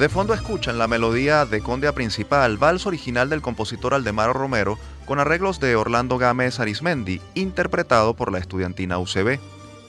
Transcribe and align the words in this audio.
De 0.00 0.08
fondo 0.08 0.32
escuchan 0.32 0.78
la 0.78 0.88
melodía 0.88 1.44
de 1.44 1.60
Conde 1.60 1.92
Principal, 1.92 2.56
vals 2.56 2.86
original 2.86 3.28
del 3.28 3.42
compositor 3.42 3.92
Aldemaro 3.92 4.32
Romero, 4.32 4.78
con 5.04 5.18
arreglos 5.20 5.60
de 5.60 5.76
Orlando 5.76 6.16
Gámez 6.16 6.58
Arismendi, 6.58 7.20
interpretado 7.34 8.14
por 8.14 8.32
la 8.32 8.38
estudiantina 8.38 8.98
UCB. 8.98 9.38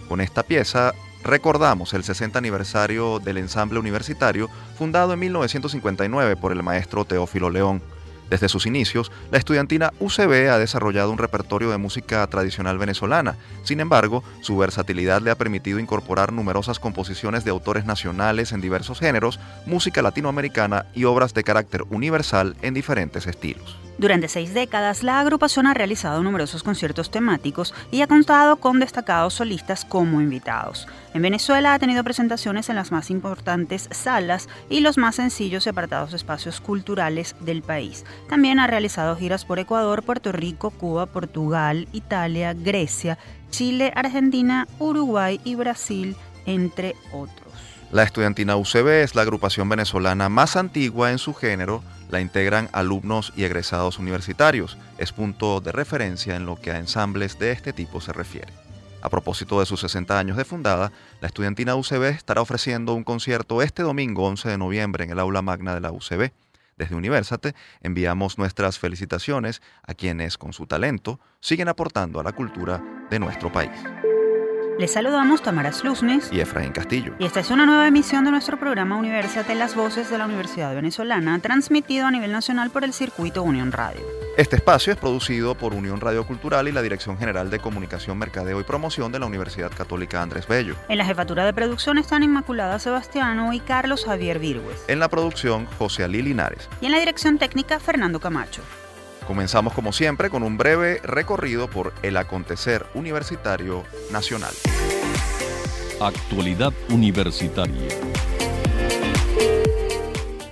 Con 0.09 0.20
esta 0.20 0.44
pieza 0.44 0.91
recordamos 1.23 1.94
el 1.94 2.03
60 2.03 2.38
aniversario 2.38 3.20
del 3.20 3.38
ensamble 3.38 3.80
universitario 3.80 4.50
fundado 4.77 5.13
en 5.13 5.20
1959 5.20 6.36
por 6.36 6.52
el 6.52 6.62
maestro 6.62 7.05
Teófilo 7.05 7.50
León. 7.50 7.81
Desde 8.31 8.48
sus 8.48 8.66
inicios, 8.66 9.12
la 9.30 9.38
estudiantina 9.38 9.91
UCB 9.99 10.49
ha 10.49 10.58
desarrollado 10.58 11.12
un 11.12 11.17
repertorio 11.17 11.70
de 11.70 11.77
música 11.77 12.26
tradicional 12.27 12.77
venezolana. 12.77 13.35
Sin 13.63 13.81
embargo, 13.81 14.23
su 14.39 14.58
versatilidad 14.58 15.22
le 15.22 15.31
ha 15.31 15.38
permitido 15.38 15.80
incorporar 15.80 16.31
numerosas 16.31 16.80
composiciones 16.80 17.44
de 17.44 17.52
autores 17.52 17.84
nacionales 17.84 18.53
en 18.53 18.62
diversos 18.62 19.02
géneros, 19.02 19.38
música 19.66 20.02
latinoamericana 20.02 20.86
y 20.95 21.03
obras 21.03 21.34
de 21.34 21.44
carácter 21.44 21.84
universal 21.89 22.55
en 22.62 22.73
diferentes 22.73 23.27
estilos. 23.27 23.80
Durante 23.98 24.27
seis 24.27 24.54
décadas, 24.54 25.04
la 25.04 25.20
agrupación 25.20 25.68
ha 25.68 25.73
realizado 25.73 26.23
numerosos 26.23 26.63
conciertos 26.63 27.12
temáticos 27.12 27.73
y 27.92 28.02
ha 28.02 28.08
contado 28.08 28.56
con 28.56 28.80
destacados 28.80 29.36
solistas 29.36 29.86
como 29.86 30.22
invitados. 30.22 30.88
En 31.14 31.22
Venezuela 31.22 31.73
ha 31.73 31.80
tenido 31.80 32.03
presentaciones 32.03 32.69
en 32.69 32.78
las 32.78 32.92
más 32.92 33.12
importantes 33.12 33.89
salas 33.92 34.50
y 34.69 34.80
los 34.80 34.97
más 34.97 35.16
sencillos 35.16 35.66
y 35.66 35.69
apartados 35.69 36.14
espacios 36.14 36.62
culturales 36.62 37.36
del 37.42 37.62
país. 37.62 38.06
También 38.30 38.59
ha 38.59 38.67
realizado 38.67 39.16
giras 39.16 39.45
por 39.45 39.59
Ecuador, 39.59 40.03
Puerto 40.03 40.31
Rico, 40.31 40.72
Cuba, 40.72 41.06
Portugal, 41.06 41.88
Italia, 41.92 42.53
Grecia, 42.53 43.17
Chile, 43.52 43.92
Argentina, 43.95 44.67
Uruguay 44.80 45.39
y 45.44 45.56
Brasil, 45.56 46.16
entre 46.45 46.95
otros. 47.12 47.52
La 47.92 48.03
estudiantina 48.03 48.56
UCB 48.56 48.88
es 49.03 49.16
la 49.16 49.23
agrupación 49.23 49.67
venezolana 49.67 50.30
más 50.30 50.56
antigua 50.56 51.11
en 51.11 51.17
su 51.17 51.34
género 51.34 51.84
la 52.09 52.22
integran 52.22 52.70
alumnos 52.72 53.34
y 53.36 53.44
egresados 53.44 54.00
universitarios. 54.00 54.78
Es 54.97 55.11
punto 55.11 55.59
de 55.59 55.73
referencia 55.73 56.38
en 56.38 56.45
lo 56.45 56.56
que 56.56 56.72
a 56.72 56.78
ensambles 56.78 57.38
de 57.38 57.52
este 57.52 57.73
tipo 57.73 58.00
se 58.00 58.14
refiere. 58.14 58.53
A 59.02 59.09
propósito 59.09 59.59
de 59.59 59.66
sus 59.66 59.81
60 59.81 60.17
años 60.17 60.38
de 60.38 60.45
fundada, 60.45 60.94
la 61.19 61.28
estudiantina 61.28 61.75
UCB 61.75 62.03
estará 62.03 62.42
ofreciendo 62.42 62.94
un 62.94 63.03
concierto 63.03 63.62
este 63.62 63.84
domingo 63.84 64.25
11 64.25 64.50
de 64.50 64.58
noviembre 64.58 65.03
en 65.03 65.09
el 65.09 65.19
aula 65.19 65.42
magna 65.42 65.73
de 65.73 65.81
la 65.81 65.92
UCB. 65.92 66.31
Desde 66.78 66.95
Universate 66.95 67.56
enviamos 67.81 68.38
nuestras 68.38 68.80
felicitaciones 68.80 69.62
a 69.84 69.95
quienes 69.95 70.38
con 70.38 70.53
su 70.53 70.66
talento 70.66 71.19
siguen 71.42 71.67
aportando 71.67 72.22
a 72.22 72.23
la 72.23 72.31
cultura 72.31 72.81
de 73.09 73.19
nuestro 73.19 73.52
país. 73.52 73.72
Les 74.82 74.94
saludamos 74.94 75.44
Tamara 75.44 75.72
Slusnes 75.72 76.30
y 76.34 76.40
Efraín 76.40 76.72
Castillo. 76.72 77.14
Y 77.20 77.26
esta 77.26 77.40
es 77.40 77.52
una 77.52 77.68
nueva 77.68 77.88
emisión 77.88 78.26
de 78.26 78.32
nuestro 78.32 78.58
programa 78.58 78.96
Universidad 78.96 79.46
las 79.54 79.76
Voces 79.76 80.10
de 80.10 80.18
la 80.18 80.26
Universidad 80.26 80.74
Venezolana, 80.74 81.38
transmitido 81.38 82.08
a 82.08 82.12
nivel 82.12 82.32
nacional 82.32 82.72
por 82.72 82.84
el 82.84 82.92
circuito 82.92 83.44
Unión 83.44 83.72
Radio. 83.72 84.02
Este 84.38 84.56
espacio 84.56 84.92
es 84.92 84.98
producido 84.98 85.54
por 85.54 85.76
Unión 85.76 86.02
Radio 86.02 86.26
Cultural 86.26 86.68
y 86.68 86.72
la 86.72 86.82
Dirección 86.82 87.16
General 87.20 87.52
de 87.52 87.59
Comunicación, 87.59 88.18
Mercadeo 88.18 88.59
y 88.59 88.64
Promoción 88.64 89.12
de 89.12 89.20
la 89.20 89.28
Universidad 89.28 89.72
Católica 89.72 90.24
Andrés 90.24 90.48
Bello. 90.48 90.76
En 90.90 90.98
la 90.98 91.06
jefatura 91.06 91.46
de 91.46 91.53
producción 91.53 92.00
están 92.00 92.24
Inmaculada 92.24 92.80
Sebastiano 92.80 93.53
y 93.53 93.59
Carlos 93.59 94.06
Javier 94.06 94.40
Virgües. 94.40 94.84
En 94.88 94.97
la 94.97 95.09
producción, 95.09 95.68
José 95.78 96.06
Alí 96.06 96.24
Linares. 96.24 96.68
Y 96.81 96.88
en 96.88 96.94
la 96.94 96.97
dirección 96.97 97.38
técnica, 97.38 97.80
Fernando 97.80 98.20
Camacho. 98.20 98.64
Comenzamos 99.28 99.74
como 99.74 99.94
siempre 99.94 100.30
con 100.30 100.44
un 100.44 100.58
breve 100.58 101.00
recorrido 101.04 101.70
por 101.70 101.94
el 102.02 102.18
acontecer 102.18 102.86
universitario 102.96 103.84
nacional. 104.12 104.54
Actualidad 106.00 106.74
universitaria. 106.90 107.88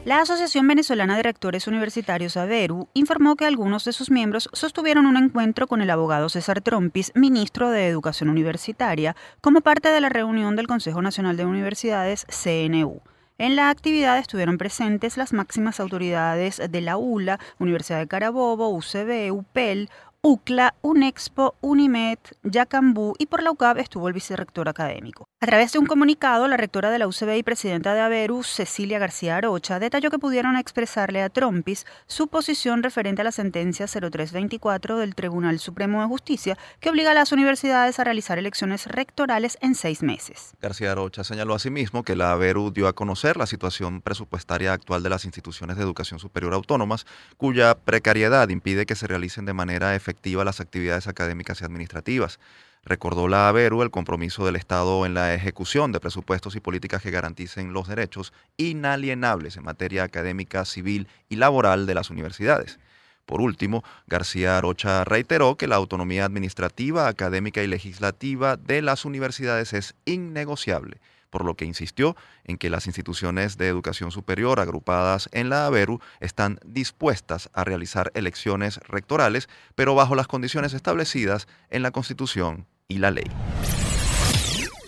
La 0.09 0.21
Asociación 0.21 0.67
Venezolana 0.67 1.17
de 1.17 1.21
Rectores 1.23 1.67
Universitarios 1.67 2.35
AVERU 2.35 2.89
informó 2.95 3.35
que 3.35 3.45
algunos 3.45 3.85
de 3.85 3.93
sus 3.93 4.09
miembros 4.09 4.49
sostuvieron 4.53 5.05
un 5.05 5.17
encuentro 5.17 5.67
con 5.67 5.81
el 5.81 5.89
abogado 5.91 6.29
César 6.29 6.61
Trompis, 6.61 7.11
ministro 7.13 7.69
de 7.69 7.87
Educación 7.87 8.29
Universitaria, 8.29 9.15
como 9.39 9.61
parte 9.61 9.89
de 9.89 10.01
la 10.01 10.09
reunión 10.09 10.55
del 10.55 10.65
Consejo 10.65 11.03
Nacional 11.03 11.37
de 11.37 11.45
Universidades 11.45 12.25
CNU. 12.25 13.01
En 13.39 13.55
la 13.55 13.69
actividad 13.69 14.17
estuvieron 14.17 14.57
presentes 14.57 15.15
las 15.15 15.31
máximas 15.31 15.79
autoridades 15.79 16.61
de 16.69 16.81
la 16.81 16.97
ULA, 16.97 17.39
Universidad 17.57 17.99
de 17.99 18.07
Carabobo, 18.09 18.67
UCB, 18.67 19.31
UPEL, 19.31 19.89
UCLA, 20.21 20.75
UNEXPO, 20.81 21.55
UNIMED, 21.61 22.17
Yacambú 22.43 23.13
y 23.17 23.27
por 23.27 23.41
la 23.41 23.51
UCAP 23.51 23.77
estuvo 23.77 24.09
el 24.09 24.13
vicerrector 24.13 24.67
académico. 24.67 25.23
A 25.39 25.45
través 25.45 25.71
de 25.71 25.79
un 25.79 25.85
comunicado, 25.85 26.49
la 26.49 26.57
rectora 26.57 26.91
de 26.91 26.99
la 26.99 27.07
UCB 27.07 27.37
y 27.37 27.43
presidenta 27.43 27.93
de 27.93 28.01
Averus, 28.01 28.47
Cecilia 28.47 28.99
García 28.99 29.37
Arocha, 29.37 29.79
detalló 29.79 30.11
que 30.11 30.19
pudieron 30.19 30.57
expresarle 30.57 31.23
a 31.23 31.29
Trompis 31.29 31.85
su 32.05 32.27
posición 32.27 32.83
referente 32.83 33.21
a 33.21 33.23
la 33.23 33.31
sentencia 33.31 33.87
0324 33.87 34.97
del 34.97 35.15
Tribunal 35.15 35.59
Supremo 35.59 36.01
de 36.01 36.07
Justicia 36.07 36.57
que 36.81 36.89
obliga 36.89 37.11
a 37.11 37.13
las 37.13 37.31
universidades 37.31 37.97
a 37.97 38.03
realizar 38.03 38.37
elecciones 38.37 38.87
rectorales 38.87 39.57
en 39.61 39.73
seis 39.73 40.03
meses. 40.03 40.51
García 40.61 40.91
Arocha 40.91 41.23
señaló 41.23 41.55
asimismo 41.55 42.03
que 42.03 42.17
la 42.17 42.33
Averus 42.33 42.73
dio 42.73 42.89
a 42.89 42.93
conocer 42.93 43.37
la 43.37 43.45
situación 43.45 44.01
presupuestaria 44.01 44.73
actual 44.73 45.01
de 45.01 45.11
las 45.11 45.23
instituciones 45.23 45.77
de 45.77 45.83
educación 45.83 46.19
superior 46.19 46.53
autónomas, 46.53 47.05
cuya 47.37 47.75
precariedad 47.75 48.49
impide 48.49 48.85
que 48.85 48.95
se 48.95 49.07
realicen 49.07 49.45
de 49.45 49.53
manera 49.53 49.95
efectiva 49.95 50.08
efectiva 50.09 50.43
las 50.43 50.59
actividades 50.59 51.07
académicas 51.07 51.61
y 51.61 51.65
administrativas. 51.65 52.39
Recordó 52.83 53.27
la 53.27 53.47
ABERU 53.47 53.83
el 53.83 53.91
compromiso 53.91 54.43
del 54.43 54.55
Estado 54.55 55.05
en 55.05 55.13
la 55.13 55.35
ejecución 55.35 55.91
de 55.91 55.99
presupuestos 55.99 56.55
y 56.55 56.59
políticas 56.59 57.03
que 57.03 57.11
garanticen 57.11 57.73
los 57.73 57.87
derechos 57.87 58.33
inalienables 58.57 59.55
en 59.57 59.65
materia 59.65 60.03
académica, 60.03 60.65
civil 60.65 61.07
y 61.29 61.35
laboral 61.35 61.85
de 61.85 61.93
las 61.93 62.09
universidades. 62.09 62.79
Por 63.27 63.39
último, 63.39 63.83
García 64.07 64.57
Arocha 64.57 65.03
reiteró 65.03 65.55
que 65.55 65.67
la 65.67 65.75
autonomía 65.75 66.25
administrativa, 66.25 67.07
académica 67.07 67.61
y 67.61 67.67
legislativa 67.67 68.57
de 68.57 68.81
las 68.81 69.05
universidades 69.05 69.73
es 69.73 69.93
innegociable 70.05 70.99
por 71.29 71.45
lo 71.45 71.55
que 71.55 71.65
insistió 71.65 72.15
en 72.43 72.57
que 72.57 72.69
las 72.69 72.87
instituciones 72.87 73.57
de 73.57 73.67
educación 73.67 74.11
superior 74.11 74.59
agrupadas 74.59 75.29
en 75.31 75.49
la 75.49 75.65
ABERU 75.65 75.99
están 76.19 76.59
dispuestas 76.65 77.49
a 77.53 77.63
realizar 77.63 78.11
elecciones 78.13 78.79
rectorales, 78.87 79.49
pero 79.75 79.95
bajo 79.95 80.15
las 80.15 80.27
condiciones 80.27 80.73
establecidas 80.73 81.47
en 81.69 81.83
la 81.83 81.91
Constitución 81.91 82.67
y 82.87 82.97
la 82.97 83.11
ley. 83.11 83.29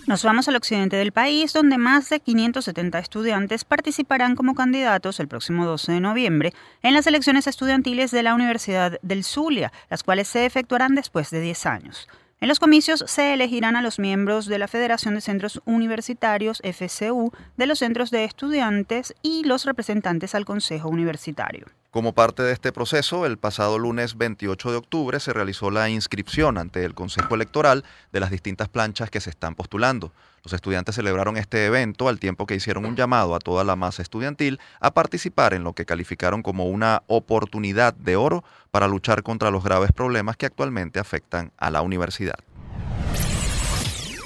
Nos 0.07 0.23
vamos 0.23 0.47
al 0.47 0.55
occidente 0.55 0.97
del 0.97 1.11
país, 1.11 1.53
donde 1.53 1.77
más 1.77 2.09
de 2.09 2.19
570 2.19 2.97
estudiantes 2.97 3.63
participarán 3.63 4.35
como 4.35 4.55
candidatos 4.55 5.19
el 5.19 5.27
próximo 5.27 5.65
12 5.65 5.91
de 5.91 5.99
noviembre 5.99 6.53
en 6.81 6.95
las 6.95 7.05
elecciones 7.05 7.45
estudiantiles 7.45 8.09
de 8.09 8.23
la 8.23 8.33
Universidad 8.33 8.99
del 9.03 9.23
Zulia, 9.23 9.71
las 9.89 10.03
cuales 10.03 10.27
se 10.27 10.45
efectuarán 10.45 10.95
después 10.95 11.29
de 11.29 11.39
10 11.39 11.65
años. 11.67 12.09
En 12.41 12.47
los 12.47 12.59
comicios 12.59 13.03
se 13.05 13.33
elegirán 13.33 13.75
a 13.75 13.83
los 13.83 13.99
miembros 13.99 14.47
de 14.47 14.57
la 14.57 14.67
Federación 14.67 15.13
de 15.13 15.21
Centros 15.21 15.61
Universitarios, 15.65 16.59
FCU, 16.63 17.31
de 17.55 17.67
los 17.67 17.77
centros 17.77 18.09
de 18.09 18.23
estudiantes 18.23 19.13
y 19.21 19.43
los 19.43 19.65
representantes 19.65 20.33
al 20.33 20.43
Consejo 20.43 20.89
Universitario. 20.89 21.67
Como 21.91 22.13
parte 22.13 22.41
de 22.41 22.53
este 22.53 22.71
proceso, 22.71 23.25
el 23.25 23.37
pasado 23.37 23.77
lunes 23.77 24.17
28 24.17 24.71
de 24.71 24.77
octubre 24.77 25.19
se 25.19 25.33
realizó 25.33 25.71
la 25.71 25.89
inscripción 25.89 26.57
ante 26.57 26.85
el 26.85 26.93
Consejo 26.93 27.35
Electoral 27.35 27.83
de 28.13 28.21
las 28.21 28.31
distintas 28.31 28.69
planchas 28.69 29.09
que 29.09 29.19
se 29.19 29.29
están 29.29 29.55
postulando. 29.55 30.13
Los 30.45 30.53
estudiantes 30.53 30.95
celebraron 30.95 31.35
este 31.35 31.65
evento 31.65 32.07
al 32.07 32.17
tiempo 32.17 32.45
que 32.45 32.55
hicieron 32.55 32.85
un 32.85 32.95
llamado 32.95 33.35
a 33.35 33.39
toda 33.39 33.65
la 33.65 33.75
masa 33.75 34.03
estudiantil 34.03 34.61
a 34.79 34.93
participar 34.93 35.53
en 35.53 35.65
lo 35.65 35.73
que 35.73 35.85
calificaron 35.85 36.43
como 36.43 36.65
una 36.67 37.03
oportunidad 37.07 37.93
de 37.93 38.15
oro 38.15 38.45
para 38.71 38.87
luchar 38.87 39.21
contra 39.21 39.51
los 39.51 39.61
graves 39.61 39.91
problemas 39.91 40.37
que 40.37 40.45
actualmente 40.45 40.97
afectan 40.97 41.51
a 41.57 41.71
la 41.71 41.81
universidad. 41.81 42.39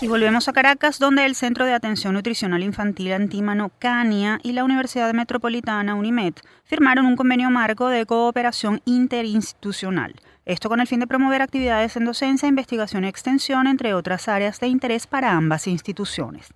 Y 0.05 0.07
volvemos 0.07 0.47
a 0.47 0.53
Caracas, 0.53 0.99
donde 0.99 1.25
el 1.25 1.33
Centro 1.33 1.65
de 1.65 1.73
Atención 1.73 2.13
Nutricional 2.13 2.61
Infantil 2.61 3.11
Antímano 3.11 3.71
CANIA 3.79 4.39
y 4.43 4.51
la 4.51 4.63
Universidad 4.63 5.11
Metropolitana 5.15 5.95
UNIMED 5.95 6.35
firmaron 6.63 7.07
un 7.07 7.15
convenio 7.15 7.49
marco 7.49 7.89
de 7.89 8.05
cooperación 8.05 8.83
interinstitucional. 8.85 10.13
Esto 10.45 10.69
con 10.69 10.79
el 10.79 10.85
fin 10.85 10.99
de 10.99 11.07
promover 11.07 11.41
actividades 11.41 11.95
en 11.97 12.05
docencia, 12.05 12.47
investigación 12.47 13.03
y 13.03 13.07
extensión, 13.07 13.65
entre 13.65 13.95
otras 13.95 14.27
áreas 14.27 14.59
de 14.59 14.67
interés 14.67 15.07
para 15.07 15.31
ambas 15.31 15.65
instituciones. 15.65 16.53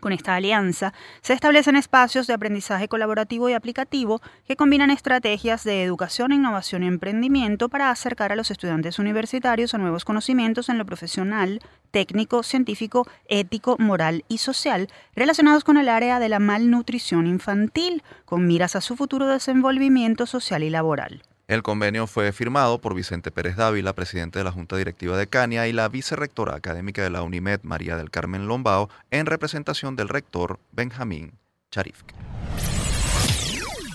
Con 0.00 0.12
esta 0.12 0.36
alianza 0.36 0.94
se 1.22 1.32
establecen 1.32 1.74
espacios 1.74 2.28
de 2.28 2.32
aprendizaje 2.32 2.86
colaborativo 2.86 3.48
y 3.48 3.54
aplicativo 3.54 4.20
que 4.46 4.54
combinan 4.54 4.90
estrategias 4.90 5.64
de 5.64 5.82
educación, 5.82 6.30
innovación 6.30 6.84
y 6.84 6.86
emprendimiento 6.86 7.68
para 7.68 7.90
acercar 7.90 8.30
a 8.30 8.36
los 8.36 8.52
estudiantes 8.52 9.00
universitarios 9.00 9.74
a 9.74 9.78
nuevos 9.78 10.04
conocimientos 10.04 10.68
en 10.68 10.78
lo 10.78 10.86
profesional, 10.86 11.58
técnico, 11.90 12.44
científico, 12.44 13.08
ético, 13.26 13.74
moral 13.80 14.24
y 14.28 14.38
social 14.38 14.86
relacionados 15.16 15.64
con 15.64 15.76
el 15.76 15.88
área 15.88 16.20
de 16.20 16.28
la 16.28 16.38
malnutrición 16.38 17.26
infantil, 17.26 18.04
con 18.24 18.46
miras 18.46 18.76
a 18.76 18.80
su 18.80 18.94
futuro 18.94 19.26
desenvolvimiento 19.26 20.26
social 20.26 20.62
y 20.62 20.70
laboral. 20.70 21.22
El 21.48 21.62
convenio 21.62 22.06
fue 22.06 22.30
firmado 22.32 22.78
por 22.78 22.94
Vicente 22.94 23.30
Pérez 23.30 23.56
Dávila, 23.56 23.94
presidente 23.94 24.38
de 24.38 24.44
la 24.44 24.52
Junta 24.52 24.76
Directiva 24.76 25.16
de 25.16 25.28
Cania, 25.28 25.66
y 25.66 25.72
la 25.72 25.88
vicerrectora 25.88 26.54
académica 26.54 27.02
de 27.02 27.08
la 27.08 27.22
UNIMED, 27.22 27.60
María 27.62 27.96
del 27.96 28.10
Carmen 28.10 28.46
Lombao, 28.46 28.90
en 29.10 29.24
representación 29.24 29.96
del 29.96 30.10
rector 30.10 30.60
Benjamín 30.72 31.32
Charifque. 31.70 32.14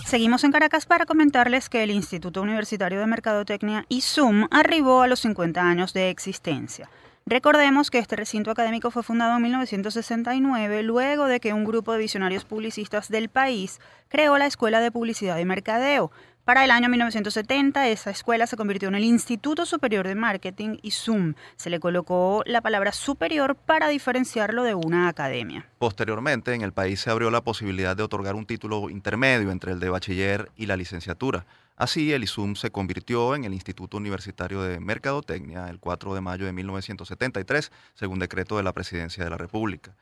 seguimos 0.04 0.42
en 0.42 0.50
Caracas 0.50 0.84
para 0.86 1.06
comentarles 1.06 1.68
que 1.68 1.84
el 1.84 1.92
Instituto 1.92 2.42
Universitario 2.42 2.98
de 2.98 3.06
Mercadotecnia 3.06 3.86
ISUM 3.88 4.48
arribó 4.50 5.02
a 5.02 5.06
los 5.06 5.20
50 5.20 5.60
años 5.62 5.92
de 5.92 6.10
existencia. 6.10 6.90
Recordemos 7.26 7.90
que 7.90 7.98
este 7.98 8.16
recinto 8.16 8.50
académico 8.50 8.90
fue 8.90 9.02
fundado 9.02 9.34
en 9.36 9.42
1969 9.42 10.82
luego 10.82 11.24
de 11.24 11.40
que 11.40 11.54
un 11.54 11.64
grupo 11.64 11.92
de 11.92 11.98
visionarios 11.98 12.44
publicistas 12.44 13.08
del 13.08 13.30
país 13.30 13.80
creó 14.08 14.36
la 14.36 14.44
Escuela 14.44 14.80
de 14.80 14.92
Publicidad 14.92 15.38
y 15.38 15.46
Mercadeo. 15.46 16.10
Para 16.44 16.62
el 16.62 16.70
año 16.72 16.90
1970, 16.90 17.88
esa 17.88 18.10
escuela 18.10 18.46
se 18.46 18.58
convirtió 18.58 18.88
en 18.88 18.94
el 18.94 19.04
Instituto 19.04 19.64
Superior 19.64 20.06
de 20.06 20.14
Marketing 20.14 20.76
y 20.82 20.90
Zoom. 20.90 21.32
Se 21.56 21.70
le 21.70 21.80
colocó 21.80 22.42
la 22.44 22.60
palabra 22.60 22.92
superior 22.92 23.54
para 23.56 23.88
diferenciarlo 23.88 24.62
de 24.62 24.74
una 24.74 25.08
academia. 25.08 25.66
Posteriormente, 25.78 26.52
en 26.52 26.60
el 26.60 26.74
país 26.74 27.00
se 27.00 27.08
abrió 27.08 27.30
la 27.30 27.42
posibilidad 27.42 27.96
de 27.96 28.02
otorgar 28.02 28.34
un 28.34 28.44
título 28.44 28.90
intermedio 28.90 29.50
entre 29.50 29.72
el 29.72 29.80
de 29.80 29.88
bachiller 29.88 30.50
y 30.54 30.66
la 30.66 30.76
licenciatura. 30.76 31.46
Así, 31.76 32.12
el 32.12 32.24
ISUM 32.24 32.56
se 32.56 32.70
convirtió 32.70 33.34
en 33.34 33.44
el 33.44 33.54
Instituto 33.54 33.96
Universitario 33.96 34.60
de 34.60 34.80
Mercadotecnia 34.80 35.70
el 35.70 35.80
4 35.80 36.14
de 36.14 36.20
mayo 36.20 36.44
de 36.44 36.52
1973, 36.52 37.72
según 37.94 38.18
decreto 38.18 38.58
de 38.58 38.64
la 38.64 38.74
Presidencia 38.74 39.24
de 39.24 39.30
la 39.30 39.38
República. 39.38 39.96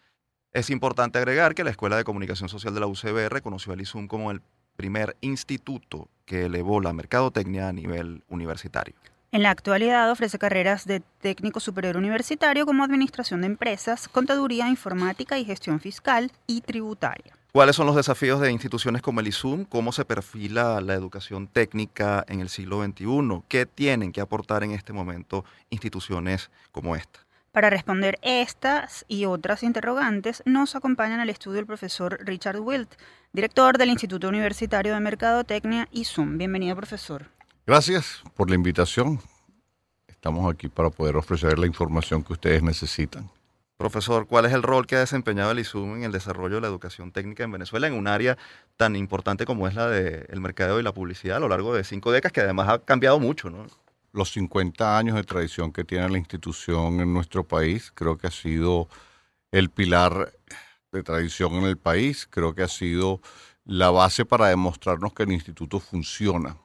Es 0.52 0.70
importante 0.70 1.18
agregar 1.18 1.54
que 1.54 1.62
la 1.62 1.70
Escuela 1.70 1.96
de 1.96 2.04
Comunicación 2.04 2.48
Social 2.48 2.74
de 2.74 2.80
la 2.80 2.88
UCB 2.88 3.28
reconoció 3.28 3.72
al 3.72 3.80
ISUM 3.80 4.08
como 4.08 4.32
el 4.32 4.42
primer 4.76 5.16
instituto 5.20 6.08
que 6.24 6.46
elevó 6.46 6.80
la 6.80 6.92
mercadotecnia 6.92 7.68
a 7.68 7.72
nivel 7.72 8.22
universitario. 8.28 8.94
En 9.32 9.42
la 9.42 9.50
actualidad 9.50 10.10
ofrece 10.10 10.38
carreras 10.38 10.86
de 10.86 11.00
técnico 11.20 11.58
superior 11.58 11.96
universitario 11.96 12.66
como 12.66 12.84
administración 12.84 13.40
de 13.40 13.46
empresas, 13.46 14.06
contaduría 14.08 14.68
informática 14.68 15.38
y 15.38 15.44
gestión 15.46 15.80
fiscal 15.80 16.30
y 16.46 16.60
tributaria. 16.60 17.34
¿Cuáles 17.52 17.76
son 17.76 17.86
los 17.86 17.96
desafíos 17.96 18.40
de 18.40 18.50
instituciones 18.50 19.02
como 19.02 19.20
el 19.20 19.28
ISUM? 19.28 19.64
¿Cómo 19.64 19.92
se 19.92 20.04
perfila 20.04 20.80
la 20.80 20.94
educación 20.94 21.48
técnica 21.48 22.24
en 22.28 22.40
el 22.40 22.48
siglo 22.48 22.82
XXI? 22.82 23.42
¿Qué 23.48 23.66
tienen 23.66 24.12
que 24.12 24.20
aportar 24.20 24.64
en 24.64 24.72
este 24.72 24.92
momento 24.92 25.44
instituciones 25.70 26.50
como 26.70 26.96
esta? 26.96 27.20
Para 27.52 27.68
responder 27.68 28.18
estas 28.22 29.04
y 29.08 29.26
otras 29.26 29.62
interrogantes, 29.62 30.42
nos 30.46 30.74
acompaña 30.74 31.16
en 31.16 31.20
el 31.20 31.28
estudio 31.28 31.60
el 31.60 31.66
profesor 31.66 32.18
Richard 32.22 32.58
Wilt, 32.58 32.90
director 33.34 33.76
del 33.76 33.90
Instituto 33.90 34.26
Universitario 34.26 34.94
de 34.94 35.00
Mercadotecnia 35.00 35.86
ISUM. 35.92 36.38
Bienvenido, 36.38 36.74
profesor. 36.76 37.26
Gracias 37.66 38.22
por 38.36 38.48
la 38.48 38.54
invitación. 38.54 39.20
Estamos 40.08 40.50
aquí 40.50 40.68
para 40.68 40.88
poder 40.88 41.14
ofrecer 41.16 41.58
la 41.58 41.66
información 41.66 42.24
que 42.24 42.32
ustedes 42.32 42.62
necesitan. 42.62 43.28
Profesor, 43.76 44.26
¿cuál 44.26 44.46
es 44.46 44.54
el 44.54 44.62
rol 44.62 44.86
que 44.86 44.96
ha 44.96 45.00
desempeñado 45.00 45.50
el 45.50 45.58
ISUM 45.58 45.96
en 45.96 46.04
el 46.04 46.12
desarrollo 46.12 46.54
de 46.54 46.62
la 46.62 46.68
educación 46.68 47.12
técnica 47.12 47.44
en 47.44 47.52
Venezuela 47.52 47.86
en 47.86 47.92
un 47.92 48.08
área 48.08 48.38
tan 48.78 48.96
importante 48.96 49.44
como 49.44 49.68
es 49.68 49.74
la 49.74 49.90
del 49.90 50.40
mercadeo 50.40 50.80
y 50.80 50.82
la 50.82 50.94
publicidad 50.94 51.36
a 51.36 51.40
lo 51.40 51.48
largo 51.48 51.74
de 51.74 51.84
cinco 51.84 52.12
décadas, 52.12 52.32
que 52.32 52.40
además 52.40 52.70
ha 52.70 52.78
cambiado 52.78 53.20
mucho, 53.20 53.50
¿no? 53.50 53.66
Los 54.12 54.32
50 54.32 54.98
años 54.98 55.16
de 55.16 55.24
tradición 55.24 55.72
que 55.72 55.84
tiene 55.84 56.08
la 56.08 56.18
institución 56.18 57.00
en 57.00 57.12
nuestro 57.12 57.44
país, 57.44 57.90
creo 57.94 58.18
que 58.18 58.26
ha 58.26 58.30
sido 58.30 58.88
el 59.50 59.70
pilar 59.70 60.32
de 60.92 61.02
tradición 61.02 61.54
en 61.54 61.64
el 61.64 61.78
país, 61.78 62.26
creo 62.28 62.54
que 62.54 62.62
ha 62.62 62.68
sido 62.68 63.20
la 63.64 63.90
base 63.90 64.24
para 64.24 64.48
demostrarnos 64.48 65.12
que 65.14 65.22
el 65.22 65.32
instituto 65.32 65.80
funciona, 65.80 66.56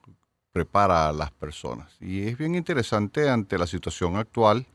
prepara 0.52 1.08
a 1.08 1.14
las 1.14 1.32
personas. 1.32 1.96
Y 2.02 2.28
es 2.28 2.38
bien 2.38 2.56
interesante 2.56 3.30
ante 3.30 3.58
la 3.58 3.68
situación 3.68 4.18
actual 4.18 4.66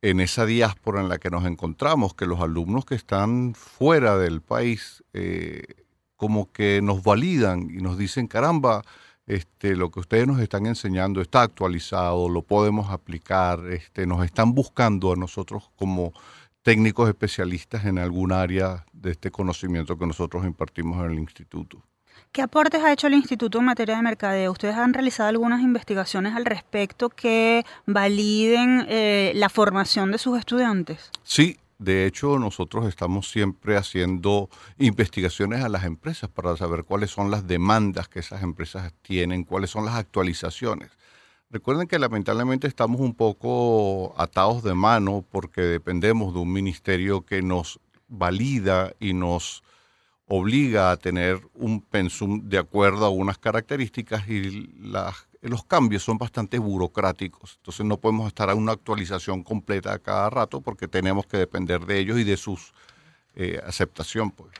en 0.00 0.20
esa 0.20 0.46
diáspora 0.46 1.00
en 1.00 1.08
la 1.08 1.18
que 1.18 1.30
nos 1.30 1.46
encontramos, 1.46 2.14
que 2.14 2.26
los 2.26 2.40
alumnos 2.40 2.84
que 2.84 2.94
están 2.94 3.54
fuera 3.54 4.16
del 4.16 4.42
país 4.42 5.02
eh, 5.12 5.62
como 6.16 6.52
que 6.52 6.80
nos 6.82 7.02
validan 7.02 7.70
y 7.70 7.82
nos 7.82 7.98
dicen, 7.98 8.26
caramba, 8.26 8.82
este, 9.26 9.76
lo 9.76 9.90
que 9.90 10.00
ustedes 10.00 10.26
nos 10.26 10.40
están 10.40 10.66
enseñando 10.66 11.20
está 11.20 11.42
actualizado, 11.42 12.28
lo 12.28 12.42
podemos 12.42 12.90
aplicar, 12.90 13.60
este, 13.70 14.06
nos 14.06 14.24
están 14.24 14.54
buscando 14.54 15.12
a 15.12 15.16
nosotros 15.16 15.70
como 15.76 16.12
técnicos 16.62 17.08
especialistas 17.08 17.84
en 17.84 17.98
algún 17.98 18.32
área 18.32 18.84
de 18.92 19.12
este 19.12 19.30
conocimiento 19.30 19.98
que 19.98 20.06
nosotros 20.06 20.44
impartimos 20.44 21.04
en 21.04 21.12
el 21.12 21.18
instituto. 21.18 21.82
¿Qué 22.32 22.42
aportes 22.42 22.82
ha 22.82 22.92
hecho 22.92 23.06
el 23.06 23.14
Instituto 23.14 23.58
en 23.58 23.64
materia 23.64 23.94
de 23.96 24.02
mercadeo? 24.02 24.50
¿Ustedes 24.50 24.74
han 24.74 24.92
realizado 24.92 25.28
algunas 25.28 25.60
investigaciones 25.60 26.34
al 26.34 26.44
respecto 26.44 27.08
que 27.08 27.64
validen 27.86 28.86
eh, 28.88 29.30
la 29.36 29.48
formación 29.48 30.10
de 30.10 30.18
sus 30.18 30.36
estudiantes? 30.38 31.12
Sí, 31.22 31.58
de 31.84 32.06
hecho 32.06 32.38
nosotros 32.38 32.86
estamos 32.86 33.30
siempre 33.30 33.76
haciendo 33.76 34.48
investigaciones 34.78 35.62
a 35.62 35.68
las 35.68 35.84
empresas 35.84 36.30
para 36.30 36.56
saber 36.56 36.84
cuáles 36.84 37.10
son 37.10 37.30
las 37.30 37.46
demandas 37.46 38.08
que 38.08 38.20
esas 38.20 38.42
empresas 38.42 38.92
tienen, 39.02 39.44
cuáles 39.44 39.70
son 39.70 39.84
las 39.84 39.94
actualizaciones. 39.94 40.90
Recuerden 41.50 41.86
que 41.86 41.98
lamentablemente 41.98 42.66
estamos 42.66 43.00
un 43.00 43.14
poco 43.14 44.14
atados 44.20 44.62
de 44.64 44.74
mano 44.74 45.24
porque 45.30 45.60
dependemos 45.60 46.34
de 46.34 46.40
un 46.40 46.52
ministerio 46.52 47.24
que 47.24 47.42
nos 47.42 47.78
valida 48.08 48.92
y 48.98 49.12
nos 49.12 49.62
obliga 50.26 50.90
a 50.90 50.96
tener 50.96 51.40
un 51.54 51.80
pensum 51.80 52.48
de 52.48 52.58
acuerdo 52.58 53.04
a 53.04 53.10
unas 53.10 53.38
características 53.38 54.28
y 54.28 54.72
los 55.48 55.64
cambios 55.64 56.02
son 56.02 56.18
bastante 56.18 56.58
burocráticos. 56.58 57.56
Entonces 57.56 57.84
no 57.86 57.98
podemos 57.98 58.28
estar 58.28 58.50
a 58.50 58.54
una 58.54 58.72
actualización 58.72 59.42
completa 59.42 59.98
cada 59.98 60.30
rato 60.30 60.60
porque 60.60 60.88
tenemos 60.88 61.26
que 61.26 61.36
depender 61.36 61.84
de 61.86 61.98
ellos 61.98 62.18
y 62.18 62.24
de 62.24 62.36
su 62.36 62.58
eh, 63.34 63.60
aceptación. 63.66 64.30
Pues. 64.30 64.50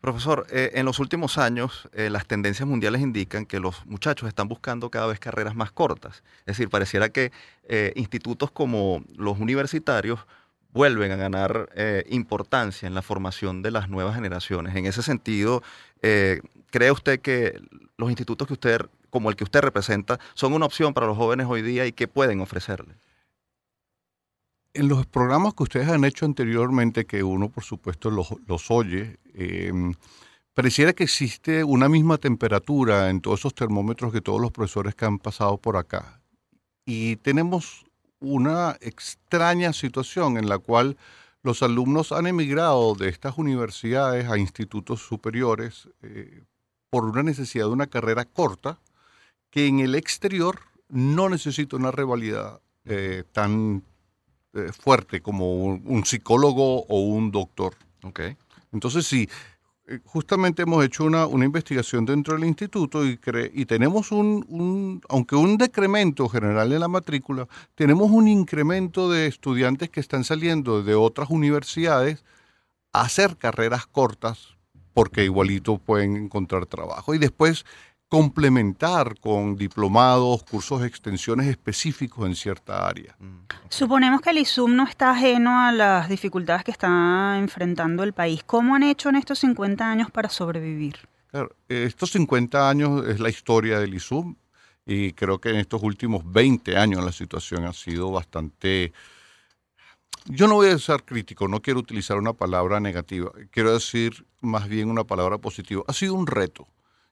Profesor, 0.00 0.46
eh, 0.50 0.72
en 0.74 0.84
los 0.84 0.98
últimos 0.98 1.38
años 1.38 1.88
eh, 1.92 2.10
las 2.10 2.26
tendencias 2.26 2.68
mundiales 2.68 3.00
indican 3.00 3.46
que 3.46 3.60
los 3.60 3.86
muchachos 3.86 4.28
están 4.28 4.48
buscando 4.48 4.90
cada 4.90 5.06
vez 5.06 5.18
carreras 5.18 5.54
más 5.54 5.72
cortas. 5.72 6.22
Es 6.40 6.56
decir, 6.56 6.68
pareciera 6.68 7.08
que 7.08 7.32
institutos 7.94 8.50
como 8.50 9.02
los 9.16 9.38
universitarios 9.38 10.20
vuelven 10.74 11.12
a 11.12 11.16
ganar 11.16 11.70
eh, 11.76 12.04
importancia 12.10 12.86
en 12.86 12.94
la 12.94 13.00
formación 13.00 13.62
de 13.62 13.70
las 13.70 13.88
nuevas 13.88 14.16
generaciones. 14.16 14.74
En 14.74 14.86
ese 14.86 15.02
sentido, 15.02 15.62
eh, 16.02 16.40
¿cree 16.70 16.90
usted 16.90 17.20
que 17.20 17.62
los 17.96 18.10
institutos 18.10 18.48
que 18.48 18.54
usted, 18.54 18.80
como 19.14 19.30
el 19.30 19.36
que 19.36 19.44
usted 19.44 19.60
representa, 19.60 20.18
son 20.34 20.54
una 20.54 20.66
opción 20.66 20.92
para 20.92 21.06
los 21.06 21.16
jóvenes 21.16 21.46
hoy 21.48 21.62
día 21.62 21.86
y 21.86 21.92
qué 21.92 22.08
pueden 22.08 22.40
ofrecerle? 22.40 22.96
En 24.72 24.88
los 24.88 25.06
programas 25.06 25.54
que 25.54 25.62
ustedes 25.62 25.88
han 25.88 26.04
hecho 26.04 26.24
anteriormente, 26.26 27.04
que 27.04 27.22
uno 27.22 27.48
por 27.48 27.62
supuesto 27.62 28.10
los, 28.10 28.70
oye, 28.72 29.20
em, 29.34 29.94
pareciera 30.52 30.94
que 30.94 31.04
existe 31.04 31.62
una 31.62 31.88
misma 31.88 32.18
temperatura 32.18 33.08
en 33.08 33.20
todos 33.20 33.38
esos 33.38 33.54
termómetros 33.54 34.12
que 34.12 34.20
todos 34.20 34.40
los 34.40 34.50
profesores 34.50 34.96
que 34.96 35.04
han 35.04 35.20
pasado 35.20 35.58
por 35.58 35.76
acá. 35.76 36.20
Y 36.84 37.14
tenemos 37.14 37.86
una 38.18 38.76
extraña 38.80 39.72
situación 39.72 40.38
en 40.38 40.48
la 40.48 40.58
cual 40.58 40.96
los 41.44 41.62
alumnos 41.62 42.10
han 42.10 42.26
emigrado 42.26 42.96
de 42.96 43.10
estas 43.10 43.38
universidades 43.38 44.28
a 44.28 44.38
institutos 44.38 45.06
superiores 45.06 45.88
eh, 46.02 46.42
por 46.90 47.04
una 47.04 47.22
necesidad 47.22 47.66
de 47.66 47.72
una 47.72 47.86
carrera 47.86 48.24
corta 48.24 48.80
que 49.54 49.68
en 49.68 49.78
el 49.78 49.94
exterior 49.94 50.58
no 50.88 51.28
necesita 51.28 51.76
una 51.76 51.92
rivalidad 51.92 52.60
eh, 52.86 53.22
tan 53.30 53.84
eh, 54.52 54.72
fuerte 54.76 55.20
como 55.20 55.62
un, 55.62 56.04
psicólogo 56.04 56.80
o 56.86 57.02
un 57.02 57.30
doctor. 57.30 57.76
Okay. 58.02 58.36
Entonces, 58.72 59.06
sí, 59.06 59.28
eh, 59.86 60.00
justamente 60.06 60.62
hemos 60.62 60.84
hecho 60.84 61.04
una, 61.04 61.28
investigación 61.44 62.04
dentro 62.04 62.34
del 62.34 62.46
instituto 62.48 63.06
y, 63.06 63.16
y 63.52 63.64
tenemos 63.66 64.10
un, 64.10 65.00
aunque 65.08 65.36
un 65.36 65.56
decremento 65.56 66.28
general 66.28 66.72
en 66.72 66.80
la 66.80 66.88
matrícula, 66.88 67.46
tenemos 67.76 68.10
un 68.10 68.26
incremento 68.26 69.08
de 69.08 69.28
estudiantes 69.28 69.88
que 69.88 70.00
están 70.00 70.24
saliendo 70.24 70.82
de 70.82 70.96
otras 70.96 71.30
universidades 71.30 72.24
a 72.92 73.02
hacer 73.02 73.36
carreras 73.36 73.86
cortas 73.86 74.56
porque 74.94 75.22
igualito 75.22 75.78
pueden 75.78 76.16
encontrar 76.16 76.66
trabajo. 76.66 77.14
Y 77.14 77.18
después 77.18 77.64
complementar 78.14 79.18
con 79.18 79.56
diplomados, 79.56 80.44
cursos 80.44 80.80
de 80.80 80.86
extensiones 80.86 81.48
específicos 81.48 82.24
en 82.28 82.36
cierta 82.36 82.86
área. 82.86 83.16
Mm, 83.18 83.38
Suponemos 83.68 84.20
que 84.20 84.30
el 84.30 84.38
ISUM 84.38 84.76
no 84.76 84.84
está 84.84 85.10
ajeno 85.10 85.58
a 85.58 85.72
las 85.72 86.08
dificultades 86.08 86.62
que 86.62 86.70
está 86.70 87.36
enfrentando 87.36 88.04
el 88.04 88.12
país. 88.12 88.44
¿Cómo 88.44 88.76
han 88.76 88.84
hecho 88.84 89.08
en 89.08 89.16
estos 89.16 89.40
50 89.40 89.90
años 89.90 90.12
para 90.12 90.28
sobrevivir? 90.28 90.94
Claro, 91.32 91.56
estos 91.68 92.12
50 92.12 92.70
años 92.70 93.04
es 93.08 93.18
la 93.18 93.30
historia 93.30 93.80
del 93.80 93.94
ISUM 93.94 94.36
y 94.86 95.10
creo 95.14 95.40
que 95.40 95.50
en 95.50 95.56
estos 95.56 95.82
últimos 95.82 96.22
20 96.24 96.76
años 96.76 97.04
la 97.04 97.10
situación 97.10 97.64
ha 97.64 97.72
sido 97.72 98.12
bastante... 98.12 98.92
Yo 100.26 100.46
no 100.46 100.54
voy 100.54 100.68
a 100.68 100.78
ser 100.78 101.02
crítico, 101.02 101.48
no 101.48 101.60
quiero 101.60 101.80
utilizar 101.80 102.16
una 102.16 102.32
palabra 102.32 102.78
negativa, 102.78 103.32
quiero 103.50 103.74
decir 103.74 104.24
más 104.40 104.68
bien 104.68 104.88
una 104.88 105.02
palabra 105.02 105.38
positiva. 105.38 105.82
Ha 105.88 105.92
sido 105.92 106.14
un 106.14 106.28
reto 106.28 106.68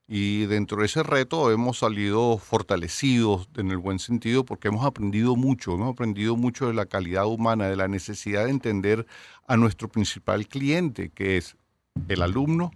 y 0.08 0.46
dentro 0.46 0.78
de 0.78 0.86
ese 0.86 1.02
reto 1.02 1.50
hemos 1.50 1.78
salido 1.78 2.38
fortalecidos 2.38 3.48
en 3.56 3.70
el 3.70 3.78
buen 3.78 3.98
sentido 3.98 4.44
porque 4.44 4.68
hemos 4.68 4.84
aprendido 4.84 5.36
mucho, 5.36 5.74
hemos 5.74 5.92
aprendido 5.92 6.36
mucho 6.36 6.66
de 6.66 6.74
la 6.74 6.86
calidad 6.86 7.26
humana, 7.26 7.68
de 7.68 7.76
la 7.76 7.88
necesidad 7.88 8.44
de 8.44 8.50
entender 8.50 9.06
a 9.46 9.56
nuestro 9.56 9.88
principal 9.88 10.46
cliente, 10.48 11.10
que 11.10 11.36
es 11.36 11.56
el 12.08 12.22
alumno 12.22 12.72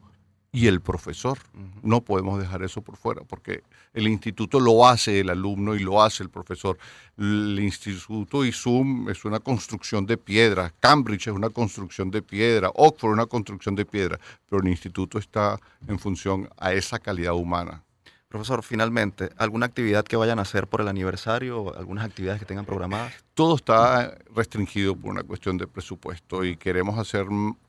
y 0.56 0.68
el 0.68 0.80
profesor. 0.80 1.38
No 1.82 2.00
podemos 2.00 2.40
dejar 2.40 2.62
eso 2.62 2.80
por 2.80 2.96
fuera, 2.96 3.20
porque 3.28 3.62
el 3.92 4.08
instituto 4.08 4.58
lo 4.58 4.86
hace 4.86 5.20
el 5.20 5.28
alumno 5.28 5.74
y 5.74 5.80
lo 5.80 6.02
hace 6.02 6.22
el 6.22 6.30
profesor. 6.30 6.78
El 7.18 7.58
instituto 7.60 8.42
ISUM 8.42 9.10
es 9.10 9.26
una 9.26 9.38
construcción 9.38 10.06
de 10.06 10.16
piedra, 10.16 10.72
Cambridge 10.80 11.26
es 11.26 11.34
una 11.34 11.50
construcción 11.50 12.10
de 12.10 12.22
piedra, 12.22 12.70
Oxford 12.74 13.10
es 13.10 13.12
una 13.12 13.26
construcción 13.26 13.74
de 13.74 13.84
piedra, 13.84 14.18
pero 14.48 14.62
el 14.62 14.68
instituto 14.68 15.18
está 15.18 15.60
en 15.86 15.98
función 15.98 16.48
a 16.56 16.72
esa 16.72 16.98
calidad 16.98 17.34
humana. 17.34 17.82
Profesor, 18.28 18.62
finalmente, 18.62 19.28
¿alguna 19.36 19.66
actividad 19.66 20.06
que 20.06 20.16
vayan 20.16 20.38
a 20.38 20.42
hacer 20.42 20.68
por 20.68 20.80
el 20.80 20.88
aniversario? 20.88 21.76
¿Algunas 21.76 22.06
actividades 22.06 22.40
que 22.40 22.46
tengan 22.46 22.64
programadas? 22.64 23.12
Todo 23.34 23.56
está 23.56 24.16
restringido 24.34 24.96
por 24.96 25.10
una 25.10 25.22
cuestión 25.22 25.58
de 25.58 25.66
presupuesto 25.66 26.46
y 26.46 26.56
queremos 26.56 26.98
hacer 26.98 27.26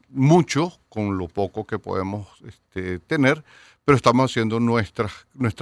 mucho 0.10 0.80
con 0.90 1.18
lo 1.18 1.28
poco 1.28 1.66
que 1.66 1.80
podemos 1.80 2.28
este, 2.46 3.00
tener, 3.00 3.44
pero 3.86 3.96
estamos 3.96 4.32
haciendo 4.32 4.60
nuestra, 4.60 5.08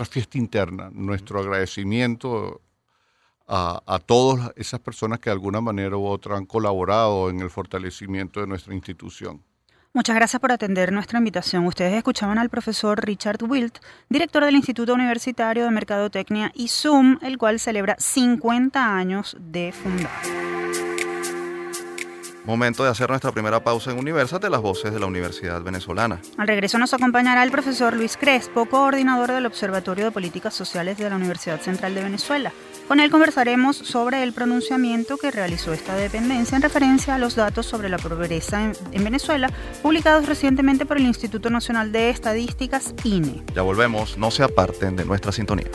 fiesta 0.09 0.37
interna, 0.37 0.89
nuestro 0.91 1.39
agradecimiento 1.39 2.61
a, 3.47 3.81
a 3.85 3.99
todas 3.99 4.51
esas 4.55 4.79
personas 4.79 5.19
que 5.19 5.29
de 5.29 5.33
alguna 5.33 5.61
manera 5.61 5.97
u 5.97 6.05
otra 6.05 6.37
han 6.37 6.45
colaborado 6.45 7.29
en 7.29 7.41
el 7.41 7.49
fortalecimiento 7.49 8.39
de 8.41 8.47
nuestra 8.47 8.73
institución. 8.73 9.43
Muchas 9.95 10.17
gracias 10.17 10.41
por 10.41 10.51
atender 10.51 10.91
nuestra 10.91 11.19
invitación. 11.19 11.65
Ustedes 11.65 11.93
escuchaban 11.93 12.37
al 12.37 12.49
profesor 12.49 12.99
Richard 13.05 13.41
Wilt, 13.41 13.77
director 14.09 14.43
del 14.43 14.57
Instituto 14.57 14.93
Universitario 14.93 15.63
de 15.63 15.71
Mercadotecnia 15.71 16.51
y 16.53 16.67
Zoom, 16.67 17.17
el 17.21 17.37
cual 17.37 17.61
celebra 17.61 17.95
50 17.97 18.93
años 18.93 19.37
de 19.39 19.71
fundado. 19.71 20.94
Momento 22.45 22.83
de 22.83 22.91
hacer 22.91 23.09
nuestra 23.09 23.31
primera 23.31 23.63
pausa 23.63 23.91
en 23.91 24.05
de 24.05 24.49
las 24.49 24.61
voces 24.61 24.93
de 24.93 24.99
la 24.99 25.07
Universidad 25.07 25.61
Venezolana. 25.61 26.19
Al 26.37 26.47
regreso 26.47 26.77
nos 26.77 26.93
acompañará 26.93 27.43
el 27.43 27.49
profesor 27.51 27.95
Luis 27.95 28.17
Crespo, 28.17 28.67
coordinador 28.67 29.31
del 29.31 29.47
Observatorio 29.47 30.05
de 30.05 30.11
Políticas 30.11 30.53
Sociales 30.53 30.97
de 30.97 31.09
la 31.09 31.15
Universidad 31.15 31.59
Central 31.59 31.95
de 31.95 32.03
Venezuela. 32.03 32.51
Con 32.87 32.99
él 32.99 33.09
conversaremos 33.09 33.75
sobre 33.77 34.21
el 34.21 34.31
pronunciamiento 34.31 35.17
que 35.17 35.31
realizó 35.31 35.73
esta 35.73 35.95
dependencia 35.95 36.55
en 36.55 36.61
referencia 36.61 37.15
a 37.15 37.17
los 37.17 37.35
datos 37.35 37.65
sobre 37.65 37.89
la 37.89 37.97
pobreza 37.97 38.63
en, 38.63 38.73
en 38.91 39.03
Venezuela, 39.03 39.49
publicados 39.81 40.27
recientemente 40.27 40.85
por 40.85 40.97
el 40.97 41.05
Instituto 41.05 41.49
Nacional 41.49 41.91
de 41.91 42.11
Estadísticas, 42.11 42.93
INE. 43.03 43.43
Ya 43.55 43.63
volvemos, 43.63 44.17
no 44.19 44.29
se 44.29 44.43
aparten 44.43 44.95
de 44.95 45.05
nuestra 45.05 45.31
sintonía. 45.31 45.67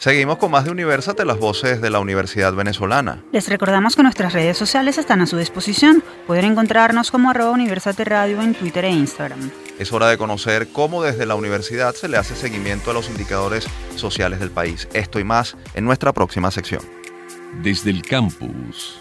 Seguimos 0.00 0.38
con 0.38 0.50
más 0.50 0.64
de 0.64 0.70
Universate, 0.70 1.26
las 1.26 1.38
voces 1.38 1.82
de 1.82 1.90
la 1.90 2.00
Universidad 2.00 2.54
Venezolana. 2.54 3.22
Les 3.32 3.46
recordamos 3.50 3.96
que 3.96 4.02
nuestras 4.02 4.32
redes 4.32 4.56
sociales 4.56 4.96
están 4.96 5.20
a 5.20 5.26
su 5.26 5.36
disposición. 5.36 6.02
Pueden 6.26 6.46
encontrarnos 6.46 7.10
como 7.10 7.28
arroba 7.28 7.50
Universate 7.50 8.06
Radio 8.06 8.40
en 8.40 8.54
Twitter 8.54 8.86
e 8.86 8.92
Instagram. 8.92 9.50
Es 9.78 9.92
hora 9.92 10.08
de 10.08 10.16
conocer 10.16 10.68
cómo 10.68 11.02
desde 11.02 11.26
la 11.26 11.34
universidad 11.34 11.94
se 11.94 12.08
le 12.08 12.16
hace 12.16 12.34
seguimiento 12.34 12.90
a 12.90 12.94
los 12.94 13.10
indicadores 13.10 13.66
sociales 13.94 14.40
del 14.40 14.50
país. 14.50 14.88
Esto 14.94 15.20
y 15.20 15.24
más 15.24 15.58
en 15.74 15.84
nuestra 15.84 16.14
próxima 16.14 16.50
sección. 16.50 16.80
Desde 17.62 17.90
el 17.90 18.00
campus. 18.00 18.99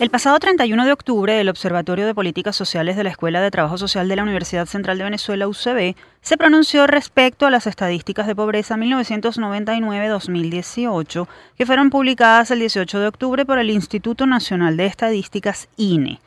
El 0.00 0.10
pasado 0.10 0.40
31 0.40 0.86
de 0.86 0.92
octubre, 0.92 1.40
el 1.40 1.48
Observatorio 1.48 2.04
de 2.04 2.16
Políticas 2.16 2.56
Sociales 2.56 2.96
de 2.96 3.04
la 3.04 3.10
Escuela 3.10 3.40
de 3.40 3.52
Trabajo 3.52 3.78
Social 3.78 4.08
de 4.08 4.16
la 4.16 4.24
Universidad 4.24 4.66
Central 4.66 4.98
de 4.98 5.04
Venezuela, 5.04 5.46
UCB, 5.46 5.94
se 6.20 6.36
pronunció 6.36 6.88
respecto 6.88 7.46
a 7.46 7.50
las 7.50 7.68
estadísticas 7.68 8.26
de 8.26 8.34
pobreza 8.34 8.76
1999-2018, 8.76 11.28
que 11.56 11.64
fueron 11.64 11.90
publicadas 11.90 12.50
el 12.50 12.58
18 12.58 12.98
de 12.98 13.06
octubre 13.06 13.46
por 13.46 13.60
el 13.60 13.70
Instituto 13.70 14.26
Nacional 14.26 14.76
de 14.76 14.86
Estadísticas, 14.86 15.68
INE. 15.76 16.20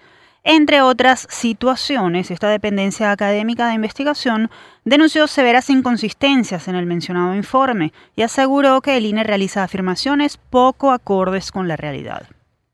Entre 0.46 0.82
otras 0.82 1.28
situaciones, 1.30 2.32
esta 2.32 2.48
dependencia 2.48 3.12
académica 3.12 3.68
de 3.68 3.74
investigación 3.74 4.50
denunció 4.86 5.28
severas 5.28 5.70
inconsistencias 5.70 6.70
en 6.70 6.76
el 6.76 6.86
mencionado 6.86 7.36
informe 7.36 7.92
y 8.16 8.22
aseguró 8.22 8.80
que 8.80 8.96
el 8.96 9.06
INE 9.06 9.26
realiza 9.26 9.62
afirmaciones 9.62 10.38
poco 10.38 10.94
acordes 10.94 11.52
con 11.52 11.68
la 11.68 11.76
realidad. 11.76 12.30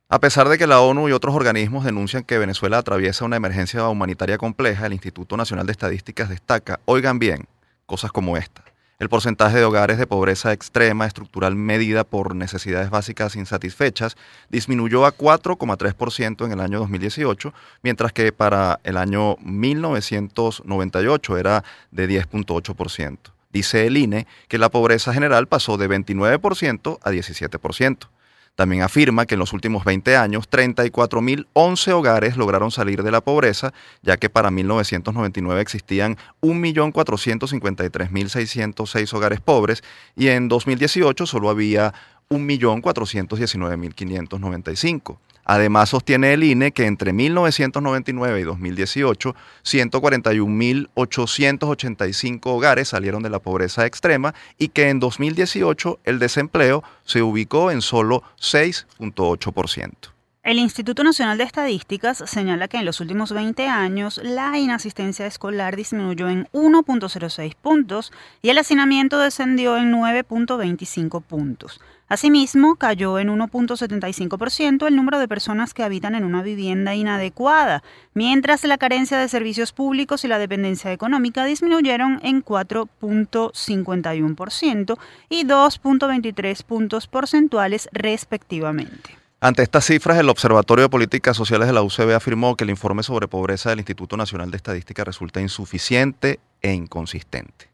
A 0.09 0.19
pesar 0.19 0.47
de 0.47 0.57
que 0.57 0.67
la 0.67 0.79
ONU 0.79 1.09
y 1.09 1.11
otros 1.11 1.33
organismos 1.33 1.85
denuncian 1.85 2.23
que 2.23 2.37
Venezuela 2.37 2.77
atraviesa 2.77 3.25
una 3.25 3.37
emergencia 3.37 3.87
humanitaria 3.87 4.37
compleja, 4.37 4.85
el 4.85 4.93
Instituto 4.93 5.37
Nacional 5.37 5.65
de 5.65 5.71
Estadísticas 5.71 6.29
destaca, 6.29 6.79
oigan 6.85 7.17
bien, 7.19 7.47
cosas 7.85 8.11
como 8.11 8.37
esta. 8.37 8.63
El 8.99 9.09
porcentaje 9.09 9.57
de 9.57 9.65
hogares 9.65 9.97
de 9.97 10.05
pobreza 10.05 10.53
extrema 10.53 11.07
estructural 11.07 11.55
medida 11.55 12.03
por 12.03 12.35
necesidades 12.35 12.89
básicas 12.89 13.35
insatisfechas 13.35 14.15
disminuyó 14.49 15.05
a 15.05 15.17
4,3% 15.17 16.45
en 16.45 16.51
el 16.51 16.59
año 16.59 16.79
2018, 16.79 17.53
mientras 17.81 18.13
que 18.13 18.31
para 18.31 18.79
el 18.83 18.97
año 18.97 19.35
1998 19.41 21.37
era 21.37 21.63
de 21.91 22.07
10,8%. 22.07 23.17
Dice 23.51 23.87
el 23.87 23.97
INE 23.97 24.27
que 24.47 24.57
la 24.57 24.69
pobreza 24.69 25.13
general 25.13 25.47
pasó 25.47 25.77
de 25.77 25.89
29% 25.89 26.99
a 27.01 27.11
17%. 27.11 27.97
También 28.55 28.83
afirma 28.83 29.25
que 29.25 29.33
en 29.33 29.39
los 29.39 29.51
últimos 29.51 29.83
20 29.83 30.15
años 30.15 30.47
34.011 30.49 31.91
hogares 31.91 32.37
lograron 32.37 32.69
salir 32.69 33.01
de 33.01 33.09
la 33.09 33.21
pobreza, 33.21 33.73
ya 34.03 34.17
que 34.17 34.29
para 34.29 34.51
1999 34.51 35.59
existían 35.59 36.17
1.453.606 36.41 39.11
hogares 39.13 39.41
pobres 39.41 39.83
y 40.15 40.27
en 40.27 40.49
2018 40.49 41.25
solo 41.25 41.49
había 41.49 41.95
1.419.595. 42.29 45.17
Además, 45.45 45.89
sostiene 45.89 46.33
el 46.33 46.43
INE 46.43 46.71
que 46.71 46.85
entre 46.85 47.11
1999 47.11 48.39
y 48.39 48.43
2018, 48.43 49.35
141.885 49.63 52.39
hogares 52.45 52.87
salieron 52.89 53.23
de 53.23 53.29
la 53.29 53.39
pobreza 53.39 53.85
extrema 53.85 54.33
y 54.57 54.69
que 54.69 54.87
en 54.89 54.99
2018 54.99 55.99
el 56.05 56.19
desempleo 56.19 56.83
se 57.03 57.21
ubicó 57.21 57.71
en 57.71 57.81
solo 57.81 58.23
6.8%. 58.39 60.12
El 60.43 60.59
Instituto 60.59 61.03
Nacional 61.05 61.37
de 61.37 61.45
Estadísticas 61.45 62.21
señala 62.25 62.67
que 62.67 62.75
en 62.75 62.83
los 62.83 62.99
últimos 62.99 63.31
20 63.31 63.65
años 63.69 64.19
la 64.21 64.59
inasistencia 64.59 65.25
escolar 65.25 65.77
disminuyó 65.77 66.27
en 66.27 66.49
1.06 66.51 67.55
puntos 67.55 68.11
y 68.41 68.49
el 68.49 68.57
hacinamiento 68.57 69.19
descendió 69.19 69.77
en 69.77 69.93
9.25 69.93 71.23
puntos. 71.23 71.79
Asimismo, 72.09 72.75
cayó 72.75 73.19
en 73.19 73.29
1.75% 73.29 74.85
el 74.85 74.97
número 74.97 75.17
de 75.17 75.29
personas 75.29 75.73
que 75.73 75.83
habitan 75.83 76.13
en 76.13 76.25
una 76.25 76.43
vivienda 76.43 76.93
inadecuada, 76.93 77.81
mientras 78.13 78.65
la 78.65 78.77
carencia 78.77 79.17
de 79.17 79.29
servicios 79.29 79.71
públicos 79.71 80.25
y 80.25 80.27
la 80.27 80.39
dependencia 80.39 80.91
económica 80.91 81.45
disminuyeron 81.45 82.19
en 82.21 82.43
4.51% 82.43 84.97
y 85.29 85.45
2.23 85.45 86.63
puntos 86.65 87.07
porcentuales 87.07 87.87
respectivamente. 87.93 89.22
Ante 89.43 89.61
estas 89.61 89.83
cifras, 89.83 90.17
el 90.17 90.29
Observatorio 90.29 90.83
de 90.83 90.89
Políticas 90.89 91.35
Sociales 91.35 91.67
de 91.67 91.73
la 91.73 91.81
UCB 91.81 92.13
afirmó 92.15 92.55
que 92.55 92.63
el 92.63 92.69
informe 92.69 93.03
sobre 93.03 93.27
pobreza 93.27 93.69
del 93.69 93.79
Instituto 93.79 94.15
Nacional 94.15 94.51
de 94.51 94.55
Estadística 94.55 95.03
resulta 95.03 95.41
insuficiente 95.41 96.39
e 96.61 96.71
inconsistente. 96.71 97.69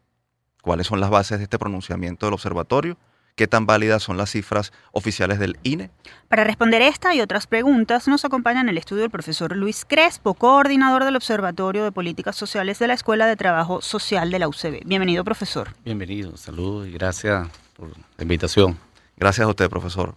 ¿Cuáles 0.62 0.88
son 0.88 0.98
las 0.98 1.10
bases 1.10 1.38
de 1.38 1.44
este 1.44 1.60
pronunciamiento 1.60 2.26
del 2.26 2.34
observatorio? 2.34 2.96
¿Qué 3.36 3.46
tan 3.46 3.66
válidas 3.66 4.02
son 4.02 4.16
las 4.16 4.30
cifras 4.30 4.72
oficiales 4.90 5.38
del 5.38 5.60
INE? 5.62 5.90
Para 6.26 6.42
responder 6.42 6.82
esta 6.82 7.14
y 7.14 7.20
otras 7.20 7.46
preguntas, 7.46 8.08
nos 8.08 8.24
acompaña 8.24 8.62
en 8.62 8.68
el 8.68 8.76
estudio 8.76 9.04
el 9.04 9.10
profesor 9.10 9.54
Luis 9.54 9.86
Crespo, 9.88 10.34
coordinador 10.34 11.04
del 11.04 11.14
Observatorio 11.14 11.84
de 11.84 11.92
Políticas 11.92 12.34
Sociales 12.34 12.80
de 12.80 12.88
la 12.88 12.94
Escuela 12.94 13.28
de 13.28 13.36
Trabajo 13.36 13.80
Social 13.80 14.32
de 14.32 14.40
la 14.40 14.48
UCB. 14.48 14.80
Bienvenido, 14.86 15.22
profesor. 15.22 15.68
Bienvenido, 15.84 16.36
saludos 16.36 16.88
y 16.88 16.90
gracias 16.90 17.46
por 17.76 17.90
la 17.90 18.22
invitación. 18.22 18.76
Gracias 19.16 19.46
a 19.46 19.48
usted, 19.48 19.70
profesor. 19.70 20.16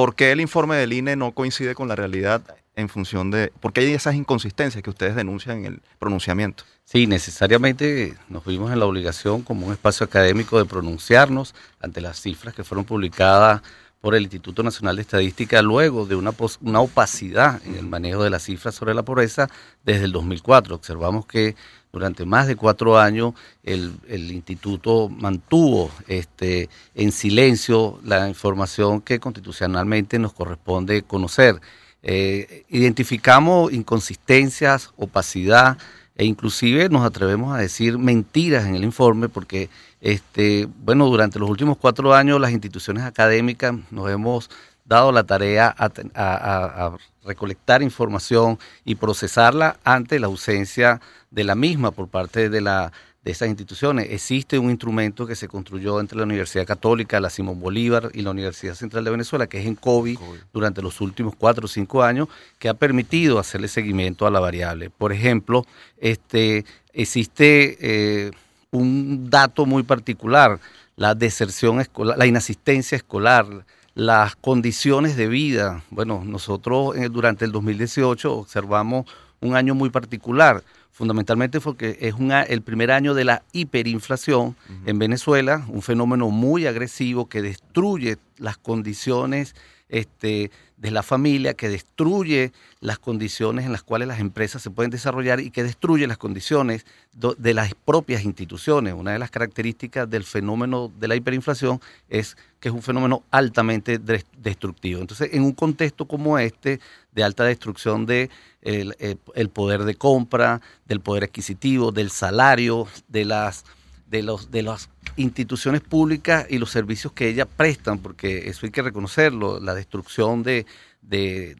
¿Por 0.00 0.14
qué 0.14 0.32
el 0.32 0.40
informe 0.40 0.76
del 0.76 0.94
INE 0.94 1.14
no 1.14 1.32
coincide 1.32 1.74
con 1.74 1.86
la 1.86 1.94
realidad 1.94 2.40
en 2.74 2.88
función 2.88 3.30
de... 3.30 3.52
¿Por 3.60 3.74
qué 3.74 3.82
hay 3.82 3.92
esas 3.92 4.14
inconsistencias 4.14 4.82
que 4.82 4.88
ustedes 4.88 5.14
denuncian 5.14 5.58
en 5.58 5.64
el 5.66 5.82
pronunciamiento? 5.98 6.64
Sí, 6.84 7.06
necesariamente 7.06 8.14
nos 8.30 8.42
vimos 8.46 8.72
en 8.72 8.78
la 8.78 8.86
obligación 8.86 9.42
como 9.42 9.66
un 9.66 9.74
espacio 9.74 10.06
académico 10.06 10.56
de 10.56 10.64
pronunciarnos 10.64 11.54
ante 11.82 12.00
las 12.00 12.18
cifras 12.18 12.54
que 12.54 12.64
fueron 12.64 12.86
publicadas 12.86 13.60
por 14.00 14.14
el 14.14 14.22
Instituto 14.22 14.62
Nacional 14.62 14.96
de 14.96 15.02
Estadística 15.02 15.60
luego 15.60 16.06
de 16.06 16.14
una, 16.14 16.32
una 16.62 16.80
opacidad 16.80 17.60
en 17.66 17.74
el 17.74 17.84
manejo 17.84 18.24
de 18.24 18.30
las 18.30 18.44
cifras 18.44 18.74
sobre 18.74 18.94
la 18.94 19.02
pobreza 19.02 19.50
desde 19.84 20.06
el 20.06 20.12
2004. 20.12 20.76
Observamos 20.76 21.26
que 21.26 21.56
durante 21.92 22.24
más 22.24 22.46
de 22.46 22.56
cuatro 22.56 22.98
años 22.98 23.34
el, 23.62 23.92
instituto 24.08 25.08
mantuvo 25.08 25.90
este, 26.06 26.68
en 26.94 27.12
silencio 27.12 27.98
la 28.04 28.28
información 28.28 29.00
que 29.00 29.18
constitucionalmente 29.18 30.18
nos 30.18 30.32
corresponde 30.32 31.02
conocer. 31.02 31.60
Eh, 32.02 32.64
identificamos 32.70 33.72
inconsistencias, 33.72 34.92
opacidad 34.96 35.76
e 36.16 36.24
inclusive 36.24 36.88
nos 36.88 37.04
atrevemos 37.04 37.54
a 37.54 37.58
decir 37.58 37.98
mentiras 37.98 38.66
en 38.66 38.74
el 38.74 38.84
informe 38.84 39.28
porque 39.28 39.68
este, 40.00 40.66
bueno, 40.82 41.06
durante 41.06 41.38
los 41.38 41.50
últimos 41.50 41.76
cuatro 41.76 42.14
años 42.14 42.40
las 42.40 42.52
instituciones 42.52 43.04
académicas 43.04 43.74
nos 43.90 44.10
hemos 44.10 44.50
dado 44.90 45.12
la 45.12 45.24
tarea 45.24 45.74
a 45.78 46.96
recolectar 47.24 47.82
información 47.82 48.58
y 48.84 48.96
procesarla 48.96 49.78
ante 49.84 50.18
la 50.18 50.26
ausencia 50.26 51.00
de 51.30 51.44
la 51.44 51.54
misma 51.54 51.92
por 51.92 52.08
parte 52.08 52.50
de 52.50 52.60
la 52.60 52.92
de 53.22 53.32
estas 53.32 53.48
instituciones. 53.48 54.08
Existe 54.10 54.58
un 54.58 54.70
instrumento 54.70 55.26
que 55.26 55.36
se 55.36 55.48
construyó 55.48 56.00
entre 56.00 56.16
la 56.16 56.24
Universidad 56.24 56.66
Católica, 56.66 57.20
la 57.20 57.28
Simón 57.28 57.60
Bolívar 57.60 58.10
y 58.14 58.22
la 58.22 58.30
Universidad 58.30 58.74
Central 58.74 59.04
de 59.04 59.10
Venezuela, 59.10 59.46
que 59.46 59.58
es 59.58 59.66
en 59.66 59.74
COVID, 59.74 60.18
durante 60.52 60.80
los 60.80 61.00
últimos 61.00 61.34
cuatro 61.36 61.66
o 61.66 61.68
cinco 61.68 62.02
años, 62.02 62.28
que 62.58 62.68
ha 62.68 62.74
permitido 62.74 63.38
hacerle 63.38 63.68
seguimiento 63.68 64.26
a 64.26 64.30
la 64.30 64.40
variable. 64.40 64.88
Por 64.88 65.12
ejemplo, 65.12 65.66
este, 65.98 66.64
existe 66.94 67.76
eh, 67.80 68.30
un 68.70 69.28
dato 69.28 69.66
muy 69.66 69.82
particular, 69.82 70.58
la 70.96 71.14
deserción 71.14 71.80
escolar, 71.80 72.16
la 72.16 72.26
inasistencia 72.26 72.96
escolar, 72.96 73.66
las 73.94 74.36
condiciones 74.36 75.16
de 75.16 75.28
vida. 75.28 75.82
Bueno, 75.90 76.22
nosotros 76.24 76.96
eh, 76.96 77.08
durante 77.08 77.44
el 77.44 77.52
2018 77.52 78.32
observamos 78.32 79.06
un 79.40 79.56
año 79.56 79.74
muy 79.74 79.90
particular, 79.90 80.62
fundamentalmente 80.90 81.60
porque 81.60 81.96
es 82.00 82.14
el 82.48 82.62
primer 82.62 82.90
año 82.90 83.14
de 83.14 83.24
la 83.24 83.42
hiperinflación 83.52 84.54
en 84.84 84.98
Venezuela, 84.98 85.64
un 85.68 85.80
fenómeno 85.80 86.30
muy 86.30 86.66
agresivo 86.66 87.28
que 87.28 87.40
destruye 87.40 88.18
las 88.36 88.58
condiciones 88.58 89.54
este, 89.88 90.50
de 90.80 90.90
la 90.90 91.02
familia, 91.02 91.52
que 91.52 91.68
destruye 91.68 92.52
las 92.80 92.98
condiciones 92.98 93.66
en 93.66 93.72
las 93.72 93.82
cuales 93.82 94.08
las 94.08 94.18
empresas 94.18 94.62
se 94.62 94.70
pueden 94.70 94.90
desarrollar 94.90 95.38
y 95.38 95.50
que 95.50 95.62
destruye 95.62 96.06
las 96.06 96.16
condiciones 96.16 96.86
de 97.12 97.54
las 97.54 97.74
propias 97.74 98.24
instituciones. 98.24 98.94
Una 98.94 99.12
de 99.12 99.18
las 99.18 99.30
características 99.30 100.08
del 100.08 100.24
fenómeno 100.24 100.90
de 100.98 101.08
la 101.08 101.16
hiperinflación 101.16 101.80
es 102.08 102.36
que 102.60 102.70
es 102.70 102.74
un 102.74 102.82
fenómeno 102.82 103.24
altamente 103.30 103.98
destructivo. 103.98 105.02
Entonces, 105.02 105.30
en 105.32 105.42
un 105.42 105.52
contexto 105.52 106.06
como 106.06 106.38
este, 106.38 106.80
de 107.12 107.24
alta 107.24 107.44
destrucción 107.44 108.06
de 108.06 108.30
eh, 108.62 109.16
poder 109.52 109.84
de 109.84 109.94
compra, 109.96 110.62
del 110.86 111.00
poder 111.00 111.24
adquisitivo, 111.24 111.92
del 111.92 112.10
salario, 112.10 112.86
de 113.08 113.26
las 113.26 113.64
de 114.10 114.22
los 114.22 114.50
de 114.50 114.62
las 114.62 114.90
instituciones 115.16 115.80
públicas 115.80 116.46
y 116.50 116.58
los 116.58 116.70
servicios 116.70 117.12
que 117.12 117.28
ellas 117.28 117.48
prestan, 117.56 117.98
porque 117.98 118.48
eso 118.48 118.66
hay 118.66 118.72
que 118.72 118.82
reconocerlo, 118.82 119.60
la 119.60 119.74
destrucción 119.74 120.42
de, 120.42 120.66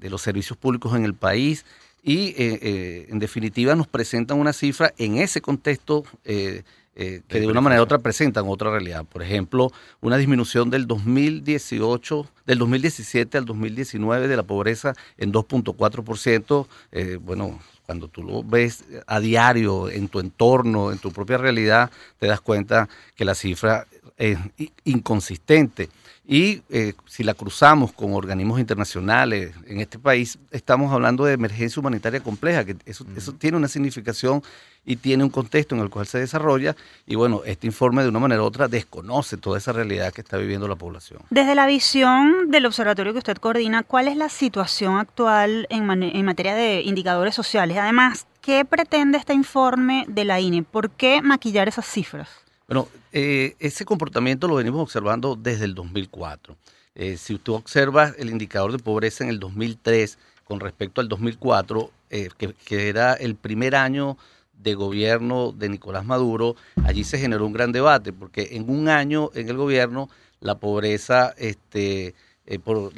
los 0.02 0.22
servicios 0.22 0.58
públicos 0.58 0.94
en 0.94 1.04
el 1.04 1.14
país 1.14 1.64
y 2.02 2.28
eh, 2.28 2.34
eh, 2.62 3.06
en 3.10 3.18
definitiva 3.18 3.74
nos 3.74 3.86
presentan 3.86 4.38
una 4.38 4.52
cifra 4.52 4.92
en 4.98 5.18
ese 5.18 5.40
contexto 5.40 6.04
eh, 6.24 6.62
que 6.94 7.40
de 7.40 7.46
una 7.46 7.62
manera 7.62 7.80
u 7.80 7.84
otra 7.84 7.98
presentan 7.98 8.44
otra 8.46 8.70
realidad. 8.70 9.06
Por 9.06 9.22
ejemplo, 9.22 9.72
una 10.02 10.18
disminución 10.18 10.68
del 10.68 10.86
2018, 10.86 12.26
del 12.44 12.58
2017 12.58 13.38
al 13.38 13.46
2019 13.46 14.28
de 14.28 14.36
la 14.36 14.42
pobreza 14.42 14.92
en 15.16 15.32
2.4%. 15.32 17.20
bueno, 17.22 17.58
cuando 17.90 18.06
tú 18.06 18.22
lo 18.22 18.44
ves 18.44 18.84
a 19.08 19.18
diario 19.18 19.90
en 19.90 20.06
tu 20.06 20.20
entorno, 20.20 20.92
en 20.92 20.98
tu 20.98 21.10
propia 21.10 21.38
realidad, 21.38 21.90
te 22.20 22.28
das 22.28 22.40
cuenta 22.40 22.88
que 23.16 23.24
la 23.24 23.34
cifra 23.34 23.84
es 24.16 24.38
inconsistente. 24.84 25.88
Y 26.32 26.62
eh, 26.70 26.92
si 27.06 27.24
la 27.24 27.34
cruzamos 27.34 27.92
con 27.92 28.12
organismos 28.12 28.60
internacionales 28.60 29.52
en 29.66 29.80
este 29.80 29.98
país, 29.98 30.38
estamos 30.52 30.92
hablando 30.92 31.24
de 31.24 31.32
emergencia 31.32 31.80
humanitaria 31.80 32.20
compleja, 32.20 32.64
que 32.64 32.76
eso, 32.86 33.04
eso 33.16 33.32
tiene 33.32 33.56
una 33.56 33.66
significación 33.66 34.40
y 34.86 34.94
tiene 34.94 35.24
un 35.24 35.30
contexto 35.30 35.74
en 35.74 35.80
el 35.80 35.90
cual 35.90 36.06
se 36.06 36.20
desarrolla. 36.20 36.76
Y 37.04 37.16
bueno, 37.16 37.42
este 37.44 37.66
informe 37.66 38.04
de 38.04 38.10
una 38.10 38.20
manera 38.20 38.42
u 38.42 38.44
otra 38.44 38.68
desconoce 38.68 39.38
toda 39.38 39.58
esa 39.58 39.72
realidad 39.72 40.12
que 40.12 40.20
está 40.20 40.36
viviendo 40.36 40.68
la 40.68 40.76
población. 40.76 41.20
Desde 41.30 41.56
la 41.56 41.66
visión 41.66 42.48
del 42.48 42.64
observatorio 42.66 43.12
que 43.12 43.18
usted 43.18 43.38
coordina, 43.38 43.82
¿cuál 43.82 44.06
es 44.06 44.16
la 44.16 44.28
situación 44.28 44.98
actual 44.98 45.66
en, 45.68 45.90
en 45.90 46.24
materia 46.24 46.54
de 46.54 46.82
indicadores 46.82 47.34
sociales? 47.34 47.76
Además, 47.76 48.28
¿qué 48.40 48.64
pretende 48.64 49.18
este 49.18 49.34
informe 49.34 50.04
de 50.06 50.24
la 50.24 50.38
INE? 50.38 50.62
¿Por 50.62 50.92
qué 50.92 51.22
maquillar 51.22 51.66
esas 51.66 51.86
cifras? 51.86 52.28
Bueno, 52.70 52.86
eh, 53.10 53.56
ese 53.58 53.84
comportamiento 53.84 54.46
lo 54.46 54.54
venimos 54.54 54.80
observando 54.80 55.34
desde 55.34 55.64
el 55.64 55.74
2004. 55.74 56.56
Eh, 56.94 57.16
si 57.16 57.34
usted 57.34 57.52
observa 57.52 58.12
el 58.16 58.30
indicador 58.30 58.70
de 58.70 58.78
pobreza 58.78 59.24
en 59.24 59.30
el 59.30 59.40
2003 59.40 60.18
con 60.44 60.60
respecto 60.60 61.00
al 61.00 61.08
2004, 61.08 61.90
eh, 62.10 62.28
que, 62.38 62.54
que, 62.64 62.88
era 62.88 63.14
el 63.14 63.34
primer 63.34 63.74
año 63.74 64.16
de 64.52 64.74
gobierno 64.74 65.50
de 65.50 65.68
Nicolás 65.68 66.04
Maduro, 66.04 66.54
allí 66.84 67.02
se 67.02 67.18
generó 67.18 67.44
un 67.44 67.52
gran 67.52 67.72
debate, 67.72 68.12
porque 68.12 68.50
en 68.52 68.70
un 68.70 68.88
año 68.88 69.30
en 69.34 69.48
el 69.48 69.56
gobierno 69.56 70.08
la 70.38 70.54
pobreza, 70.54 71.34
este, 71.38 72.14
por 72.62 72.92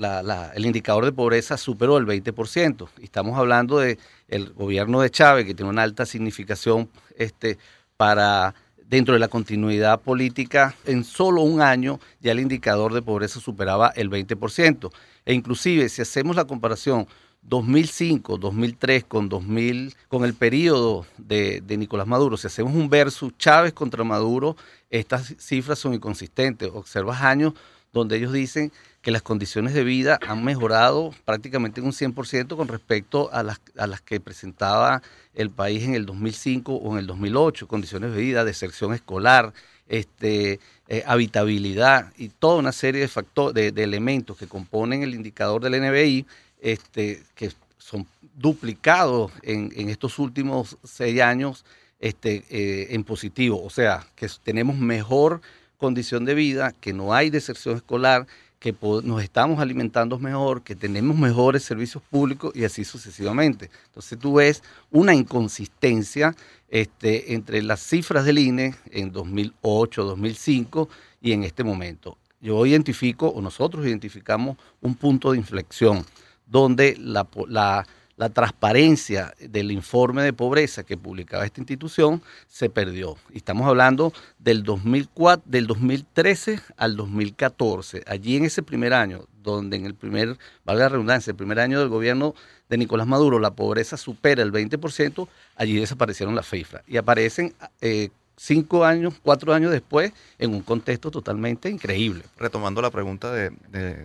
el 0.54 0.66
indicador 0.66 1.06
de 1.06 1.12
pobreza 1.12 1.56
superó 1.56 1.96
el 1.96 2.04
20%. 2.04 2.88
Y 2.98 3.04
estamos 3.04 3.38
hablando 3.38 3.78
del 3.78 3.98
el 4.28 4.52
gobierno 4.52 5.00
de 5.00 5.08
Chávez, 5.08 5.46
que 5.46 5.54
tiene 5.54 5.70
una 5.70 5.82
alta 5.82 6.04
significación 6.04 6.90
este, 7.16 7.56
para 7.96 8.54
dentro 8.92 9.14
de 9.14 9.20
la 9.20 9.28
continuidad 9.28 10.02
política, 10.02 10.74
en 10.84 11.02
solo 11.04 11.40
un 11.40 11.62
año 11.62 11.98
ya 12.20 12.32
el 12.32 12.40
indicador 12.40 12.92
de 12.92 13.00
pobreza 13.00 13.40
superaba 13.40 13.88
el 13.96 14.10
20%. 14.10 14.90
E 15.24 15.32
inclusive 15.32 15.88
si 15.88 16.02
hacemos 16.02 16.36
la 16.36 16.44
comparación 16.44 17.08
2005, 17.40 18.36
2003 18.36 19.04
con 19.04 19.30
2000, 19.30 19.94
con 20.08 20.26
el 20.26 20.34
periodo 20.34 21.06
de, 21.16 21.62
de, 21.62 21.78
Nicolás 21.78 22.06
Maduro, 22.06 22.36
si 22.36 22.48
hacemos 22.48 22.74
un 22.74 22.90
versus 22.90 23.32
Chávez 23.38 23.72
contra 23.72 24.04
Maduro, 24.04 24.58
estas 24.90 25.36
cifras 25.38 25.78
son 25.78 25.94
inconsistentes. 25.94 26.70
Observas 26.70 27.22
años 27.22 27.54
donde 27.92 28.16
ellos 28.16 28.32
dicen 28.32 28.72
que 29.02 29.10
las 29.10 29.22
condiciones 29.22 29.74
de 29.74 29.84
vida 29.84 30.18
han 30.26 30.44
mejorado 30.44 31.12
prácticamente 31.24 31.80
en 31.80 31.86
un 31.86 31.92
100% 31.92 32.56
con 32.56 32.68
respecto 32.68 33.30
a 33.32 33.42
las, 33.42 33.60
a 33.76 33.86
las 33.86 34.00
que 34.00 34.20
presentaba 34.20 35.02
el 35.34 35.50
país 35.50 35.82
en 35.84 35.94
el 35.94 36.06
2005 36.06 36.72
o 36.72 36.92
en 36.92 36.98
el 36.98 37.06
2008, 37.06 37.66
condiciones 37.68 38.12
de 38.12 38.20
vida, 38.20 38.44
deserción 38.44 38.94
escolar, 38.94 39.52
este, 39.88 40.60
eh, 40.88 41.02
habitabilidad 41.06 42.12
y 42.16 42.28
toda 42.28 42.56
una 42.56 42.72
serie 42.72 43.00
de, 43.00 43.08
factores, 43.08 43.74
de, 43.74 43.82
elementos 43.82 44.36
que 44.36 44.46
componen 44.46 45.02
el 45.02 45.14
indicador 45.14 45.62
del 45.62 45.80
NBI, 45.82 46.26
este, 46.60 47.24
que 47.34 47.50
son 47.78 48.06
duplicados 48.36 49.32
en, 49.42 49.72
en 49.76 49.90
estos 49.90 50.18
últimos 50.18 50.78
seis 50.84 51.20
años 51.20 51.64
este, 52.02 52.44
eh, 52.50 52.88
en 52.90 53.04
positivo. 53.04 53.62
O 53.62 53.70
sea, 53.70 54.06
que 54.16 54.28
tenemos 54.42 54.76
mejor 54.76 55.40
condición 55.82 56.24
de 56.24 56.34
vida, 56.34 56.72
que 56.80 56.92
no 56.92 57.12
hay 57.12 57.28
deserción 57.28 57.74
escolar, 57.74 58.28
que 58.60 58.72
nos 59.02 59.20
estamos 59.20 59.58
alimentando 59.58 60.16
mejor, 60.20 60.62
que 60.62 60.76
tenemos 60.76 61.18
mejores 61.18 61.64
servicios 61.64 62.00
públicos 62.08 62.52
y 62.54 62.62
así 62.62 62.84
sucesivamente. 62.84 63.68
Entonces 63.86 64.16
tú 64.16 64.34
ves 64.34 64.62
una 64.92 65.12
inconsistencia 65.12 66.36
este, 66.68 67.34
entre 67.34 67.62
las 67.62 67.80
cifras 67.80 68.24
del 68.24 68.38
INE 68.38 68.76
en 68.92 69.10
2008, 69.10 70.04
2005 70.04 70.88
y 71.20 71.32
en 71.32 71.42
este 71.42 71.64
momento. 71.64 72.16
Yo 72.40 72.64
identifico, 72.64 73.26
o 73.26 73.42
nosotros 73.42 73.84
identificamos, 73.84 74.56
un 74.80 74.94
punto 74.94 75.32
de 75.32 75.38
inflexión 75.38 76.06
donde 76.46 76.96
la, 77.00 77.26
la 77.48 77.84
la 78.22 78.28
transparencia 78.28 79.34
del 79.40 79.72
informe 79.72 80.22
de 80.22 80.32
pobreza 80.32 80.84
que 80.84 80.96
publicaba 80.96 81.44
esta 81.44 81.60
institución 81.60 82.22
se 82.46 82.70
perdió. 82.70 83.16
Y 83.32 83.38
estamos 83.38 83.66
hablando 83.66 84.12
del, 84.38 84.62
2004, 84.62 85.42
del 85.44 85.66
2013 85.66 86.60
al 86.76 86.94
2014. 86.94 88.04
Allí 88.06 88.36
en 88.36 88.44
ese 88.44 88.62
primer 88.62 88.94
año, 88.94 89.24
donde 89.42 89.76
en 89.76 89.86
el 89.86 89.96
primer, 89.96 90.38
valga 90.64 90.84
la 90.84 90.88
redundancia, 90.90 91.32
el 91.32 91.36
primer 91.36 91.58
año 91.58 91.80
del 91.80 91.88
gobierno 91.88 92.36
de 92.68 92.78
Nicolás 92.78 93.08
Maduro 93.08 93.40
la 93.40 93.56
pobreza 93.56 93.96
supera 93.96 94.44
el 94.44 94.52
20%, 94.52 95.26
allí 95.56 95.80
desaparecieron 95.80 96.36
las 96.36 96.48
cifras. 96.48 96.84
Y 96.86 96.98
aparecen 96.98 97.54
eh, 97.80 98.10
cinco 98.36 98.84
años, 98.84 99.14
cuatro 99.20 99.52
años 99.52 99.72
después, 99.72 100.12
en 100.38 100.54
un 100.54 100.62
contexto 100.62 101.10
totalmente 101.10 101.68
increíble. 101.68 102.22
Retomando 102.38 102.80
la 102.82 102.92
pregunta 102.92 103.32
de, 103.32 103.50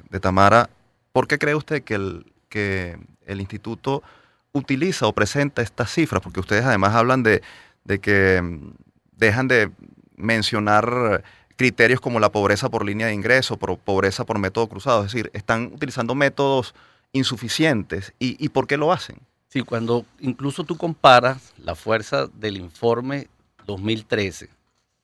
de 0.10 0.20
Tamara, 0.20 0.72
¿por 1.12 1.28
qué 1.28 1.38
cree 1.38 1.54
usted 1.54 1.84
que 1.84 1.94
el, 1.94 2.26
que 2.50 2.98
el 3.26 3.42
instituto 3.42 4.04
utiliza 4.52 5.08
o 5.08 5.14
presenta 5.14 5.62
estas 5.62 5.92
cifras, 5.92 6.22
porque 6.22 6.40
ustedes 6.40 6.66
además 6.66 6.96
hablan 6.96 7.24
de, 7.24 7.42
que 8.02 8.42
mm, 8.42 8.72
dejan 9.14 9.48
de 9.48 9.72
mencionar 10.16 11.24
criterios 11.56 12.00
como 12.00 12.20
la 12.20 12.32
pobreza 12.32 12.70
por 12.70 12.86
línea 12.86 13.08
de 13.08 13.14
ingreso, 13.14 13.58
por 13.58 13.78
pobreza 13.78 14.26
por 14.26 14.40
método 14.40 14.68
cruzado. 14.68 15.04
Es 15.04 15.12
decir, 15.12 15.30
están 15.34 15.72
utilizando 15.74 16.16
métodos 16.16 16.74
insuficientes. 17.14 18.14
¿Y, 18.20 18.44
y 18.44 18.50
por 18.50 18.68
qué 18.68 18.78
lo 18.78 18.92
hacen? 18.92 19.18
Sí, 19.50 19.62
cuando 19.62 20.06
incluso 20.20 20.64
tú 20.64 20.78
comparas 20.78 21.54
la 21.58 21.74
fuerza 21.74 22.28
del 22.28 22.58
informe 22.58 23.28
2013 23.66 24.50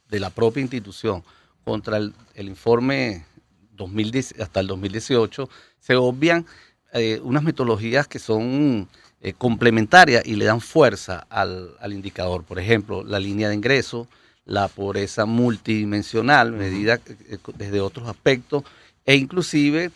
de 0.10 0.20
la 0.20 0.30
propia 0.30 0.62
institución 0.62 1.24
contra 1.64 1.98
el, 1.98 2.14
informe 2.36 3.26
2010, 3.72 4.40
hasta 4.40 4.60
el 4.60 4.68
2018, 4.68 5.50
se 5.80 5.96
obvian 5.96 6.46
eh, 6.94 7.20
unas 7.24 7.44
metodologías 7.44 8.08
que 8.08 8.20
son 8.20 8.88
eh, 9.22 9.34
complementarias 9.34 10.26
y 10.26 10.36
le 10.36 10.46
dan 10.46 10.62
fuerza 10.62 11.26
al, 11.30 11.76
al, 11.80 11.94
indicador. 11.94 12.44
Por 12.44 12.60
ejemplo, 12.60 13.04
la 13.04 13.20
línea 13.20 13.50
de 13.50 13.56
ingreso, 13.56 14.08
la 14.46 14.68
pobreza 14.68 15.26
multidimensional, 15.26 16.52
medida 16.52 17.00
eh, 17.06 17.38
desde 17.56 17.82
otros 17.82 18.08
aspectos, 18.08 18.64
e 19.06 19.16
inclusive 19.16 19.92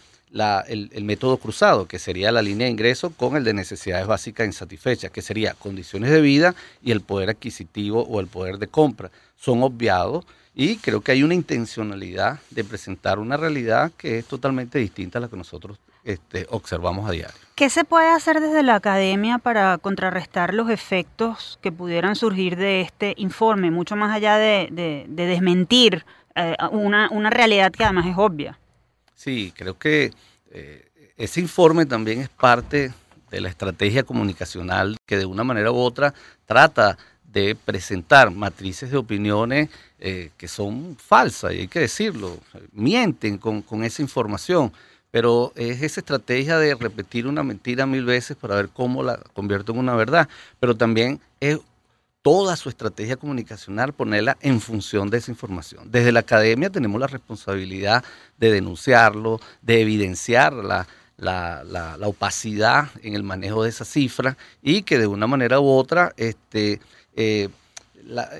el, 0.67 1.03
método 1.03 1.37
cruzado, 1.37 1.87
que 1.87 1.99
sería 1.99 2.31
la 2.31 2.41
línea 2.41 2.65
de 2.65 2.71
ingreso 2.71 3.11
con 3.11 3.35
el 3.35 3.43
de 3.43 3.53
necesidades 3.53 4.07
básicas 4.07 4.45
insatisfechas, 4.45 5.11
que 5.11 5.21
sería 5.21 5.53
condiciones 5.53 6.11
de 6.11 6.21
vida 6.21 6.55
y 6.81 6.91
el 6.91 7.01
poder 7.01 7.29
adquisitivo 7.29 8.03
o 8.03 8.19
el 8.19 8.27
poder 8.27 8.57
de 8.57 8.67
compra. 8.67 9.11
Son 9.35 9.63
obviados 9.63 10.25
y 10.53 10.77
creo 10.77 11.01
que 11.01 11.11
hay 11.11 11.23
una 11.23 11.33
intencionalidad 11.33 12.39
de 12.49 12.63
presentar 12.63 13.19
una 13.19 13.37
realidad 13.37 13.91
que 13.97 14.19
es 14.19 14.25
totalmente 14.25 14.79
distinta 14.79 15.19
a 15.19 15.21
la 15.21 15.27
que 15.27 15.37
nosotros 15.37 15.77
este, 16.07 16.47
observamos 16.49 17.07
a 17.07 17.11
diario. 17.11 17.35
¿Qué 17.55 17.69
se 17.69 17.83
puede 17.83 18.07
hacer 18.09 18.39
desde 18.39 18.63
la 18.63 18.75
academia 18.75 19.39
para 19.39 19.77
contrarrestar 19.77 20.53
los 20.53 20.69
efectos 20.69 21.59
que 21.61 21.71
pudieran 21.71 22.15
surgir 22.15 22.55
de 22.55 22.81
este 22.81 23.13
informe, 23.17 23.71
mucho 23.71 23.95
más 23.95 24.15
allá 24.15 24.37
de, 24.37 25.05
desmentir 25.09 26.05
eh, 26.35 26.55
una, 26.71 27.09
una 27.11 27.29
realidad 27.29 27.71
que 27.71 27.83
además 27.83 28.05
es 28.05 28.17
obvia? 28.17 28.57
Sí, 29.15 29.53
creo 29.55 29.77
que 29.77 30.13
eh, 30.51 30.87
ese 31.17 31.41
informe 31.41 31.85
también 31.85 32.21
es 32.21 32.29
parte 32.29 32.93
de 33.29 33.41
la 33.41 33.49
estrategia 33.49 34.03
comunicacional 34.03 34.95
que 35.05 35.17
de 35.17 35.25
una 35.25 35.43
manera 35.43 35.71
u 35.71 35.77
otra 35.77 36.13
trata 36.45 36.97
de 37.25 37.55
presentar 37.55 38.31
matrices 38.31 38.91
de 38.91 38.97
opiniones 38.97 39.69
eh, 39.99 40.29
que 40.37 40.47
son 40.47 40.95
falsas, 40.95 41.53
y 41.53 41.61
hay 41.61 41.67
que 41.67 41.79
decirlo, 41.79 42.37
mienten 42.71 43.37
con, 43.37 43.61
con, 43.61 43.83
esa 43.83 44.01
información, 44.01 44.71
pero 45.17 45.51
es 45.55 45.81
esa 45.81 46.01
estrategia 46.01 46.59
de 46.59 46.75
repetir 46.75 47.25
una 47.25 47.41
mentira 47.41 47.87
mil 47.87 48.05
veces 48.05 48.37
para 48.37 48.53
ver 48.53 48.69
cómo 48.69 49.01
la 49.01 49.17
convierto 49.33 49.71
en 49.71 49.79
una 49.79 49.95
verdad, 49.95 50.29
pero 50.59 50.77
también 50.77 51.19
es 51.39 51.57
toda 52.21 52.55
su 52.55 52.69
estrategia 52.69 53.17
comunicacional, 53.17 53.93
ponerla 53.93 54.37
en 54.41 54.61
función 54.61 55.09
de 55.09 55.17
esa 55.17 55.31
información. 55.31 55.91
Desde 55.91 56.11
la 56.11 56.19
academia 56.19 56.69
tenemos 56.69 57.01
la 57.01 57.07
responsabilidad 57.07 58.03
de 58.37 58.51
denunciarlo, 58.51 59.39
de 59.63 59.81
evidenciar 59.81 60.53
la, 60.53 60.85
la, 61.17 61.97
opacidad 62.03 62.89
en 63.01 63.15
el 63.15 63.23
manejo 63.23 63.63
de 63.63 63.69
esa 63.69 63.85
cifra 63.85 64.37
y 64.61 64.83
que 64.83 64.99
de 64.99 65.07
una 65.07 65.25
manera 65.25 65.59
u 65.59 65.67
otra 65.67 66.13
este, 66.15 66.79
eh, 67.15 67.49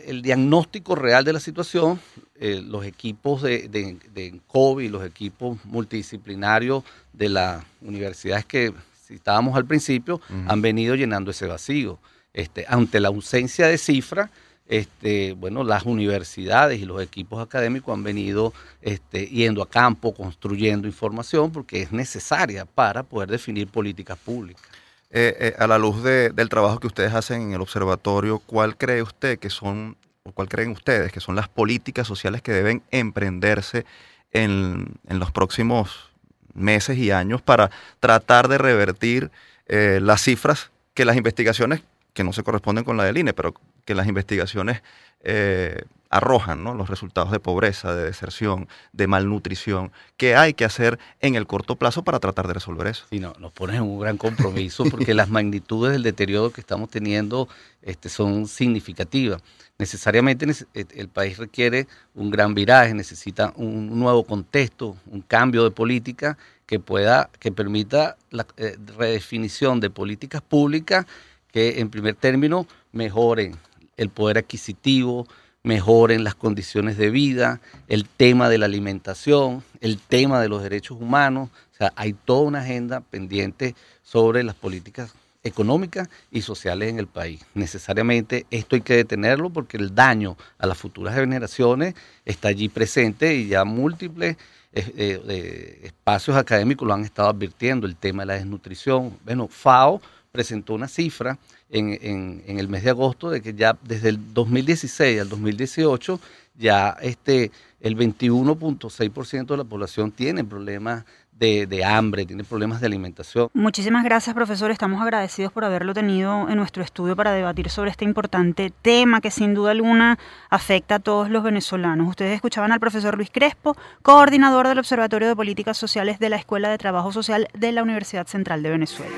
el 0.06 0.22
diagnóstico 0.22 0.94
real 0.94 1.24
de 1.26 1.34
la 1.34 1.40
situación, 1.40 2.00
eh, 2.40 2.62
los 2.66 2.86
equipos 2.86 3.42
de, 3.42 3.68
de, 3.68 4.40
COVID, 4.48 4.92
los 4.92 5.06
equipos 5.06 5.58
multidisciplinarios 5.66 6.84
de 7.14 7.30
las 7.30 7.64
universidades 7.82 8.46
que 8.46 8.74
citábamos 9.06 9.56
al 9.56 9.66
principio, 9.66 10.20
han 10.48 10.62
venido 10.62 10.96
llenando 10.96 11.32
ese 11.32 11.48
vacío. 11.48 11.98
Este, 12.34 12.66
ante 12.68 13.00
la 13.00 13.08
ausencia 13.08 13.68
de 13.68 13.78
cifra, 13.78 14.30
este, 14.68 15.34
bueno, 15.34 15.64
las 15.64 15.84
universidades 15.84 16.80
y 16.80 16.86
los 16.86 17.02
equipos 17.02 17.42
académicos 17.42 17.94
han 17.94 18.04
venido 18.04 18.54
este, 18.82 19.26
yendo 19.28 19.64
a 19.64 19.70
campo, 19.70 20.14
construyendo 20.14 20.88
información, 20.88 21.52
porque 21.52 21.82
es 21.82 21.92
necesaria 21.92 22.66
para 22.66 23.04
poder 23.04 23.30
definir 23.30 23.68
políticas 23.68 24.18
públicas. 24.18 24.62
Eh, 25.10 25.36
eh, 25.40 25.56
a 25.58 25.68
la 25.68 25.78
luz 25.78 26.04
del 26.04 26.50
trabajo 26.50 26.80
que 26.80 26.88
ustedes 26.88 27.14
hacen 27.14 27.42
en 27.42 27.54
el 27.54 27.62
observatorio, 27.62 28.40
¿cuál 28.40 28.76
cree 28.76 29.02
usted 29.02 29.40
que 29.40 29.50
son, 29.50 29.96
o 30.28 30.32
cuál 30.34 30.50
creen 30.50 30.72
ustedes 30.72 31.12
que 31.12 31.20
son 31.20 31.36
las 31.36 31.48
políticas 31.48 32.06
sociales 32.06 32.42
que 32.42 32.52
deben 32.52 32.84
emprenderse 32.92 33.86
en, 34.32 35.00
los 35.08 35.32
próximos 35.32 36.12
meses 36.54 36.98
y 36.98 37.12
años 37.12 37.42
para 37.42 37.72
tratar 38.00 38.48
de 38.48 38.58
revertir 38.58 39.32
eh, 39.68 40.00
las 40.02 40.22
cifras 40.22 40.72
que 40.94 41.06
las 41.06 41.16
investigaciones 41.16 41.82
que 42.14 42.24
no 42.24 42.34
se 42.34 42.44
corresponden 42.44 42.84
con 42.84 42.98
la 42.98 43.04
del 43.04 43.18
INE, 43.18 43.34
pero 43.34 43.54
que 43.86 43.96
las 43.96 44.08
investigaciones 44.08 44.82
eh, 45.24 45.84
arrojan 46.10 46.64
los 46.64 46.90
resultados 46.90 47.32
de 47.32 47.40
pobreza, 47.40 47.96
de 47.96 48.04
deserción, 48.04 48.68
de 48.94 49.08
malnutrición, 49.08 49.92
¿qué 50.18 50.36
hay 50.36 50.54
que 50.54 50.66
hacer 50.66 51.00
en 51.20 51.36
el 51.36 51.48
corto 51.48 51.76
plazo 51.76 52.04
para 52.04 52.20
tratar 52.20 52.48
de 52.48 52.54
resolver 52.54 52.88
eso? 52.88 53.06
Sí, 53.10 53.20
no, 53.20 53.34
nos 53.40 53.52
ponen 53.52 53.78
en 53.78 53.82
un 53.84 54.00
gran 54.00 54.18
compromiso 54.18 54.86
porque 54.86 55.14
las 55.14 55.30
magnitudes 55.30 55.92
del 55.94 56.04
deterioro 56.04 56.52
que 56.52 56.62
estamos 56.62 56.90
teniendo 56.90 57.48
este, 57.82 58.10
son 58.10 58.48
significativas. 58.48 59.42
Necesariamente 59.80 60.48
el 60.74 61.08
país 61.10 61.38
requiere 61.38 61.88
un 62.16 62.32
gran 62.32 62.56
viraje, 62.56 62.94
necesita 62.94 63.54
un 63.56 64.00
nuevo 64.00 64.24
contexto, 64.24 64.98
un 65.06 65.22
cambio 65.22 65.64
de 65.64 65.72
política 65.72 66.38
que 66.66 66.80
pueda, 66.80 67.30
que 67.40 67.52
permita 67.52 68.18
la 68.32 68.46
eh, 68.58 68.78
redefinición 68.98 69.80
de 69.80 69.90
políticas 69.90 70.42
públicas 70.42 71.06
que 71.52 71.80
en 71.80 71.90
primer 71.90 72.16
término 72.16 72.68
mejoren 72.92 73.56
el 73.96 74.10
poder 74.10 74.40
adquisitivo, 74.40 75.28
mejoren 75.68 76.24
las 76.24 76.34
condiciones 76.34 76.98
de 76.98 77.10
vida, 77.10 77.60
el 77.90 78.06
tema 78.06 78.48
de 78.48 78.58
la 78.58 78.68
alimentación, 78.68 79.64
el 79.82 80.00
tema 80.00 80.42
de 80.42 80.48
los 80.48 80.64
derechos 80.64 80.98
humanos. 81.00 81.50
O 81.74 81.76
sea, 81.76 81.92
hay 81.98 82.14
toda 82.14 82.44
una 82.44 82.62
agenda 82.62 83.02
pendiente 83.02 83.76
sobre 84.02 84.44
las 84.44 84.56
políticas 84.56 85.14
económicas 85.44 86.10
y 86.32 86.42
sociales 86.42 86.90
en 86.90 87.00
el 87.00 87.08
país. 87.08 87.46
Necesariamente 87.54 88.46
esto 88.50 88.78
hay 88.78 88.82
que 88.82 88.96
detenerlo 88.96 89.50
porque 89.50 89.76
el 89.76 89.94
daño 89.94 90.38
a 90.58 90.68
las 90.68 90.78
futuras 90.78 91.14
generaciones 91.16 91.96
está 92.24 92.48
allí 92.48 92.70
presente 92.70 93.36
y 93.36 93.50
ya 93.50 93.66
múltiples 93.66 94.38
eh, 94.72 94.94
eh, 94.96 95.82
espacios 95.84 96.38
académicos 96.38 96.88
lo 96.88 96.94
han 96.94 97.04
estado 97.04 97.28
advirtiendo, 97.28 97.88
el 97.88 97.98
tema 97.98 98.22
de 98.22 98.28
la 98.28 98.34
desnutrición. 98.36 99.18
Bueno, 99.26 99.50
FAO 99.50 100.02
presentó 100.32 100.76
una 100.76 100.88
cifra 100.88 101.38
en, 101.70 102.44
el 102.48 102.68
mes 102.70 102.84
de 102.84 102.92
agosto 102.92 103.30
de 103.30 103.42
que 103.42 103.54
ya 103.54 103.78
desde 103.84 104.10
el 104.10 104.34
2016 104.34 105.22
al 105.22 105.30
2018 105.30 106.20
ya 106.56 106.98
este 107.02 107.52
el 107.82 107.96
21.6% 107.96 109.46
de 109.46 109.58
la 109.58 109.64
población 109.64 110.12
tiene 110.12 110.44
problemas 110.44 111.06
de, 111.40 111.86
hambre, 111.86 112.26
tiene 112.26 112.44
problemas 112.44 112.82
de 112.82 112.88
alimentación. 112.88 113.50
Muchísimas 113.54 114.04
gracias, 114.04 114.34
profesor. 114.34 114.72
Estamos 114.72 115.02
agradecidos 115.02 115.52
por 115.52 115.64
haberlo 115.66 115.94
tenido 115.94 116.50
en 116.50 116.56
nuestro 116.56 116.82
estudio 116.82 117.16
para 117.16 117.32
debatir 117.32 117.70
sobre 117.70 117.92
este 117.92 118.06
importante 118.06 118.74
tema 118.82 119.22
que 119.22 119.30
sin 119.30 119.54
duda 119.54 119.72
alguna 119.72 120.18
afecta 120.50 120.96
a 120.96 121.00
todos 121.00 121.30
los 121.30 121.44
venezolanos. 121.44 122.10
Ustedes 122.10 122.34
escuchaban 122.34 122.72
al 122.72 122.80
profesor 122.80 123.16
Luis 123.16 123.30
Crespo, 123.32 123.78
coordinador 124.02 124.68
del 124.68 124.80
Observatorio 124.80 125.28
de 125.28 125.36
Políticas 125.36 125.78
Sociales 125.78 126.18
de 126.18 126.30
la 126.30 126.38
Escuela 126.38 126.70
de 126.70 126.78
Trabajo 126.80 127.12
Social 127.12 127.48
de 127.54 127.72
la 127.72 127.84
Universidad 127.84 128.26
Central 128.26 128.64
de 128.64 128.72
Venezuela. 128.72 129.16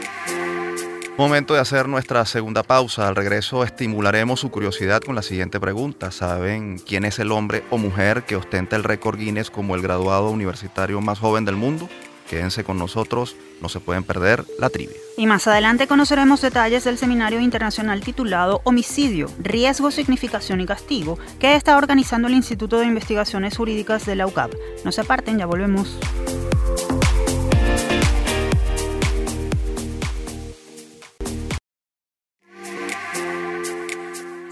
Momento 1.20 1.54
de 1.54 1.60
hacer 1.60 1.90
nuestra 1.90 2.24
segunda 2.24 2.64
pausa. 2.64 3.10
Al 3.10 3.16
regreso 3.18 3.66
estimularemos 3.66 4.40
su 4.40 4.50
curiosidad 4.50 5.02
con 5.02 5.16
la 5.16 5.22
siguiente 5.22 5.60
pregunta. 5.60 6.12
¿Saben 6.12 6.80
quién 6.80 7.04
es 7.04 7.20
el 7.20 7.34
hombre 7.34 7.66
o 7.72 7.78
mujer 7.78 8.24
que 8.24 8.38
ostenta 8.38 8.78
el 8.78 8.86
récord 8.86 9.20
Guinness 9.20 9.52
como 9.52 9.76
el 9.76 9.82
graduado 9.82 10.30
universitario 10.30 11.02
más 11.02 11.20
joven 11.20 11.44
del 11.44 11.58
mundo? 11.58 11.90
Quédense 12.30 12.64
con 12.64 12.78
nosotros, 12.78 13.36
no 13.62 13.68
se 13.68 13.82
pueden 13.82 14.06
perder 14.06 14.46
la 14.60 14.70
trivia. 14.70 14.96
Y 15.18 15.28
más 15.28 15.46
adelante 15.46 15.88
conoceremos 15.88 16.40
detalles 16.40 16.86
del 16.86 16.98
seminario 16.98 17.42
internacional 17.42 18.00
titulado 18.00 18.62
Homicidio, 18.64 19.30
Riesgo, 19.40 19.92
Significación 19.92 20.62
y 20.62 20.68
Castigo, 20.68 21.20
que 21.38 21.56
está 21.56 21.76
organizando 21.76 22.30
el 22.30 22.34
Instituto 22.34 22.80
de 22.80 22.86
Investigaciones 22.86 23.58
Jurídicas 23.58 24.06
de 24.06 24.16
la 24.16 24.26
UCAP. 24.26 24.54
No 24.86 24.94
se 24.94 25.02
aparten, 25.02 25.38
ya 25.38 25.46
volvemos. 25.46 26.00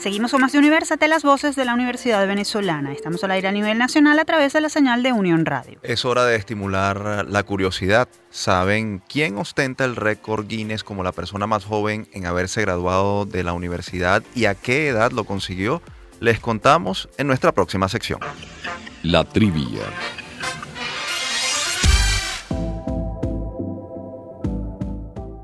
Seguimos 0.08 0.32
con 0.32 0.39
más 0.39 0.54
de 0.54 0.60
Universate, 0.60 1.10
las 1.10 1.24
voces 1.24 1.58
de 1.58 1.65
la 1.65 1.74
Universidad 1.74 2.26
Venezolana. 2.26 2.93
Estamos 2.93 3.22
al 3.26 3.32
aire 3.32 3.50
a 3.50 3.52
nivel 3.52 3.78
nacional 3.78 4.17
a 4.20 4.24
través 4.24 4.54
de 4.54 4.62
la 4.62 4.70
señal 4.70 5.04
de 5.04 5.12
Unión 5.12 5.46
Radio. 5.46 5.80
Es 5.84 6.06
hora 6.06 6.24
de 6.24 6.38
estimular 6.38 7.26
la 7.28 7.43
curiosidad. 7.43 8.08
¿Saben 8.30 9.04
quién 9.10 9.38
ostenta 9.38 9.84
el 9.84 9.98
récord 9.98 10.48
Guinness 10.48 10.86
como 10.86 11.04
la 11.04 11.12
persona 11.12 11.46
más 11.46 11.65
joven 11.65 12.08
en 12.13 12.26
haberse 12.26 12.62
graduado 12.62 13.26
de 13.26 13.43
la 13.43 13.52
universidad 13.52 14.24
y 14.34 14.46
a 14.46 14.56
qué 14.56 14.88
edad 14.88 15.12
lo 15.12 15.26
consiguió? 15.26 15.82
Les 16.22 16.39
contamos 16.39 17.10
en 17.17 17.28
nuestra 17.28 17.52
próxima 17.52 17.89
sección. 17.89 18.22
La 19.04 19.26
trivia. 19.26 19.82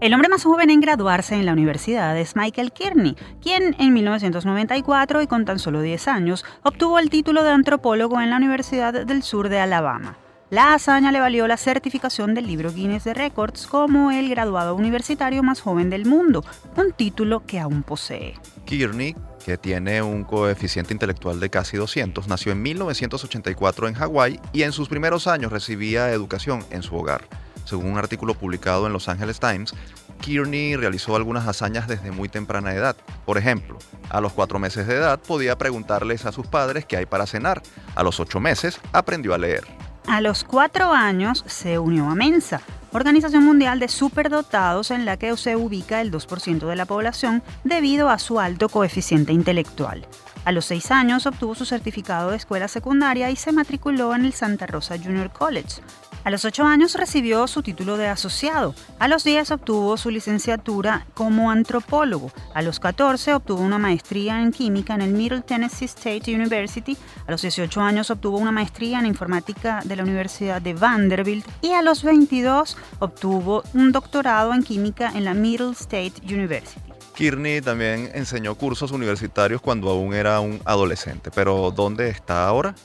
El 0.03 0.13
hombre 0.13 0.27
más 0.27 0.43
joven 0.43 0.69
en 0.69 0.81
graduarse 0.81 1.35
en 1.35 1.45
la 1.45 1.53
universidad 1.53 2.19
es 2.19 2.35
Michael 2.35 2.73
Kearney, 2.73 3.15
quien 3.41 3.73
en 3.79 3.93
1994 3.93 5.21
y 5.21 5.27
con 5.27 5.45
tan 5.45 5.59
solo 5.59 5.81
10 5.81 6.09
años 6.09 6.43
obtuvo 6.61 6.99
el 6.99 7.09
título 7.09 7.41
de 7.41 7.51
antropólogo 7.51 8.19
en 8.19 8.29
la 8.29 8.35
Universidad 8.35 9.05
del 9.05 9.23
Sur 9.23 9.47
de 9.47 9.61
Alabama. 9.61 10.17
La 10.49 10.73
hazaña 10.73 11.13
le 11.13 11.21
valió 11.21 11.47
la 11.47 11.55
certificación 11.55 12.33
del 12.33 12.47
libro 12.47 12.73
Guinness 12.73 13.05
de 13.05 13.13
Records 13.13 13.65
como 13.65 14.11
el 14.11 14.27
graduado 14.27 14.75
universitario 14.75 15.41
más 15.41 15.61
joven 15.61 15.89
del 15.89 16.05
mundo, 16.05 16.43
un 16.75 16.91
título 16.91 17.45
que 17.45 17.61
aún 17.61 17.81
posee. 17.81 18.33
Kearney, 18.65 19.15
que 19.45 19.57
tiene 19.57 20.01
un 20.01 20.25
coeficiente 20.25 20.93
intelectual 20.93 21.39
de 21.39 21.49
casi 21.49 21.77
200, 21.77 22.27
nació 22.27 22.51
en 22.51 22.61
1984 22.61 23.87
en 23.87 23.93
Hawái 23.93 24.39
y 24.51 24.63
en 24.63 24.73
sus 24.73 24.89
primeros 24.89 25.27
años 25.27 25.53
recibía 25.53 26.11
educación 26.11 26.65
en 26.71 26.83
su 26.83 26.93
hogar. 26.97 27.21
Según 27.65 27.91
un 27.91 27.97
artículo 27.97 28.34
publicado 28.34 28.88
en 28.88 28.93
Los 28.93 29.10
Angeles 29.10 29.39
Times, 29.39 29.73
Kearney 30.21 30.76
realizó 30.76 31.15
algunas 31.15 31.47
hazañas 31.47 31.88
desde 31.88 32.12
muy 32.12 32.30
temprana 32.30 32.73
edad. 32.73 32.95
Por 33.26 33.38
ejemplo, 33.38 33.78
a 34.10 34.21
los 34.21 34.34
cuatro 34.34 34.60
meses 34.60 34.88
de 34.88 34.95
edad 34.95 35.19
podía 35.19 35.58
preguntarles 35.58 36.26
a 36.26 36.32
sus 36.32 36.47
padres 36.47 36.86
qué 36.86 36.97
hay 36.97 37.06
para 37.06 37.28
cenar. 37.28 37.62
A 37.95 38.04
los 38.04 38.19
ocho 38.19 38.39
meses 38.39 38.80
aprendió 38.91 39.34
a 39.34 39.38
leer. 39.38 39.65
A 40.08 40.21
los 40.21 40.43
cuatro 40.43 40.91
años 40.91 41.43
se 41.47 41.80
unió 41.80 42.10
a 42.10 42.15
Mensa, 42.15 42.62
Organización 42.91 43.43
Mundial 43.43 43.80
de 43.80 43.88
Superdotados 43.88 44.91
en 44.91 45.06
la 45.06 45.17
que 45.17 45.36
se 45.38 45.56
ubica 45.56 46.02
el 46.02 46.12
2% 46.12 46.67
de 46.67 46.76
la 46.76 46.86
población 46.86 47.41
debido 47.63 48.10
a 48.10 48.19
su 48.19 48.39
alto 48.39 48.69
coeficiente 48.69 49.34
intelectual. 49.34 50.06
A 50.45 50.52
los 50.52 50.65
seis 50.65 50.91
años 50.91 51.26
obtuvo 51.26 51.56
su 51.56 51.65
certificado 51.65 52.32
de 52.32 52.38
escuela 52.38 52.67
secundaria 52.67 53.32
y 53.32 53.38
se 53.38 53.54
matriculó 53.54 54.13
en 54.13 54.26
el 54.26 54.34
Santa 54.34 54.67
Rosa 54.67 54.97
Junior 54.97 55.32
College. 55.32 55.82
A 56.25 56.29
los 56.29 56.45
8 56.45 56.63
años 56.63 56.95
recibió 56.95 57.47
su 57.47 57.62
título 57.63 57.97
de 57.97 58.07
asociado. 58.07 58.73
A 58.97 59.09
los 59.09 59.25
10 59.25 59.51
obtuvo 59.51 59.97
su 59.97 60.09
licenciatura 60.09 61.05
como 61.13 61.51
antropólogo. 61.51 62.31
A 62.53 62.62
los 62.62 62.79
14 62.79 63.33
obtuvo 63.33 63.62
una 63.62 63.77
maestría 63.77 64.41
en 64.41 64.53
química 64.53 64.95
en 64.95 65.01
el 65.01 65.12
Middle 65.12 65.41
Tennessee 65.41 65.83
State 65.86 66.33
University. 66.33 66.95
A 67.27 67.31
los 67.31 67.41
18 67.41 67.81
años 67.81 68.09
obtuvo 68.09 68.38
una 68.38 68.53
maestría 68.53 68.99
en 68.99 69.05
informática 69.05 69.81
de 69.83 69.97
la 69.97 70.03
Universidad 70.03 70.62
de 70.62 70.73
Vanderbilt. 70.73 71.45
Y 71.62 71.73
a 71.73 71.81
los 71.81 72.03
22 72.03 72.77
obtuvo 72.99 73.63
un 73.73 73.91
doctorado 73.91 74.53
en 74.53 74.63
química 74.63 75.12
en 75.13 75.25
la 75.25 75.33
Middle 75.33 75.71
State 75.71 76.13
University. 76.23 76.79
Kearney 77.15 77.59
también 77.59 78.09
enseñó 78.13 78.55
cursos 78.55 78.91
universitarios 78.91 79.62
cuando 79.62 79.89
aún 79.89 80.13
era 80.13 80.39
un 80.39 80.62
adolescente, 80.63 81.31
pero 81.36 81.69
¿dónde 81.71 82.09
está 82.09 82.47
ahora? 82.47 82.75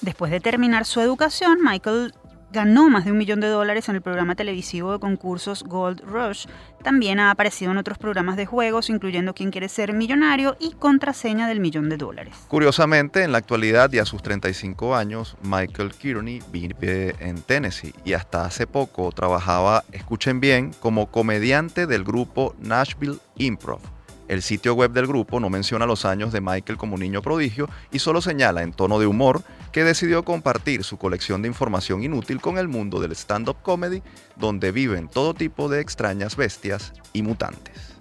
Después 0.00 0.30
de 0.30 0.40
terminar 0.40 0.84
su 0.84 1.00
educación, 1.00 1.58
Michael 1.62 2.12
ganó 2.52 2.88
más 2.88 3.04
de 3.04 3.12
un 3.12 3.18
millón 3.18 3.40
de 3.40 3.48
dólares 3.48 3.88
en 3.88 3.96
el 3.96 4.02
programa 4.02 4.34
televisivo 4.34 4.92
de 4.92 4.98
concursos 4.98 5.64
Gold 5.64 6.00
Rush. 6.00 6.46
También 6.82 7.20
ha 7.20 7.30
aparecido 7.30 7.72
en 7.72 7.78
otros 7.78 7.98
programas 7.98 8.36
de 8.36 8.46
juegos, 8.46 8.90
incluyendo 8.90 9.34
Quién 9.34 9.50
quiere 9.50 9.68
ser 9.68 9.92
millonario 9.92 10.56
y 10.58 10.72
Contraseña 10.72 11.48
del 11.48 11.60
millón 11.60 11.88
de 11.88 11.96
dólares. 11.96 12.34
Curiosamente, 12.48 13.22
en 13.22 13.32
la 13.32 13.38
actualidad 13.38 13.92
y 13.92 13.98
a 13.98 14.04
sus 14.04 14.22
35 14.22 14.96
años, 14.96 15.36
Michael 15.42 15.92
Kearney 15.94 16.40
vive 16.50 17.14
en 17.20 17.42
Tennessee 17.42 17.94
y 18.04 18.14
hasta 18.14 18.44
hace 18.44 18.66
poco 18.66 19.10
trabajaba, 19.12 19.84
escuchen 19.92 20.40
bien, 20.40 20.72
como 20.80 21.10
comediante 21.10 21.86
del 21.86 22.04
grupo 22.04 22.54
Nashville 22.58 23.18
Improv 23.36 23.97
el 24.28 24.42
sitio 24.42 24.74
web 24.74 24.92
del 24.92 25.06
grupo 25.06 25.40
no 25.40 25.50
menciona 25.50 25.86
los 25.86 26.04
años 26.04 26.32
de 26.32 26.40
Michael 26.40 26.78
como 26.78 26.96
niño 26.96 27.22
prodigio 27.22 27.68
y 27.90 27.98
solo 27.98 28.20
señala 28.20 28.62
en 28.62 28.72
tono 28.72 28.98
de 28.98 29.06
humor 29.06 29.42
que 29.72 29.84
decidió 29.84 30.24
compartir 30.24 30.84
su 30.84 30.98
colección 30.98 31.42
de 31.42 31.48
información 31.48 32.02
inútil 32.02 32.40
con 32.40 32.58
el 32.58 32.68
mundo 32.68 33.00
del 33.00 33.12
stand-up 33.12 33.56
comedy, 33.62 34.02
donde 34.36 34.72
viven 34.72 35.08
todo 35.08 35.34
tipo 35.34 35.68
de 35.68 35.80
extrañas 35.80 36.36
bestias 36.36 36.92
y 37.12 37.22
mutantes. 37.22 37.98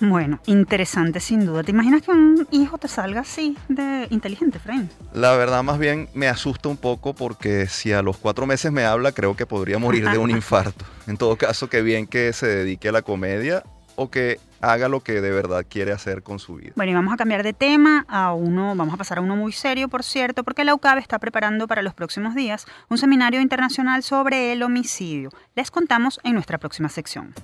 Bueno, 0.00 0.40
interesante 0.46 1.20
sin 1.20 1.46
duda. 1.46 1.62
¿Te 1.62 1.70
imaginas 1.70 2.02
que 2.02 2.10
un 2.10 2.46
hijo 2.50 2.76
te 2.76 2.86
salga 2.86 3.22
así 3.22 3.56
de 3.68 4.06
inteligente, 4.10 4.58
Frank? 4.58 4.90
La 5.14 5.34
verdad 5.36 5.62
más 5.62 5.78
bien 5.78 6.08
me 6.12 6.28
asusta 6.28 6.68
un 6.68 6.76
poco 6.76 7.14
porque 7.14 7.66
si 7.66 7.92
a 7.92 8.02
los 8.02 8.18
cuatro 8.18 8.46
meses 8.46 8.72
me 8.72 8.84
habla 8.84 9.12
creo 9.12 9.36
que 9.36 9.46
podría 9.46 9.78
morir 9.78 10.08
de 10.10 10.18
un 10.18 10.30
infarto. 10.36 10.84
En 11.06 11.16
todo 11.16 11.36
caso, 11.36 11.70
que 11.70 11.80
bien 11.80 12.06
que 12.06 12.32
se 12.34 12.46
dedique 12.46 12.90
a 12.90 12.92
la 12.92 13.02
comedia 13.02 13.62
o 13.94 14.10
que 14.10 14.38
haga 14.72 14.88
lo 14.88 15.00
que 15.00 15.20
de 15.20 15.30
verdad 15.30 15.64
quiere 15.68 15.92
hacer 15.92 16.22
con 16.22 16.38
su 16.38 16.56
vida. 16.56 16.72
Bueno, 16.76 16.92
y 16.92 16.94
vamos 16.94 17.14
a 17.14 17.16
cambiar 17.16 17.42
de 17.42 17.52
tema 17.52 18.04
a 18.08 18.32
uno, 18.32 18.74
vamos 18.74 18.94
a 18.94 18.96
pasar 18.96 19.18
a 19.18 19.20
uno 19.20 19.36
muy 19.36 19.52
serio, 19.52 19.88
por 19.88 20.02
cierto, 20.02 20.44
porque 20.44 20.64
la 20.64 20.74
UCAB 20.74 20.98
está 20.98 21.18
preparando 21.18 21.66
para 21.66 21.82
los 21.82 21.94
próximos 21.94 22.34
días 22.34 22.66
un 22.88 22.98
seminario 22.98 23.40
internacional 23.40 24.02
sobre 24.02 24.52
el 24.52 24.62
homicidio. 24.62 25.30
Les 25.54 25.70
contamos 25.70 26.20
en 26.24 26.34
nuestra 26.34 26.58
próxima 26.58 26.88
sección. 26.88 27.34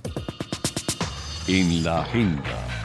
En 1.49 1.83
la 1.85 2.03
agenda. 2.03 2.82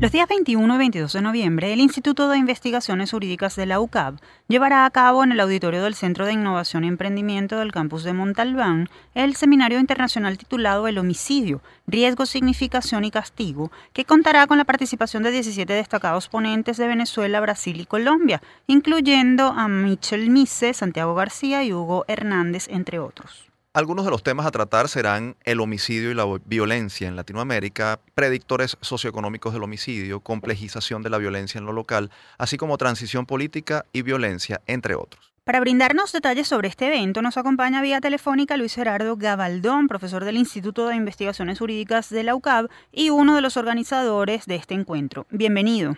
Los 0.00 0.10
días 0.10 0.28
21 0.28 0.74
y 0.74 0.78
22 0.78 1.12
de 1.12 1.22
noviembre, 1.22 1.72
el 1.72 1.80
Instituto 1.80 2.28
de 2.28 2.36
Investigaciones 2.36 3.12
Jurídicas 3.12 3.54
de 3.54 3.64
la 3.64 3.78
UCAB 3.78 4.16
llevará 4.48 4.84
a 4.84 4.90
cabo 4.90 5.22
en 5.22 5.30
el 5.30 5.38
auditorio 5.38 5.84
del 5.84 5.94
Centro 5.94 6.26
de 6.26 6.32
Innovación 6.32 6.82
y 6.82 6.88
Emprendimiento 6.88 7.58
del 7.58 7.70
campus 7.70 8.02
de 8.02 8.12
Montalbán 8.12 8.88
el 9.14 9.36
seminario 9.36 9.78
internacional 9.78 10.36
titulado 10.36 10.88
El 10.88 10.98
homicidio, 10.98 11.62
riesgo, 11.86 12.26
significación 12.26 13.04
y 13.04 13.12
castigo, 13.12 13.70
que 13.92 14.04
contará 14.04 14.48
con 14.48 14.58
la 14.58 14.64
participación 14.64 15.22
de 15.22 15.30
17 15.30 15.72
destacados 15.72 16.28
ponentes 16.28 16.76
de 16.76 16.88
Venezuela, 16.88 17.40
Brasil 17.40 17.80
y 17.80 17.86
Colombia, 17.86 18.42
incluyendo 18.66 19.46
a 19.46 19.68
Michel 19.68 20.28
Mise, 20.28 20.74
Santiago 20.74 21.14
García 21.14 21.62
y 21.62 21.72
Hugo 21.72 22.04
Hernández, 22.08 22.66
entre 22.68 22.98
otros. 22.98 23.53
Algunos 23.76 24.04
de 24.04 24.12
los 24.12 24.22
temas 24.22 24.46
a 24.46 24.52
tratar 24.52 24.86
serán 24.86 25.34
el 25.42 25.58
homicidio 25.58 26.12
y 26.12 26.14
la 26.14 26.24
violencia 26.44 27.08
en 27.08 27.16
Latinoamérica, 27.16 27.98
predictores 28.14 28.78
socioeconómicos 28.80 29.52
del 29.52 29.64
homicidio, 29.64 30.20
complejización 30.20 31.02
de 31.02 31.10
la 31.10 31.18
violencia 31.18 31.58
en 31.58 31.66
lo 31.66 31.72
local, 31.72 32.12
así 32.38 32.56
como 32.56 32.78
transición 32.78 33.26
política 33.26 33.84
y 33.92 34.02
violencia, 34.02 34.60
entre 34.68 34.94
otros. 34.94 35.32
Para 35.42 35.58
brindarnos 35.58 36.12
detalles 36.12 36.46
sobre 36.46 36.68
este 36.68 36.86
evento 36.86 37.20
nos 37.20 37.36
acompaña 37.36 37.82
vía 37.82 38.00
telefónica 38.00 38.56
Luis 38.56 38.76
Gerardo 38.76 39.16
Gabaldón, 39.16 39.88
profesor 39.88 40.24
del 40.24 40.36
Instituto 40.36 40.86
de 40.86 40.94
Investigaciones 40.94 41.58
Jurídicas 41.58 42.10
de 42.10 42.22
la 42.22 42.36
UCAB 42.36 42.68
y 42.92 43.10
uno 43.10 43.34
de 43.34 43.40
los 43.40 43.56
organizadores 43.56 44.46
de 44.46 44.54
este 44.54 44.74
encuentro. 44.74 45.26
Bienvenido. 45.30 45.96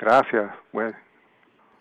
Gracias. 0.00 0.50
Bueno, 0.72 0.96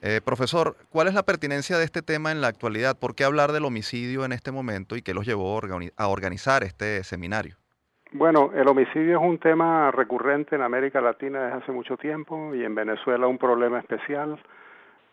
eh, 0.05 0.19
profesor, 0.19 0.75
¿cuál 0.89 1.07
es 1.07 1.13
la 1.13 1.23
pertinencia 1.23 1.77
de 1.77 1.85
este 1.85 2.01
tema 2.01 2.33
en 2.33 2.41
la 2.41 2.47
actualidad? 2.47 2.99
¿Por 2.99 3.15
qué 3.15 3.23
hablar 3.23 3.53
del 3.53 3.63
homicidio 3.63 4.25
en 4.25 4.33
este 4.33 4.51
momento 4.51 4.97
y 4.97 5.01
qué 5.01 5.13
los 5.13 5.25
llevó 5.25 5.57
a 5.95 6.07
organizar 6.09 6.63
este 6.63 7.05
seminario? 7.05 7.55
Bueno, 8.11 8.51
el 8.53 8.67
homicidio 8.67 9.17
es 9.17 9.23
un 9.25 9.37
tema 9.37 9.91
recurrente 9.91 10.57
en 10.57 10.61
América 10.61 10.99
Latina 10.99 11.45
desde 11.45 11.59
hace 11.59 11.71
mucho 11.71 11.95
tiempo 11.95 12.53
y 12.53 12.65
en 12.65 12.75
Venezuela 12.75 13.27
un 13.27 13.37
problema 13.37 13.79
especial 13.79 14.37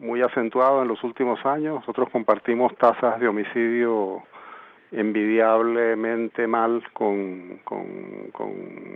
muy 0.01 0.23
acentuado 0.23 0.83
en 0.83 0.89
los 0.89 1.05
últimos 1.05 1.39
años. 1.47 1.77
Nosotros 1.77 2.09
compartimos 2.11 2.77
tasas 2.77 3.21
de 3.21 3.29
homicidio 3.29 4.25
envidiablemente 4.91 6.49
mal 6.49 6.83
con, 6.95 7.61
con 7.63 7.87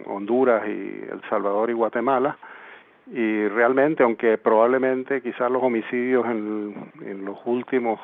Honduras 0.07 0.66
y 0.66 1.04
El 1.09 1.22
Salvador 1.30 1.70
y 1.70 1.74
Guatemala 1.74 2.37
y 3.06 3.48
realmente, 3.48 4.02
aunque 4.02 4.38
probablemente 4.38 5.20
quizás 5.20 5.50
los 5.50 5.62
homicidios 5.62 6.24
en, 6.26 7.24
los 7.24 7.38
últimos 7.44 8.00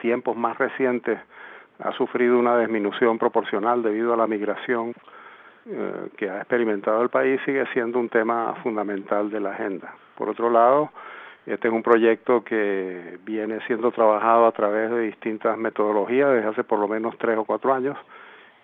tiempos 0.00 0.36
más 0.36 0.56
recientes 0.56 1.18
ha 1.80 1.92
sufrido 1.92 2.38
una 2.38 2.58
disminución 2.58 3.18
proporcional 3.18 3.82
debido 3.82 4.14
a 4.14 4.16
la 4.16 4.26
migración 4.26 4.94
eh, 5.66 6.08
que 6.16 6.30
ha 6.30 6.38
experimentado 6.38 7.02
el 7.02 7.08
país, 7.08 7.40
sigue 7.44 7.64
siendo 7.72 7.98
un 7.98 8.08
tema 8.08 8.54
fundamental 8.62 9.30
de 9.30 9.40
la 9.40 9.50
agenda. 9.50 9.94
Por 10.16 10.28
otro 10.28 10.50
lado, 10.50 10.90
este 11.46 11.68
es 11.68 11.74
un 11.74 11.82
proyecto 11.82 12.44
que 12.44 13.18
viene 13.24 13.60
siendo 13.66 13.90
trabajado 13.90 14.46
a 14.46 14.52
través 14.52 14.90
de 14.90 15.00
distintas 15.00 15.56
metodologías 15.58 16.30
desde 16.32 16.48
hace 16.48 16.64
por 16.64 16.78
lo 16.78 16.86
menos 16.86 17.16
tres 17.18 17.36
o 17.38 17.44
cuatro 17.44 17.72
años 17.72 17.96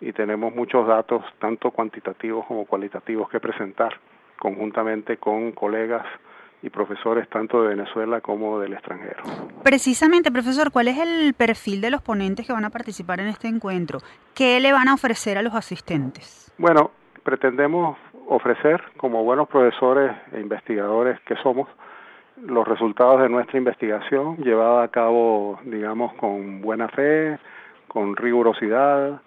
y 0.00 0.12
tenemos 0.12 0.54
muchos 0.54 0.86
datos, 0.86 1.24
tanto 1.38 1.70
cuantitativos 1.70 2.44
como 2.46 2.66
cualitativos, 2.66 3.28
que 3.30 3.40
presentar 3.40 3.98
conjuntamente 4.38 5.16
con 5.16 5.52
colegas 5.52 6.06
y 6.62 6.70
profesores 6.70 7.28
tanto 7.28 7.62
de 7.62 7.68
Venezuela 7.68 8.20
como 8.20 8.58
del 8.58 8.72
extranjero. 8.72 9.22
Precisamente, 9.62 10.32
profesor, 10.32 10.72
¿cuál 10.72 10.88
es 10.88 10.98
el 10.98 11.34
perfil 11.34 11.80
de 11.80 11.90
los 11.90 12.02
ponentes 12.02 12.46
que 12.46 12.52
van 12.52 12.64
a 12.64 12.70
participar 12.70 13.20
en 13.20 13.28
este 13.28 13.48
encuentro? 13.48 14.00
¿Qué 14.34 14.58
le 14.60 14.72
van 14.72 14.88
a 14.88 14.94
ofrecer 14.94 15.38
a 15.38 15.42
los 15.42 15.54
asistentes? 15.54 16.52
Bueno, 16.58 16.90
pretendemos 17.22 17.98
ofrecer, 18.28 18.82
como 18.96 19.22
buenos 19.22 19.48
profesores 19.48 20.12
e 20.32 20.40
investigadores 20.40 21.20
que 21.20 21.36
somos, 21.36 21.68
los 22.42 22.66
resultados 22.66 23.22
de 23.22 23.28
nuestra 23.28 23.58
investigación 23.58 24.36
llevada 24.38 24.82
a 24.82 24.88
cabo, 24.88 25.58
digamos, 25.64 26.12
con 26.14 26.60
buena 26.60 26.88
fe, 26.88 27.38
con 27.88 28.16
rigurosidad, 28.16 29.20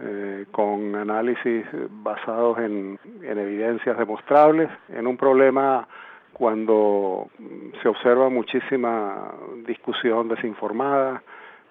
eh, 0.00 0.46
con 0.50 0.96
análisis 0.96 1.64
basados 2.02 2.58
en, 2.58 2.98
evidencias 3.22 3.96
demostrables, 3.96 4.68
en 4.88 5.06
un 5.06 5.16
problema 5.16 5.86
cuando 6.32 7.28
se 7.80 7.88
observa 7.88 8.28
muchísima 8.28 9.32
discusión 9.64 10.28
desinformada, 10.28 11.22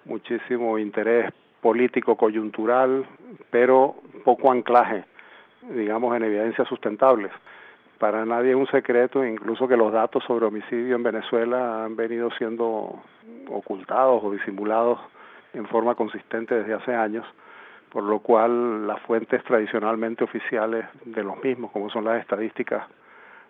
muchísimo 0.06 0.78
interés 0.78 1.30
político 1.60 2.16
coyuntural, 2.16 3.04
pero 3.50 3.96
poco 4.24 4.50
anclaje, 4.50 5.04
digamos, 5.74 6.16
en 6.16 6.24
evidencias 6.24 6.66
sustentables. 6.66 7.30
Para 7.98 8.24
nadie 8.24 8.50
es 8.50 8.56
un 8.56 8.66
secreto, 8.68 9.22
incluso 9.22 9.68
que 9.68 9.76
los 9.76 9.92
datos 9.92 10.24
sobre 10.24 10.46
homicidio 10.46 10.96
en 10.96 11.02
Venezuela 11.02 11.84
han 11.84 11.94
venido 11.94 12.30
siendo 12.38 13.02
ocultados 13.50 14.24
o 14.24 14.30
disimulados 14.30 14.98
en 15.52 15.66
forma 15.66 15.94
consistente 15.94 16.54
desde 16.54 16.74
hace 16.74 16.94
años, 16.94 17.26
por 17.94 18.02
lo 18.02 18.18
cual 18.18 18.88
las 18.88 19.00
fuentes 19.02 19.44
tradicionalmente 19.44 20.24
oficiales 20.24 20.84
de 21.04 21.22
los 21.22 21.40
mismos, 21.44 21.70
como 21.70 21.88
son 21.90 22.04
las 22.04 22.20
estadísticas 22.20 22.82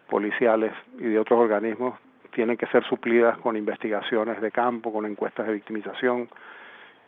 policiales 0.06 0.70
y 0.98 1.04
de 1.04 1.18
otros 1.18 1.40
organismos, 1.40 1.98
tienen 2.30 2.58
que 2.58 2.66
ser 2.66 2.84
suplidas 2.84 3.38
con 3.38 3.56
investigaciones 3.56 4.42
de 4.42 4.50
campo, 4.50 4.92
con 4.92 5.06
encuestas 5.06 5.46
de 5.46 5.54
victimización, 5.54 6.28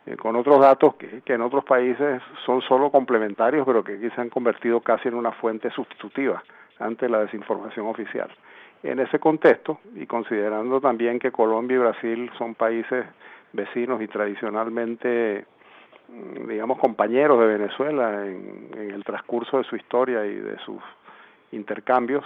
eh, 0.07 0.17
con 0.17 0.35
otros 0.35 0.59
datos 0.61 0.95
que, 0.95 1.21
que, 1.27 1.35
en 1.35 1.43
otros 1.43 1.63
países 1.65 2.23
son 2.47 2.63
solo 2.63 2.91
complementarios, 2.91 3.67
pero 3.67 3.85
que 3.85 3.97
aquí 3.97 4.09
se 4.15 4.21
han 4.23 4.31
convertido 4.31 4.81
casi 4.81 5.09
en 5.09 5.15
una 5.15 5.33
fuente 5.33 5.71
sustitutiva 5.73 6.43
ante 6.79 7.07
la 7.07 7.19
desinformación 7.19 7.87
oficial. 7.87 8.31
En 8.83 8.99
ese 8.99 9.19
contexto, 9.19 9.81
y 9.95 10.07
considerando 10.07 10.81
también 10.81 11.19
que 11.19 11.31
Colombia 11.33 11.75
y 11.75 11.81
Brasil 11.81 12.31
son 12.39 12.55
países 12.55 13.05
vecinos 13.53 14.01
y 14.01 14.09
tradicionalmente, 14.09 15.45
digamos, 16.49 16.79
compañeros 16.79 17.39
de 17.41 17.47
Venezuela 17.47 18.27
en, 18.27 18.71
en 18.75 18.91
el 18.91 19.05
transcurso 19.05 19.59
de 19.59 19.65
su 19.65 19.77
historia 19.77 20.25
y 20.25 20.35
de 20.35 20.59
sus 20.59 20.81
intercambios 21.53 22.25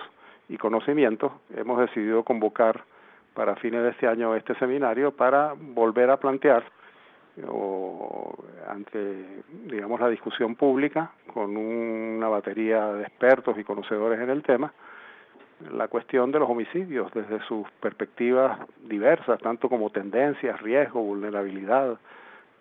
y 0.49 0.57
conocimientos, 0.57 1.33
hemos 1.57 1.81
decidido 1.81 2.25
convocar 2.25 2.85
para 3.35 3.57
fines 3.57 3.83
de 3.83 3.90
este 3.90 4.07
año 4.07 4.35
este 4.35 4.55
seminario 4.57 5.12
para 5.12 5.55
volver 5.57 6.11
a 6.11 6.19
plantear 6.19 6.64
o 7.49 8.35
ante 8.69 9.43
digamos 9.66 10.01
la 10.01 10.09
discusión 10.09 10.57
pública 10.57 11.12
con 11.33 11.57
una 11.57 12.29
batería 12.29 12.93
de 12.93 13.03
expertos 13.05 13.57
y 13.59 13.64
conocedores 13.64 14.21
en 14.21 14.31
el 14.31 14.43
tema 14.43 14.73
la 15.73 15.88
cuestión 15.88 16.33
de 16.33 16.38
los 16.38 16.51
homicidios 16.51 17.12
desde 17.14 17.40
sus 17.47 17.71
perspectivas 17.81 18.59
diversas 18.83 19.40
tanto 19.40 19.69
como 19.69 19.90
tendencias 19.90 20.61
riesgo 20.61 21.01
vulnerabilidad 21.01 21.99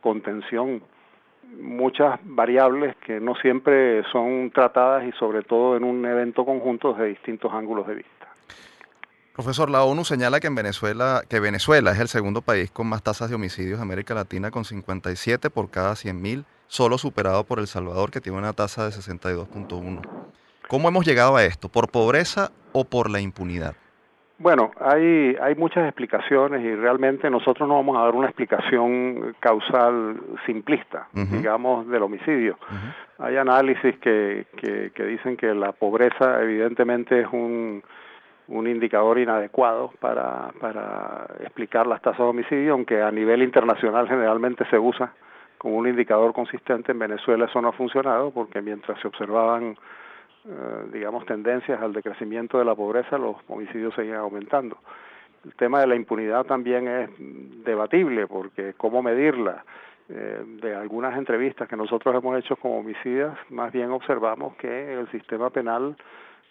contención 0.01 0.81
muchas 1.59 2.19
variables 2.23 2.95
que 2.97 3.19
no 3.19 3.35
siempre 3.35 4.03
son 4.11 4.51
tratadas 4.51 5.05
y 5.05 5.11
sobre 5.13 5.41
todo 5.41 5.75
en 5.75 5.83
un 5.83 6.05
evento 6.05 6.45
conjunto 6.45 6.93
desde 6.93 7.07
distintos 7.07 7.51
ángulos 7.53 7.87
de 7.87 7.95
vista 7.95 8.19
Profesor, 9.39 9.69
la 9.69 9.85
ONU 9.85 10.03
señala 10.03 10.41
que 10.41 10.47
en 10.47 10.55
Venezuela, 10.55 11.23
que 11.29 11.39
Venezuela 11.39 11.93
es 11.93 11.99
el 11.99 12.09
segundo 12.09 12.41
país 12.41 12.71
con 12.71 12.87
más 12.87 13.03
tasas 13.03 13.29
de 13.29 13.35
homicidios 13.35 13.79
de 13.79 13.83
América 13.83 14.13
Latina, 14.13 14.51
con 14.51 14.65
57 14.65 15.49
por 15.49 15.69
cada 15.71 15.93
100.000, 15.93 16.43
solo 16.67 16.97
superado 16.97 17.45
por 17.45 17.59
El 17.59 17.67
Salvador, 17.67 18.11
que 18.11 18.19
tiene 18.19 18.37
una 18.37 18.51
tasa 18.51 18.83
de 18.83 18.91
62.1. 18.91 20.01
¿Cómo 20.67 20.89
hemos 20.89 21.05
llegado 21.05 21.37
a 21.37 21.45
esto? 21.45 21.69
¿Por 21.69 21.89
pobreza 21.89 22.51
o 22.73 22.83
por 22.83 23.09
la 23.09 23.21
impunidad? 23.21 23.77
Bueno, 24.39 24.71
hay, 24.79 25.35
hay 25.41 25.55
muchas 25.55 25.85
explicaciones 25.85 26.63
y 26.63 26.73
realmente 26.73 27.29
nosotros 27.29 27.67
no 27.67 27.75
vamos 27.75 27.97
a 27.97 28.03
dar 28.03 28.15
una 28.15 28.27
explicación 28.27 29.35
causal 29.39 30.19
simplista, 30.45 31.07
digamos, 31.13 31.87
del 31.89 32.03
homicidio. 32.03 32.57
Hay 33.17 33.35
análisis 33.35 33.97
que, 33.99 34.47
que, 34.55 34.91
que 34.95 35.03
dicen 35.03 35.35
que 35.35 35.53
la 35.53 35.73
pobreza 35.73 36.41
evidentemente 36.41 37.19
es 37.19 37.27
un 37.31 37.83
un 38.49 38.67
indicador 38.67 39.19
inadecuado 39.19 39.91
para, 39.99 40.51
para 40.59 41.27
explicar 41.41 41.85
las 41.87 42.01
tasas 42.01 42.19
de 42.19 42.23
homicidio, 42.23 42.73
aunque 42.73 43.01
a 43.01 43.11
nivel 43.11 43.43
internacional 43.43 44.07
generalmente 44.07 44.65
se 44.69 44.79
usa 44.79 45.13
como 45.57 45.77
un 45.77 45.87
indicador 45.87 46.33
consistente. 46.33 46.91
En 46.91 46.99
Venezuela 46.99 47.45
eso 47.45 47.61
no 47.61 47.69
ha 47.69 47.73
funcionado 47.73 48.31
porque 48.31 48.61
mientras 48.61 48.99
se 49.01 49.07
observaban, 49.07 49.77
eh, 50.45 50.89
digamos, 50.93 51.25
tendencias 51.25 51.81
al 51.81 51.93
decrecimiento 51.93 52.57
de 52.59 52.65
la 52.65 52.75
pobreza, 52.75 53.17
los 53.17 53.35
homicidios 53.47 53.93
seguían 53.95 54.17
aumentando. 54.17 54.77
El 55.45 55.53
tema 55.55 55.79
de 55.81 55.87
la 55.87 55.95
impunidad 55.95 56.45
también 56.45 56.87
es 56.87 57.09
debatible 57.63 58.27
porque 58.27 58.73
cómo 58.77 59.01
medirla. 59.01 59.63
Eh, 60.11 60.43
de 60.61 60.75
algunas 60.75 61.15
entrevistas 61.15 61.69
que 61.69 61.75
nosotros 61.75 62.15
hemos 62.15 62.35
hecho 62.39 62.55
con 62.55 62.71
homicidas, 62.71 63.37
más 63.49 63.71
bien 63.71 63.91
observamos 63.91 64.55
que 64.55 64.93
el 64.93 65.07
sistema 65.11 65.51
penal 65.51 65.95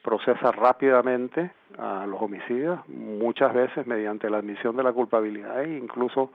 procesa 0.00 0.52
rápidamente 0.52 1.50
a 1.76 2.06
los 2.06 2.22
homicidas, 2.22 2.86
muchas 2.88 3.52
veces 3.52 3.84
mediante 3.84 4.30
la 4.30 4.38
admisión 4.38 4.76
de 4.76 4.84
la 4.84 4.92
culpabilidad 4.92 5.64
e 5.64 5.76
incluso 5.76 6.30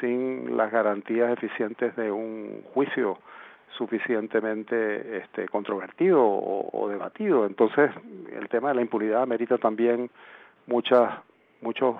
sin 0.00 0.56
las 0.56 0.72
garantías 0.72 1.30
eficientes 1.32 1.94
de 1.96 2.10
un 2.10 2.62
juicio 2.72 3.18
suficientemente 3.76 5.18
este, 5.18 5.48
controvertido 5.48 6.20
o, 6.22 6.88
debatido. 6.88 7.46
Entonces, 7.46 7.90
el 8.32 8.48
tema 8.48 8.68
de 8.68 8.76
la 8.76 8.82
impunidad 8.82 9.26
merita 9.26 9.58
también 9.58 10.10
muchas 10.66 11.12
muchos 11.60 11.96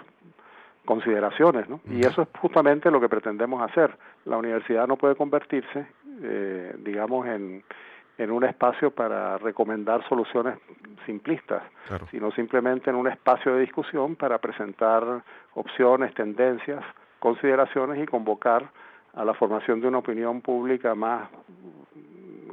consideraciones, 0.84 1.68
¿no? 1.68 1.80
Y 1.90 2.00
eso 2.00 2.22
es 2.22 2.28
justamente 2.38 2.90
lo 2.90 3.00
que 3.00 3.08
pretendemos 3.08 3.62
hacer. 3.62 3.96
La 4.26 4.36
universidad 4.36 4.86
no 4.86 4.96
puede 4.96 5.14
convertirse, 5.14 5.86
eh, 6.22 6.74
digamos, 6.78 7.26
en 7.26 7.64
en 8.18 8.30
un 8.30 8.44
espacio 8.44 8.90
para 8.90 9.38
recomendar 9.38 10.06
soluciones 10.08 10.58
simplistas, 11.04 11.62
sino 12.10 12.30
simplemente 12.32 12.90
en 12.90 12.96
un 12.96 13.08
espacio 13.08 13.54
de 13.54 13.62
discusión 13.62 14.16
para 14.16 14.38
presentar 14.38 15.22
opciones, 15.54 16.14
tendencias, 16.14 16.84
consideraciones 17.18 18.02
y 18.02 18.06
convocar 18.06 18.70
a 19.16 19.24
la 19.24 19.34
formación 19.34 19.80
de 19.80 19.88
una 19.88 19.98
opinión 19.98 20.40
pública 20.40 20.94
más 20.94 21.28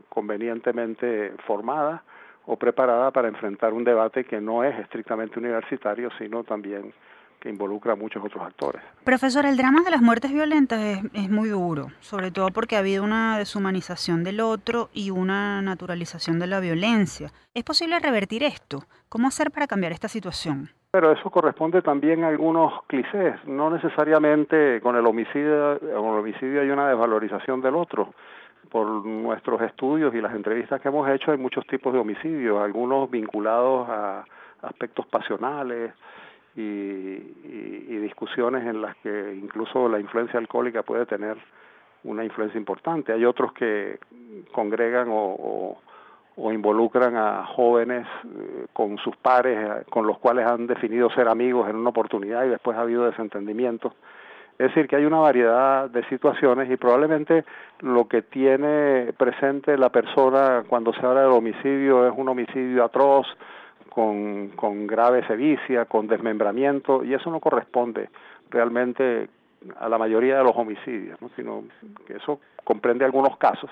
convenientemente 0.10 1.34
formada 1.48 2.04
o 2.46 2.58
preparada 2.58 3.12
para 3.12 3.28
enfrentar 3.28 3.74
un 3.74 3.84
debate 3.84 4.26
que 4.26 4.42
no 4.42 4.64
es 4.64 4.78
estrictamente 4.80 5.40
universitario, 5.40 6.10
sino 6.18 6.44
también 6.44 6.94
que 7.40 7.50
involucra 7.50 7.94
a 7.94 7.96
muchos 7.96 8.24
otros 8.24 8.44
actores. 8.44 8.82
Profesor, 9.04 9.46
el 9.46 9.58
drama 9.58 9.82
de 9.82 9.90
las 9.90 10.02
muertes 10.02 10.32
violentas 10.32 11.02
es, 11.14 11.30
muy 11.30 11.50
duro, 11.50 11.88
sobre 12.00 12.30
todo 12.30 12.50
porque 12.50 12.76
ha 12.76 12.80
habido 12.80 13.04
una 13.04 13.38
deshumanización 13.40 14.24
del 14.24 14.42
otro 14.42 14.90
y 14.94 15.10
una 15.10 15.62
naturalización 15.62 16.38
de 16.40 16.48
la 16.48 16.60
violencia. 16.60 17.32
¿Es 17.56 17.64
posible 17.64 18.00
revertir 18.00 18.44
esto? 18.44 18.84
¿Cómo 19.10 19.28
hacer 19.28 19.50
para 19.50 19.66
cambiar 19.66 19.92
esta 19.92 20.08
situación? 20.08 20.70
Pero 20.92 21.12
eso 21.14 21.30
corresponde 21.30 21.82
también 21.82 22.24
a 22.24 22.28
algunos 22.28 22.84
clichés, 22.88 23.36
no 23.46 23.70
necesariamente 23.70 24.82
con 24.82 24.98
el 24.98 25.06
homicidio, 25.06 25.80
con 25.80 26.14
el 26.14 26.20
homicidio 26.20 26.62
hay 26.62 26.70
una 26.70 26.90
desvalorización 26.90 27.62
del 27.62 27.76
otro. 27.76 28.14
Por 28.70 29.06
nuestros 29.06 29.62
estudios 29.62 30.14
y 30.14 30.22
las 30.22 30.34
entrevistas 30.34 30.82
que 30.82 30.90
hemos 30.90 31.10
hecho 31.10 31.32
hay 31.32 31.38
muchos 31.38 31.66
tipos 31.68 31.94
de 31.94 32.00
homicidios, 32.00 32.62
algunos 32.62 33.10
vinculados 33.10 33.88
a 33.90 34.26
aspectos 34.62 35.06
pasionales, 35.08 35.94
y, 36.56 36.62
y, 36.62 37.98
discusiones 38.02 38.66
en 38.66 38.82
las 38.82 38.96
que 38.98 39.34
incluso 39.34 39.88
la 39.88 40.00
influencia 40.00 40.38
alcohólica 40.40 40.84
puede 40.84 41.06
tener 41.06 41.38
una 42.04 42.26
influencia 42.26 42.58
importante. 42.58 43.14
Hay 43.14 43.24
otros 43.24 43.54
que 43.54 44.00
congregan 44.52 45.08
o, 45.10 45.36
o, 45.40 45.82
involucran 46.38 47.16
a 47.16 47.46
jóvenes 47.46 48.08
eh, 48.26 48.66
con 48.74 48.98
sus 48.98 49.16
pares, 49.18 49.58
eh, 49.58 49.84
con 49.90 50.08
los 50.08 50.18
cuales 50.18 50.48
han 50.48 50.68
definido 50.68 51.10
ser 51.12 51.28
amigos 51.28 51.70
en 51.70 51.76
una 51.76 51.90
oportunidad 51.90 52.46
y 52.46 52.50
después 52.50 52.78
ha 52.78 52.82
habido 52.82 53.06
desentendimientos. 53.06 53.94
Es 54.58 54.68
decir, 54.68 54.88
que 54.88 54.96
hay 54.96 55.06
una 55.06 55.20
variedad 55.20 55.90
de 55.90 56.04
situaciones 56.06 56.70
y 56.70 56.78
probablemente 56.78 57.46
lo 57.80 58.08
que 58.08 58.22
tiene 58.22 59.12
presente 59.18 59.78
la 59.78 59.90
persona 59.90 60.64
cuando 60.68 60.94
se 60.94 61.06
habla 61.06 61.22
del 61.22 61.32
homicidio 61.32 62.08
es 62.08 62.14
un 62.16 62.30
homicidio 62.30 62.84
atroz, 62.84 63.28
con, 63.90 64.50
con 64.50 64.88
grave 64.88 65.26
sevicia, 65.28 65.86
con 65.86 66.08
desmembramiento, 66.08 67.04
y 67.04 67.14
eso 67.14 67.30
no 67.30 67.42
corresponde 67.42 68.10
realmente 68.50 69.28
a 69.80 69.90
la 69.90 69.98
mayoría 69.98 70.38
de 70.38 70.44
los 70.46 70.56
homicidios, 70.56 71.20
sino 71.36 71.64
que 72.08 72.16
eso 72.16 72.40
comprende 72.64 73.04
algunos 73.04 73.36
casos 73.38 73.70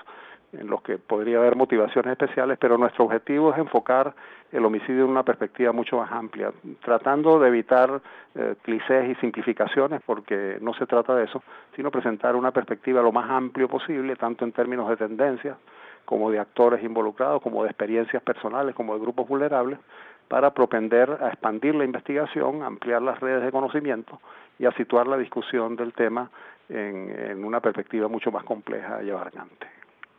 en 0.52 0.68
los 0.68 0.82
que 0.82 0.98
podría 0.98 1.38
haber 1.38 1.56
motivaciones 1.56 2.12
especiales, 2.12 2.58
pero 2.60 2.76
nuestro 2.76 3.04
objetivo 3.04 3.52
es 3.52 3.58
enfocar 3.58 4.14
el 4.50 4.64
homicidio 4.64 5.04
en 5.04 5.10
una 5.10 5.22
perspectiva 5.22 5.72
mucho 5.72 5.96
más 5.96 6.10
amplia, 6.10 6.52
tratando 6.84 7.38
de 7.38 7.48
evitar 7.48 8.00
eh, 8.34 8.56
clichés 8.62 9.10
y 9.10 9.14
simplificaciones, 9.16 10.00
porque 10.04 10.58
no 10.60 10.74
se 10.74 10.86
trata 10.86 11.14
de 11.14 11.24
eso, 11.24 11.42
sino 11.76 11.90
presentar 11.90 12.34
una 12.34 12.50
perspectiva 12.50 13.00
lo 13.02 13.12
más 13.12 13.30
amplio 13.30 13.68
posible, 13.68 14.16
tanto 14.16 14.44
en 14.44 14.52
términos 14.52 14.88
de 14.88 14.96
tendencias, 14.96 15.56
como 16.04 16.30
de 16.30 16.40
actores 16.40 16.82
involucrados, 16.82 17.40
como 17.42 17.62
de 17.62 17.68
experiencias 17.68 18.22
personales, 18.22 18.74
como 18.74 18.94
de 18.94 19.00
grupos 19.00 19.28
vulnerables, 19.28 19.78
para 20.26 20.52
propender 20.54 21.18
a 21.20 21.28
expandir 21.28 21.74
la 21.74 21.84
investigación, 21.84 22.62
ampliar 22.62 23.02
las 23.02 23.18
redes 23.18 23.44
de 23.44 23.50
conocimiento 23.50 24.20
y 24.58 24.66
a 24.66 24.72
situar 24.72 25.06
la 25.06 25.16
discusión 25.16 25.74
del 25.74 25.92
tema 25.92 26.30
en, 26.68 27.44
una 27.44 27.60
perspectiva 27.60 28.08
mucho 28.08 28.30
más 28.30 28.44
compleja 28.44 29.02
y 29.02 29.10
abarcante. 29.10 29.66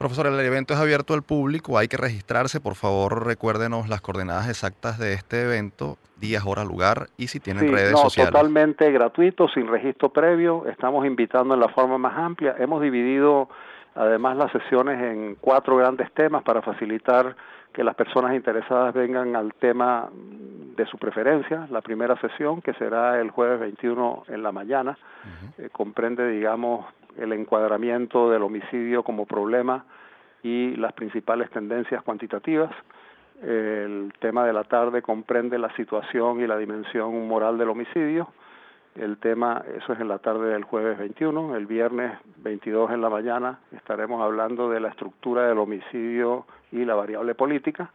Profesor, 0.02 0.26
el 0.26 0.40
evento 0.40 0.74
es 0.74 0.80
abierto 0.80 1.14
al 1.14 1.22
público, 1.22 1.78
hay 1.78 1.88
que 1.88 1.96
registrarse, 1.96 2.60
por 2.60 2.74
favor 2.74 3.26
recuérdenos 3.26 3.88
las 3.88 4.02
coordenadas 4.02 4.50
exactas 4.50 4.98
de 4.98 5.14
este 5.14 5.44
evento, 5.44 5.98
días, 6.18 6.44
hora, 6.46 6.64
lugar 6.64 7.10
y 7.18 7.28
si 7.28 7.40
tienen 7.40 7.72
redes 7.72 7.92
no, 7.92 8.00
sociales. 8.00 8.32
Totalmente 8.32 8.92
gratuito, 8.92 9.48
sin 9.50 9.68
registro 9.68 10.10
previo, 10.10 10.66
estamos 10.68 11.06
invitando 11.06 11.54
en 11.54 11.60
la 11.60 11.70
forma 11.70 12.00
más 12.00 12.18
amplia, 12.18 12.56
hemos 12.58 12.82
dividido 12.82 13.48
Además, 13.96 14.38
las 14.38 14.52
sesiones 14.52 15.02
en 15.02 15.36
cuatro 15.36 15.76
grandes 15.76 16.12
temas 16.14 16.44
para 16.44 16.62
facilitar 16.62 17.36
que 17.74 17.84
las 17.84 17.96
personas 17.96 18.34
interesadas 18.36 18.94
vengan 18.94 19.36
al 19.36 19.54
tema 19.54 20.10
de 20.14 20.86
su 20.86 20.98
preferencia. 20.98 21.68
La 21.70 21.82
primera 21.82 22.20
sesión, 22.20 22.62
que 22.62 22.74
será 22.74 23.20
el 23.20 23.32
jueves 23.32 23.60
21 23.60 24.24
en 24.28 24.44
la 24.44 24.52
mañana, 24.52 24.98
eh, 25.58 25.70
comprende, 25.72 26.28
digamos, 26.30 26.86
el 27.18 27.34
encuadramiento 27.34 28.30
del 28.30 28.44
homicidio 28.44 29.04
como 29.04 29.26
problema 29.26 29.86
y 30.44 30.76
las 30.76 30.94
principales 30.94 31.50
tendencias 31.50 32.04
cuantitativas. 32.04 32.72
El 33.42 34.14
tema 34.20 34.46
de 34.46 34.54
la 34.54 34.64
tarde 34.64 35.02
comprende 35.02 35.58
la 35.58 35.74
situación 35.76 36.42
y 36.42 36.48
la 36.48 36.58
dimensión 36.58 37.28
moral 37.28 37.58
del 37.58 37.70
homicidio. 37.70 38.28
El 38.96 39.18
tema, 39.18 39.64
eso 39.78 39.94
es 39.94 40.00
en 40.00 40.10
la 40.10 40.20
tarde 40.20 40.50
del 40.50 40.64
jueves 40.64 40.98
21. 40.98 41.56
El 41.56 41.66
viernes 41.66 42.12
22 42.38 42.92
en 42.92 43.02
la 43.02 43.10
mañana 43.10 43.60
estaremos 43.72 44.22
hablando 44.22 44.70
de 44.70 44.80
la 44.80 44.90
estructura 44.90 45.48
del 45.48 45.60
homicidio 45.60 46.46
y 46.72 46.84
la 46.86 46.96
variable 46.96 47.34
política. 47.34 47.90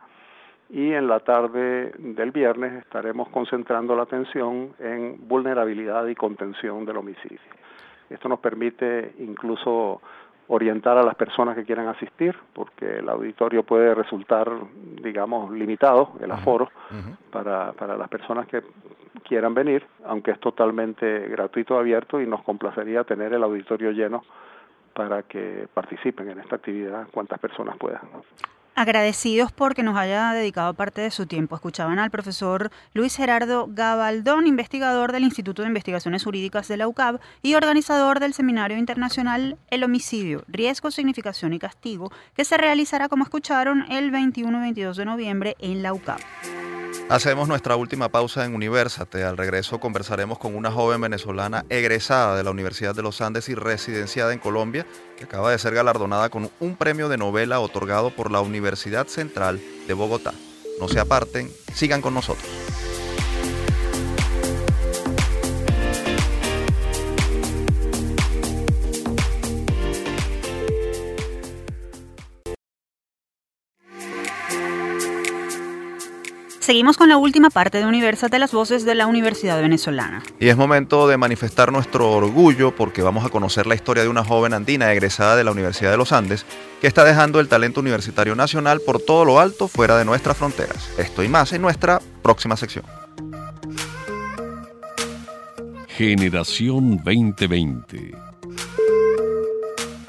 Y 0.70 0.92
en 0.92 1.06
la 1.06 1.20
tarde 1.20 1.92
del 1.98 2.32
viernes 2.32 2.72
estaremos 2.82 3.28
concentrando 3.28 3.94
la 3.94 4.02
atención 4.02 4.74
en 4.80 5.28
vulnerabilidad 5.28 6.06
y 6.06 6.14
contención 6.14 6.84
del 6.84 6.96
homicidio. 6.96 7.38
Esto 8.10 8.28
nos 8.28 8.40
permite 8.40 9.14
incluso 9.18 10.00
orientar 10.48 10.96
a 10.96 11.02
las 11.02 11.16
personas 11.16 11.56
que 11.56 11.64
quieran 11.64 11.88
asistir, 11.88 12.36
porque 12.52 12.98
el 12.98 13.08
auditorio 13.08 13.64
puede 13.64 13.94
resultar, 13.94 14.50
digamos, 15.02 15.50
limitado, 15.50 16.12
el 16.20 16.30
aforo, 16.30 16.70
para, 17.30 17.72
para 17.72 17.96
las 17.96 18.08
personas 18.08 18.46
que 18.46 18.62
quieran 19.24 19.54
venir, 19.54 19.84
aunque 20.04 20.30
es 20.30 20.40
totalmente 20.40 21.28
gratuito, 21.28 21.78
abierto 21.78 22.20
y 22.20 22.26
nos 22.26 22.42
complacería 22.42 23.02
tener 23.04 23.32
el 23.32 23.42
auditorio 23.42 23.90
lleno 23.90 24.22
para 24.94 25.24
que 25.24 25.66
participen 25.74 26.30
en 26.30 26.38
esta 26.38 26.56
actividad 26.56 27.08
cuantas 27.12 27.38
personas 27.38 27.76
puedan 27.76 28.02
agradecidos 28.76 29.50
porque 29.50 29.82
nos 29.82 29.96
haya 29.96 30.32
dedicado 30.32 30.74
parte 30.74 31.00
de 31.00 31.10
su 31.10 31.26
tiempo. 31.26 31.56
Escuchaban 31.56 31.98
al 31.98 32.10
profesor 32.10 32.70
Luis 32.92 33.16
Gerardo 33.16 33.66
Gabaldón, 33.68 34.46
investigador 34.46 35.10
del 35.10 35.24
Instituto 35.24 35.62
de 35.62 35.68
Investigaciones 35.68 36.22
Jurídicas 36.22 36.68
de 36.68 36.76
la 36.76 36.86
UCAB 36.86 37.18
y 37.42 37.54
organizador 37.54 38.20
del 38.20 38.34
Seminario 38.34 38.78
Internacional 38.78 39.58
El 39.70 39.82
Homicidio, 39.82 40.44
Riesgo, 40.46 40.90
Significación 40.90 41.54
y 41.54 41.58
Castigo, 41.58 42.12
que 42.36 42.44
se 42.44 42.56
realizará, 42.56 43.08
como 43.08 43.24
escucharon, 43.24 43.90
el 43.90 44.10
21 44.10 44.58
y 44.58 44.60
22 44.60 44.96
de 44.96 45.04
noviembre 45.04 45.56
en 45.58 45.82
la 45.82 45.92
UCAB. 45.92 46.20
Hacemos 47.08 47.46
nuestra 47.46 47.76
última 47.76 48.08
pausa 48.08 48.44
en 48.44 48.52
Universate. 48.52 49.22
Al 49.22 49.36
regreso 49.36 49.78
conversaremos 49.78 50.38
con 50.38 50.56
una 50.56 50.72
joven 50.72 51.00
venezolana 51.00 51.64
egresada 51.68 52.36
de 52.36 52.42
la 52.42 52.50
Universidad 52.50 52.96
de 52.96 53.02
los 53.02 53.20
Andes 53.20 53.48
y 53.48 53.54
residenciada 53.54 54.32
en 54.32 54.40
Colombia, 54.40 54.84
que 55.16 55.22
acaba 55.22 55.52
de 55.52 55.58
ser 55.58 55.72
galardonada 55.72 56.30
con 56.30 56.50
un 56.58 56.74
premio 56.74 57.08
de 57.08 57.16
novela 57.16 57.60
otorgado 57.60 58.10
por 58.10 58.32
la 58.32 58.40
Universidad 58.40 59.06
Central 59.06 59.60
de 59.86 59.94
Bogotá. 59.94 60.34
No 60.80 60.88
se 60.88 60.98
aparten, 60.98 61.48
sigan 61.72 62.02
con 62.02 62.12
nosotros. 62.12 62.48
Seguimos 76.66 76.96
con 76.96 77.08
la 77.08 77.16
última 77.16 77.48
parte 77.48 77.78
de 77.78 77.86
Universal 77.86 78.28
de 78.28 78.40
las 78.40 78.50
voces 78.50 78.84
de 78.84 78.96
la 78.96 79.06
Universidad 79.06 79.62
Venezolana. 79.62 80.24
Y 80.40 80.48
es 80.48 80.56
momento 80.56 81.06
de 81.06 81.16
manifestar 81.16 81.70
nuestro 81.70 82.10
orgullo 82.10 82.74
porque 82.74 83.02
vamos 83.02 83.24
a 83.24 83.28
conocer 83.28 83.68
la 83.68 83.76
historia 83.76 84.02
de 84.02 84.08
una 84.08 84.24
joven 84.24 84.52
andina 84.52 84.92
egresada 84.92 85.36
de 85.36 85.44
la 85.44 85.52
Universidad 85.52 85.92
de 85.92 85.96
los 85.96 86.10
Andes 86.10 86.44
que 86.80 86.88
está 86.88 87.04
dejando 87.04 87.38
el 87.38 87.46
talento 87.46 87.78
universitario 87.78 88.34
nacional 88.34 88.80
por 88.80 89.00
todo 89.00 89.24
lo 89.24 89.38
alto 89.38 89.68
fuera 89.68 89.96
de 89.96 90.04
nuestras 90.04 90.36
fronteras. 90.36 90.90
Esto 90.98 91.22
y 91.22 91.28
más 91.28 91.52
en 91.52 91.62
nuestra 91.62 92.00
próxima 92.24 92.56
sección. 92.56 92.84
Generación 95.86 96.96
2020 96.96 98.25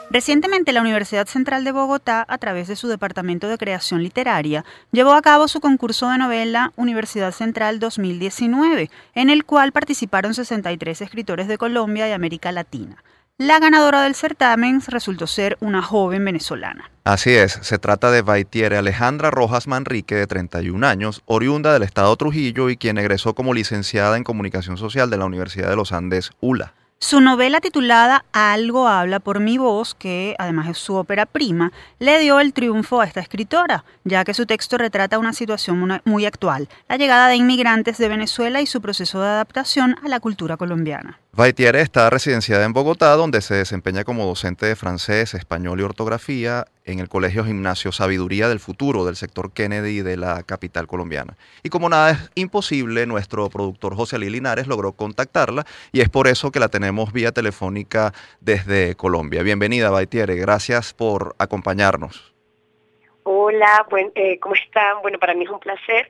Recientemente 0.09 0.71
la 0.71 0.79
Universidad 0.79 1.27
Central 1.27 1.65
de 1.65 1.73
Bogotá, 1.73 2.25
a 2.29 2.37
través 2.37 2.69
de 2.69 2.77
su 2.77 2.87
Departamento 2.87 3.49
de 3.49 3.57
Creación 3.57 4.03
Literaria, 4.03 4.63
llevó 4.93 5.11
a 5.11 5.21
cabo 5.21 5.49
su 5.49 5.59
concurso 5.59 6.09
de 6.09 6.17
novela 6.17 6.71
Universidad 6.77 7.33
Central 7.33 7.79
2019, 7.79 8.89
en 9.15 9.29
el 9.29 9.43
cual 9.43 9.73
participaron 9.73 10.33
63 10.33 11.01
escritores 11.01 11.49
de 11.49 11.57
Colombia 11.57 12.07
y 12.07 12.13
América 12.13 12.53
Latina. 12.53 13.03
La 13.37 13.59
ganadora 13.59 14.01
del 14.01 14.15
certamen 14.15 14.81
resultó 14.87 15.27
ser 15.27 15.57
una 15.59 15.81
joven 15.83 16.23
venezolana. 16.23 16.89
Así 17.03 17.31
es, 17.31 17.59
se 17.61 17.77
trata 17.77 18.09
de 18.09 18.21
Baitiere 18.21 18.77
Alejandra 18.77 19.29
Rojas 19.29 19.67
Manrique, 19.67 20.15
de 20.15 20.25
31 20.25 20.87
años, 20.87 21.21
oriunda 21.25 21.73
del 21.73 21.83
estado 21.83 22.15
Trujillo 22.15 22.69
y 22.69 22.77
quien 22.77 22.97
egresó 22.97 23.35
como 23.35 23.53
licenciada 23.53 24.15
en 24.15 24.23
Comunicación 24.23 24.77
Social 24.77 25.09
de 25.09 25.17
la 25.17 25.25
Universidad 25.25 25.69
de 25.69 25.75
los 25.75 25.91
Andes, 25.91 26.31
ULA. 26.39 26.73
Su 26.99 27.21
novela 27.21 27.61
titulada 27.61 28.25
Algo 28.33 28.87
habla 28.87 29.19
por 29.19 29.39
mi 29.39 29.59
voz, 29.59 29.93
que 29.93 30.35
además 30.39 30.67
es 30.67 30.79
su 30.79 30.95
ópera 30.95 31.27
prima, 31.27 31.71
le 31.99 32.17
dio 32.17 32.39
el 32.39 32.53
triunfo 32.53 33.01
a 33.01 33.05
esta 33.05 33.19
escritora, 33.19 33.85
ya 34.03 34.25
que 34.25 34.33
su 34.33 34.47
texto 34.47 34.79
retrata 34.79 35.19
una 35.19 35.33
situación 35.33 36.01
muy 36.05 36.25
actual, 36.25 36.67
la 36.89 36.97
llegada 36.97 37.27
de 37.27 37.35
inmigrantes 37.35 37.99
de 37.99 38.09
Venezuela 38.09 38.61
y 38.61 38.65
su 38.65 38.81
proceso 38.81 39.21
de 39.21 39.27
adaptación 39.27 39.95
a 40.03 40.07
la 40.07 40.19
cultura 40.19 40.57
colombiana. 40.57 41.19
Baitiere 41.38 41.81
está 41.81 42.09
residenciada 42.09 42.65
en 42.65 42.73
Bogotá, 42.73 43.11
donde 43.11 43.41
se 43.41 43.53
desempeña 43.53 44.03
como 44.03 44.25
docente 44.25 44.65
de 44.65 44.75
francés, 44.75 45.35
español 45.35 45.79
y 45.79 45.83
ortografía 45.83 46.65
en 46.83 46.97
el 46.97 47.09
Colegio 47.09 47.45
Gimnasio 47.45 47.91
Sabiduría 47.91 48.49
del 48.49 48.59
Futuro 48.59 49.05
del 49.05 49.15
sector 49.15 49.53
Kennedy 49.53 50.01
de 50.01 50.17
la 50.17 50.41
capital 50.41 50.88
colombiana. 50.88 51.38
Y 51.61 51.69
como 51.69 51.89
nada 51.89 52.09
es 52.09 52.31
imposible, 52.33 53.05
nuestro 53.05 53.47
productor 53.51 53.95
José 53.95 54.15
Ali 54.15 54.31
Linares 54.31 54.65
logró 54.65 54.93
contactarla 54.93 55.63
y 55.91 56.01
es 56.01 56.09
por 56.09 56.27
eso 56.27 56.49
que 56.51 56.59
la 56.59 56.69
tenemos 56.69 57.13
vía 57.13 57.31
telefónica 57.31 58.13
desde 58.39 58.95
Colombia. 58.95 59.43
Bienvenida, 59.43 59.91
Baitiere, 59.91 60.38
gracias 60.38 60.95
por 60.95 61.35
acompañarnos. 61.38 62.33
Hola, 63.21 63.85
eh, 64.15 64.39
¿cómo 64.39 64.55
están? 64.55 65.03
Bueno, 65.03 65.19
para 65.19 65.35
mí 65.35 65.43
es 65.43 65.51
un 65.51 65.59
placer 65.59 66.09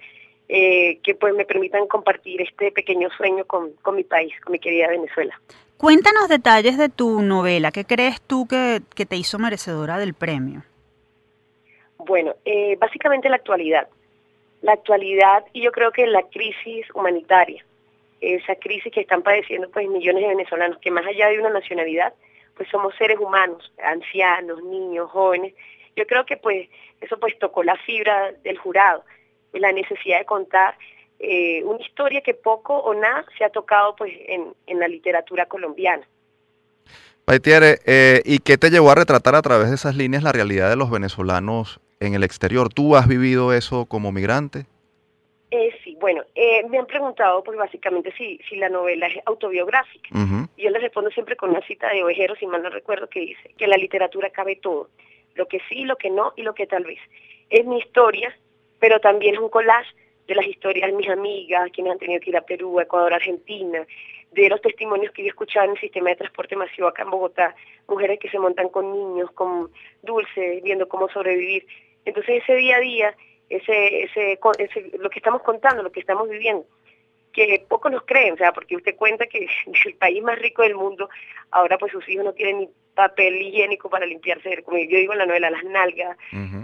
eh, 0.49 0.99
que 1.03 1.13
pues 1.13 1.33
me 1.33 1.43
permitan 1.43 1.87
compartir 1.87 2.41
este 2.41 2.71
pequeño 2.71 3.09
sueño 3.17 3.43
con, 3.45 3.73
mi 3.93 4.03
país, 4.05 4.33
con 4.41 4.53
mi 4.53 4.59
querida 4.59 4.87
Venezuela. 4.87 5.37
Cuéntanos 5.75 6.29
detalles 6.29 6.77
de 6.77 6.87
tu 6.87 7.21
novela. 7.21 7.71
¿Qué 7.71 7.83
crees 7.83 8.21
tú 8.21 8.47
que, 8.47 8.81
te 9.05 9.15
hizo 9.17 9.39
merecedora 9.39 9.97
del 9.97 10.13
premio? 10.13 10.63
Bueno, 11.97 12.33
eh, 12.45 12.77
básicamente 12.79 13.27
la 13.27 13.35
actualidad. 13.35 13.89
La 14.61 14.71
actualidad 14.71 15.43
y 15.51 15.63
yo 15.63 15.71
creo 15.73 15.91
que 15.91 16.07
la 16.07 16.23
crisis 16.23 16.87
humanitaria, 16.95 17.63
esa 18.21 18.55
crisis 18.55 18.91
que 18.91 19.01
están 19.01 19.23
padeciendo 19.23 19.69
pues 19.69 19.87
millones 19.89 20.23
de 20.23 20.29
venezolanos, 20.29 20.79
que 20.79 20.91
más 20.91 21.05
allá 21.05 21.27
de 21.27 21.39
una 21.39 21.49
nacionalidad, 21.49 22.13
pues 22.55 22.69
somos 22.69 22.95
seres 22.95 23.19
humanos, 23.19 23.71
ancianos, 23.83 24.63
niños, 24.63 25.11
jóvenes. 25.11 25.53
Yo 25.97 26.07
creo 26.07 26.25
que 26.25 26.37
pues 26.37 26.69
eso 27.01 27.19
pues 27.19 27.37
tocó 27.37 27.63
la 27.63 27.75
fibra 27.75 28.31
del 28.43 28.57
jurado 28.57 29.03
la 29.60 29.72
necesidad 29.72 30.20
de 30.20 30.26
contar 30.26 30.76
eh, 31.20 31.64
una 31.64 31.82
historia 31.82 32.22
que 32.22 32.34
poco 32.34 32.78
o 32.78 32.93
nada 32.93 33.26
se 33.38 33.43
ha 33.43 33.49
tocado 33.49 33.95
pues 33.95 34.14
en, 34.28 34.80
la 34.80 34.88
literatura 34.88 35.45
colombiana. 35.47 36.08
Paitiere, 37.26 37.80
eh, 37.86 38.22
¿y 38.24 38.39
qué 38.39 38.58
te 38.58 38.70
llevó 38.70 38.91
a 38.91 38.95
retratar 38.95 39.36
a 39.36 39.41
través 39.41 39.70
de 39.70 39.76
esas 39.76 39.95
líneas 39.95 40.24
la 40.24 40.32
realidad 40.32 40.70
de 40.70 40.76
los 40.76 40.89
venezolanos 40.89 41.80
en 41.99 42.14
el 42.14 42.24
exterior? 42.24 42.70
¿Tú 42.74 42.95
has 42.95 43.08
vivido 43.08 43.53
eso 43.53 43.86
como 43.86 44.12
migrante? 44.12 44.66
Eh, 45.49 45.72
sí, 45.84 45.97
bueno, 45.99 46.24
eh, 46.36 46.66
me 46.70 46.78
han 46.78 46.86
preguntado 46.86 47.41
pues 47.43 47.58
básicamente 47.58 48.14
si, 48.18 48.39
si 48.49 48.58
la 48.58 48.70
novela 48.70 49.08
es 49.08 49.18
autobiográfica. 49.26 50.10
Y 50.58 50.64
yo 50.64 50.70
les 50.70 50.82
respondo 50.82 51.10
siempre 51.12 51.38
con 51.38 51.51
una 51.51 51.62
cita 51.62 51.89
de 51.89 52.03
Ovejero, 52.03 52.36
si 52.36 52.45
mal 52.45 52.62
no 52.62 52.70
recuerdo, 52.70 53.08
que 53.08 53.22
dice 53.22 53.53
que 53.58 53.68
la 53.68 53.78
literatura 53.78 54.30
cabe 54.30 54.58
todo, 54.58 54.89
lo 55.36 55.47
que 55.47 55.62
sí, 55.70 55.86
lo 55.86 55.95
que 55.95 56.10
no 56.10 56.34
y 56.36 56.43
lo 56.43 56.53
que 56.53 56.68
tal 56.68 56.84
vez. 56.84 56.99
Es 57.49 57.66
mi 57.66 57.78
historia, 57.78 58.36
pero 58.80 58.99
también 58.99 59.36
es 59.36 59.41
un 59.41 59.49
collage 59.49 59.93
de 60.28 60.36
las 60.36 60.45
historias 60.45 60.91
de 60.91 60.97
mis 60.97 61.09
amigas, 61.09 61.69
quienes 61.71 61.93
han 61.93 61.99
tenido 61.99 62.19
que 62.19 62.30
ir 62.30 62.38
a 62.38 62.41
Perú, 62.41 62.80
Ecuador, 62.80 63.13
Argentina, 63.13 63.86
de 64.32 64.49
los 64.49 64.61
testimonios 64.61 65.11
que 65.13 65.23
yo 65.23 65.30
escuchaba 65.30 65.65
en 65.65 65.71
el 65.71 65.80
sistema 65.80 66.09
de 66.09 66.17
transporte 66.17 66.55
masivo 66.55 66.88
acá 66.88 67.03
en 67.03 67.11
Bogotá, 67.11 67.55
mujeres 67.88 68.19
que 68.19 68.30
se 68.30 68.39
montan 68.39 68.69
con 68.69 68.91
niños, 68.91 69.32
con 69.32 69.71
dulces, 70.03 70.61
viendo 70.63 70.88
cómo 70.88 71.09
sobrevivir. 71.09 71.65
Entonces 72.05 72.43
ese 72.43 72.55
día 72.55 72.78
a 72.78 72.80
día, 72.80 73.15
ese, 73.49 74.03
ese, 74.03 74.39
lo 74.99 75.09
que 75.09 75.19
estamos 75.19 75.41
contando, 75.43 75.82
lo 75.82 75.91
que 75.91 76.01
estamos 76.01 76.30
viviendo, 76.30 76.65
que 77.45 77.65
pocos 77.67 77.91
nos 77.91 78.03
creen, 78.03 78.33
o 78.33 78.38
sea, 78.38 78.51
porque 78.51 78.75
usted 78.75 78.95
cuenta 78.95 79.27
que 79.27 79.47
el 79.85 79.95
país 79.95 80.23
más 80.23 80.39
rico 80.39 80.63
del 80.63 80.75
mundo, 80.75 81.09
ahora 81.51 81.77
pues 81.77 81.91
sus 81.91 82.07
hijos 82.09 82.25
no 82.25 82.33
tienen 82.33 82.59
ni 82.59 82.69
papel 82.95 83.39
higiénico 83.39 83.89
para 83.89 84.07
limpiarse, 84.07 84.63
como 84.63 84.77
yo 84.77 84.97
digo 84.97 85.13
en 85.13 85.19
la 85.19 85.25
novela, 85.27 85.51
las 85.51 85.63
nalgas, 85.63 86.17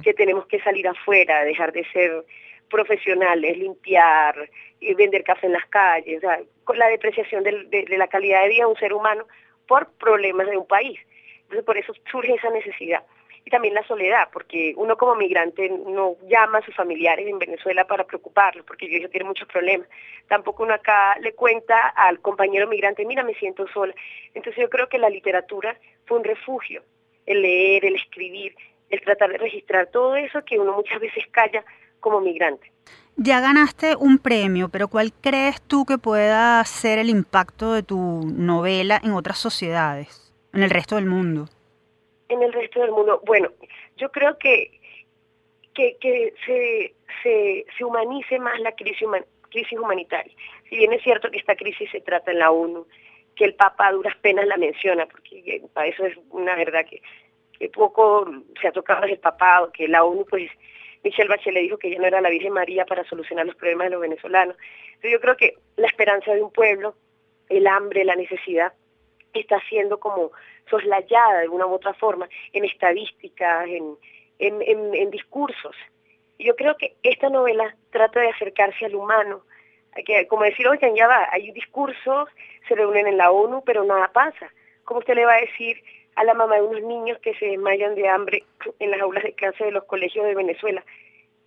que 0.03 0.15
tenemos 0.15 0.47
que 0.47 0.59
salir 0.61 0.87
afuera, 0.87 1.43
dejar 1.43 1.71
de 1.71 1.85
ser 1.91 2.25
profesionales, 2.69 3.55
limpiar, 3.55 4.49
y 4.83 4.93
vender 4.95 5.23
café 5.23 5.47
en 5.47 5.53
las 5.53 5.65
calles, 5.67 6.17
o 6.17 6.21
sea, 6.21 6.39
con 6.63 6.77
la 6.77 6.87
depreciación 6.87 7.43
de, 7.43 7.85
la 7.97 8.07
calidad 8.07 8.41
de 8.43 8.49
vida 8.49 8.63
de 8.63 8.71
un 8.71 8.77
ser 8.77 8.93
humano 8.93 9.25
por 9.67 9.89
problemas 9.93 10.47
de 10.49 10.57
un 10.57 10.67
país. 10.67 10.99
Entonces 11.43 11.63
por 11.63 11.77
eso 11.77 11.93
surge 12.11 12.33
esa 12.33 12.49
necesidad. 12.49 13.03
Y 13.45 13.49
también 13.49 13.73
la 13.73 13.85
soledad, 13.85 14.29
porque 14.31 14.73
uno 14.77 14.95
como 14.95 15.15
migrante 15.15 15.69
no 15.69 16.15
llama 16.27 16.59
a 16.59 16.65
sus 16.65 16.75
familiares 16.75 17.27
en 17.27 17.39
Venezuela 17.39 17.85
para 17.85 18.05
preocuparlos, 18.05 18.65
porque 18.65 18.85
ellos 18.85 19.11
tienen 19.11 19.27
muchos 19.27 19.47
problemas. 19.47 19.87
Tampoco 20.27 20.63
uno 20.63 20.73
acá 20.73 21.17
le 21.19 21.33
cuenta 21.33 21.89
al 21.89 22.19
compañero 22.21 22.67
migrante, 22.67 23.05
mira, 23.05 23.23
me 23.23 23.33
siento 23.35 23.67
sola. 23.67 23.93
Entonces 24.33 24.61
yo 24.61 24.69
creo 24.69 24.87
que 24.87 24.97
la 24.97 25.09
literatura 25.09 25.77
fue 26.05 26.19
un 26.19 26.23
refugio, 26.23 26.83
el 27.25 27.41
leer, 27.41 27.85
el 27.85 27.95
escribir, 27.95 28.55
el 28.89 29.01
tratar 29.01 29.31
de 29.31 29.37
registrar 29.37 29.87
todo 29.87 30.15
eso 30.15 30.45
que 30.45 30.57
uno 30.59 30.73
muchas 30.73 30.99
veces 30.99 31.25
calla 31.31 31.65
como 31.99 32.21
migrante. 32.21 32.71
Ya 33.15 33.39
ganaste 33.39 33.95
un 33.95 34.17
premio, 34.17 34.69
pero 34.69 34.87
¿cuál 34.87 35.13
crees 35.13 35.61
tú 35.61 35.85
que 35.85 35.97
pueda 35.97 36.63
ser 36.65 36.97
el 36.99 37.09
impacto 37.09 37.73
de 37.73 37.83
tu 37.83 38.21
novela 38.25 38.99
en 39.03 39.13
otras 39.13 39.37
sociedades, 39.37 40.33
en 40.51 40.63
el 40.63 40.69
resto 40.69 40.95
del 40.95 41.05
mundo? 41.05 41.47
En 42.33 42.41
el 42.41 42.51
resto 42.51 42.81
del 42.81 42.91
mundo, 42.91 43.21
bueno, 43.25 43.51
yo 43.97 44.11
creo 44.11 44.37
que, 44.39 44.79
que, 45.75 46.33
se, 46.45 46.95
se, 47.21 47.83
humanice 47.83 48.39
más 48.39 48.59
la 48.59 48.71
crisis, 48.71 49.07
crisis 49.49 49.79
humanitaria. 49.79 50.33
Si 50.67 50.77
bien 50.77 50.93
es 50.93 51.03
cierto 51.03 51.29
que 51.29 51.37
esta 51.37 51.55
crisis 51.55 51.89
se 51.91 52.01
trata 52.01 52.31
en 52.31 52.39
la 52.39 52.49
ONU, 52.49 52.87
que 53.35 53.45
el 53.45 53.53
Papa 53.53 53.87
a 53.87 53.91
duras 53.91 54.15
penas 54.17 54.47
la 54.47 54.57
menciona, 54.57 55.05
porque 55.05 55.61
para 55.73 55.87
eso 55.87 56.05
es 56.05 56.17
una 56.31 56.55
verdad 56.55 56.85
que, 56.89 57.01
que 57.57 57.69
poco 57.69 58.27
se 58.59 58.67
ha 58.67 58.71
tocado 58.71 59.01
desde 59.01 59.15
el 59.15 59.19
papado, 59.19 59.71
que 59.71 59.87
la 59.87 60.03
ONU 60.03 60.25
pues 60.25 60.49
Michelle 61.03 61.29
Bachelet 61.29 61.63
dijo 61.63 61.77
que 61.77 61.89
ella 61.89 61.99
no 61.99 62.07
era 62.07 62.21
la 62.21 62.29
Virgen 62.29 62.53
María 62.53 62.85
para 62.85 63.03
solucionar 63.03 63.45
los 63.45 63.55
problemas 63.55 63.87
de 63.87 63.91
los 63.91 64.01
venezolanos. 64.01 64.55
Entonces 64.87 65.11
yo 65.11 65.19
creo 65.19 65.37
que 65.37 65.55
la 65.75 65.87
esperanza 65.87 66.33
de 66.33 66.41
un 66.41 66.51
pueblo, 66.51 66.95
el 67.49 67.67
hambre, 67.67 68.05
la 68.05 68.15
necesidad, 68.15 68.73
está 69.33 69.59
siendo 69.67 69.99
como 69.99 70.31
soslayada 70.69 71.41
de 71.41 71.49
una 71.49 71.65
u 71.65 71.73
otra 71.73 71.93
forma 71.93 72.27
en 72.53 72.65
estadísticas, 72.65 73.67
en, 73.67 73.97
en, 74.39 74.93
en, 74.95 75.11
discursos. 75.11 75.75
Yo 76.39 76.55
creo 76.55 76.75
que 76.77 76.95
esta 77.03 77.29
novela 77.29 77.75
trata 77.91 78.19
de 78.19 78.29
acercarse 78.29 78.85
al 78.85 78.95
humano, 78.95 79.43
que, 80.05 80.27
como 80.27 80.43
decir, 80.43 80.67
oigan, 80.67 80.95
ya 80.95 81.07
va, 81.07 81.27
hay 81.31 81.51
discursos, 81.51 82.29
se 82.67 82.75
reúnen 82.75 83.07
en 83.07 83.17
la 83.17 83.31
ONU, 83.31 83.63
pero 83.65 83.83
nada 83.83 84.11
pasa. 84.11 84.51
¿Cómo 84.85 84.99
usted 84.99 85.15
le 85.15 85.25
va 85.25 85.35
a 85.35 85.41
decir 85.41 85.77
a 86.15 86.23
la 86.23 86.33
mamá 86.33 86.55
de 86.55 86.63
unos 86.63 86.81
niños 86.83 87.17
que 87.19 87.33
se 87.35 87.45
desmayan 87.45 87.95
de 87.95 88.07
hambre 88.07 88.43
en 88.79 88.91
las 88.91 89.01
aulas 89.01 89.23
de 89.23 89.33
clase 89.33 89.65
de 89.65 89.71
los 89.71 89.83
colegios 89.85 90.25
de 90.25 90.35
Venezuela, 90.35 90.83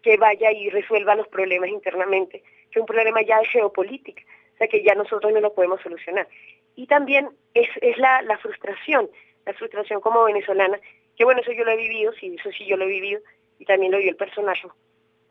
que 0.03 0.17
vaya 0.17 0.53
y 0.53 0.71
resuelva 0.71 1.17
los 1.17 1.29
problemas 1.29 1.71
internamente, 1.71 2.43
que 2.71 2.79
es 2.79 2.81
un 2.81 2.87
problema 2.87 3.23
ya 3.23 3.39
de 3.39 3.47
geopolítica, 3.47 4.23
o 4.55 4.59
sea 4.59 4.69
que 4.69 4.83
ya 4.83 4.95
nosotros 4.95 5.33
no 5.33 5.41
lo 5.41 5.53
podemos 5.53 5.81
solucionar. 5.83 6.29
Y 6.77 6.87
también 6.87 7.31
es, 7.55 7.69
es 7.81 7.99
la, 7.99 8.23
la 8.23 8.39
frustración, 8.39 9.11
la 9.45 9.55
frustración 9.55 10.01
como 10.01 10.25
venezolana, 10.25 10.79
que 11.17 11.25
bueno, 11.25 11.41
eso 11.41 11.53
yo 11.53 11.65
lo 11.65 11.73
he 11.73 11.77
vivido, 11.77 12.13
sí, 12.13 12.37
eso 12.39 12.51
sí 12.53 12.67
yo 12.67 12.77
lo 12.77 12.85
he 12.85 12.89
vivido, 12.89 13.21
y 13.59 13.65
también 13.65 13.91
lo 13.91 13.99
vio 13.99 14.11
el 14.11 14.17
personaje, 14.17 14.69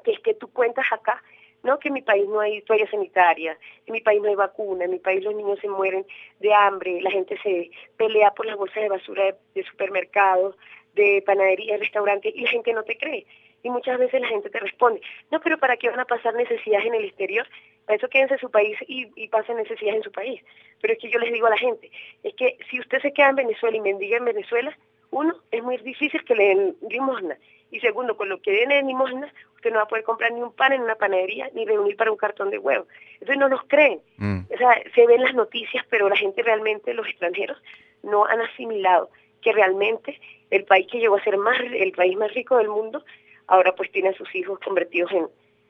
que 0.03 0.11
es 0.11 0.19
que 0.19 0.33
tú 0.33 0.51
cuentas 0.51 0.85
acá 0.91 1.21
no 1.65 1.79
que 1.79 1.87
en 1.87 1.95
mi 1.95 2.01
país 2.03 2.27
no 2.27 2.39
hay 2.39 2.61
toalla 2.61 2.89
sanitaria, 2.89 3.57
en 3.87 3.91
mi 3.91 3.99
país 3.99 4.21
no 4.21 4.29
hay 4.29 4.35
vacuna, 4.35 4.85
en 4.85 4.91
mi 4.91 4.99
país 4.99 5.23
los 5.23 5.35
niños 5.35 5.59
se 5.59 5.67
mueren 5.67 6.05
de 6.39 6.53
hambre, 6.53 7.01
la 7.01 7.09
gente 7.09 7.37
se 7.41 7.71
pelea 7.97 8.31
por 8.31 8.45
las 8.45 8.55
bolsas 8.55 8.83
de 8.83 8.89
basura 8.89 9.35
de, 9.55 9.63
supermercados, 9.63 10.55
de 10.93 11.23
panaderías, 11.25 11.79
restaurantes, 11.79 12.33
y 12.35 12.41
la 12.41 12.51
gente 12.51 12.71
no 12.71 12.83
te 12.83 12.97
cree. 12.97 13.25
Y 13.65 13.69
muchas 13.71 13.97
veces 13.97 14.21
la 14.21 14.27
gente 14.27 14.51
te 14.51 14.59
responde, 14.59 15.01
no, 15.31 15.41
pero 15.41 15.57
¿para 15.57 15.75
qué 15.75 15.89
van 15.89 15.99
a 15.99 16.05
pasar 16.05 16.35
necesidades 16.35 16.85
en 16.85 16.93
el 16.93 17.05
exterior? 17.05 17.47
Para 17.87 17.97
eso 17.97 18.07
quédense 18.09 18.35
en 18.35 18.39
su 18.39 18.51
país 18.51 18.77
y, 18.87 19.07
y 19.15 19.27
pasen 19.27 19.57
necesidades 19.57 19.97
en 19.97 20.03
su 20.03 20.11
país. 20.11 20.39
Pero 20.81 20.93
es 20.93 20.99
que 20.99 21.09
yo 21.09 21.17
les 21.17 21.33
digo 21.33 21.47
a 21.47 21.49
la 21.49 21.57
gente, 21.57 21.89
es 22.21 22.35
que 22.35 22.59
si 22.69 22.79
usted 22.79 23.01
se 23.01 23.11
queda 23.11 23.29
en 23.29 23.37
Venezuela 23.37 23.75
y 23.75 23.81
mendiga 23.81 24.17
en 24.17 24.25
Venezuela, 24.25 24.77
uno, 25.09 25.33
es 25.49 25.63
muy 25.63 25.77
difícil 25.77 26.23
que 26.25 26.35
le 26.35 26.43
den 26.49 26.75
limosna. 26.87 27.39
Y 27.71 27.79
segundo, 27.79 28.15
con 28.15 28.29
lo 28.29 28.39
que 28.39 28.51
den 28.51 28.71
en 28.71 28.85
limosna, 28.85 29.33
usted 29.55 29.71
no 29.71 29.77
va 29.77 29.85
a 29.85 29.87
poder 29.87 30.03
comprar 30.03 30.31
ni 30.31 30.43
un 30.43 30.53
pan 30.53 30.73
en 30.73 30.81
una 30.81 30.93
panadería 30.93 31.49
ni 31.55 31.65
reunir 31.65 31.97
para 31.97 32.11
un 32.11 32.17
cartón 32.17 32.51
de 32.51 32.59
huevo. 32.59 32.85
Entonces 33.13 33.37
no 33.37 33.49
nos 33.49 33.63
creen. 33.63 33.99
Mm. 34.17 34.41
O 34.53 34.57
sea, 34.59 34.79
se 34.93 35.07
ven 35.07 35.23
las 35.23 35.33
noticias, 35.33 35.83
pero 35.89 36.07
la 36.07 36.17
gente 36.17 36.43
realmente, 36.43 36.93
los 36.93 37.07
extranjeros, 37.07 37.57
no 38.03 38.25
han 38.25 38.41
asimilado 38.41 39.09
que 39.41 39.53
realmente 39.53 40.19
el 40.51 40.65
país 40.65 40.85
que 40.91 40.99
llegó 40.99 41.15
a 41.15 41.23
ser 41.23 41.37
más 41.37 41.59
el 41.59 41.91
país 41.93 42.15
más 42.15 42.31
rico 42.35 42.57
del 42.57 42.69
mundo, 42.69 43.03
ahora 43.47 43.75
pues 43.75 43.91
tiene 43.91 44.09
a 44.09 44.13
sus 44.13 44.33
hijos 44.35 44.59
convertidos 44.59 45.11
en, 45.11 45.27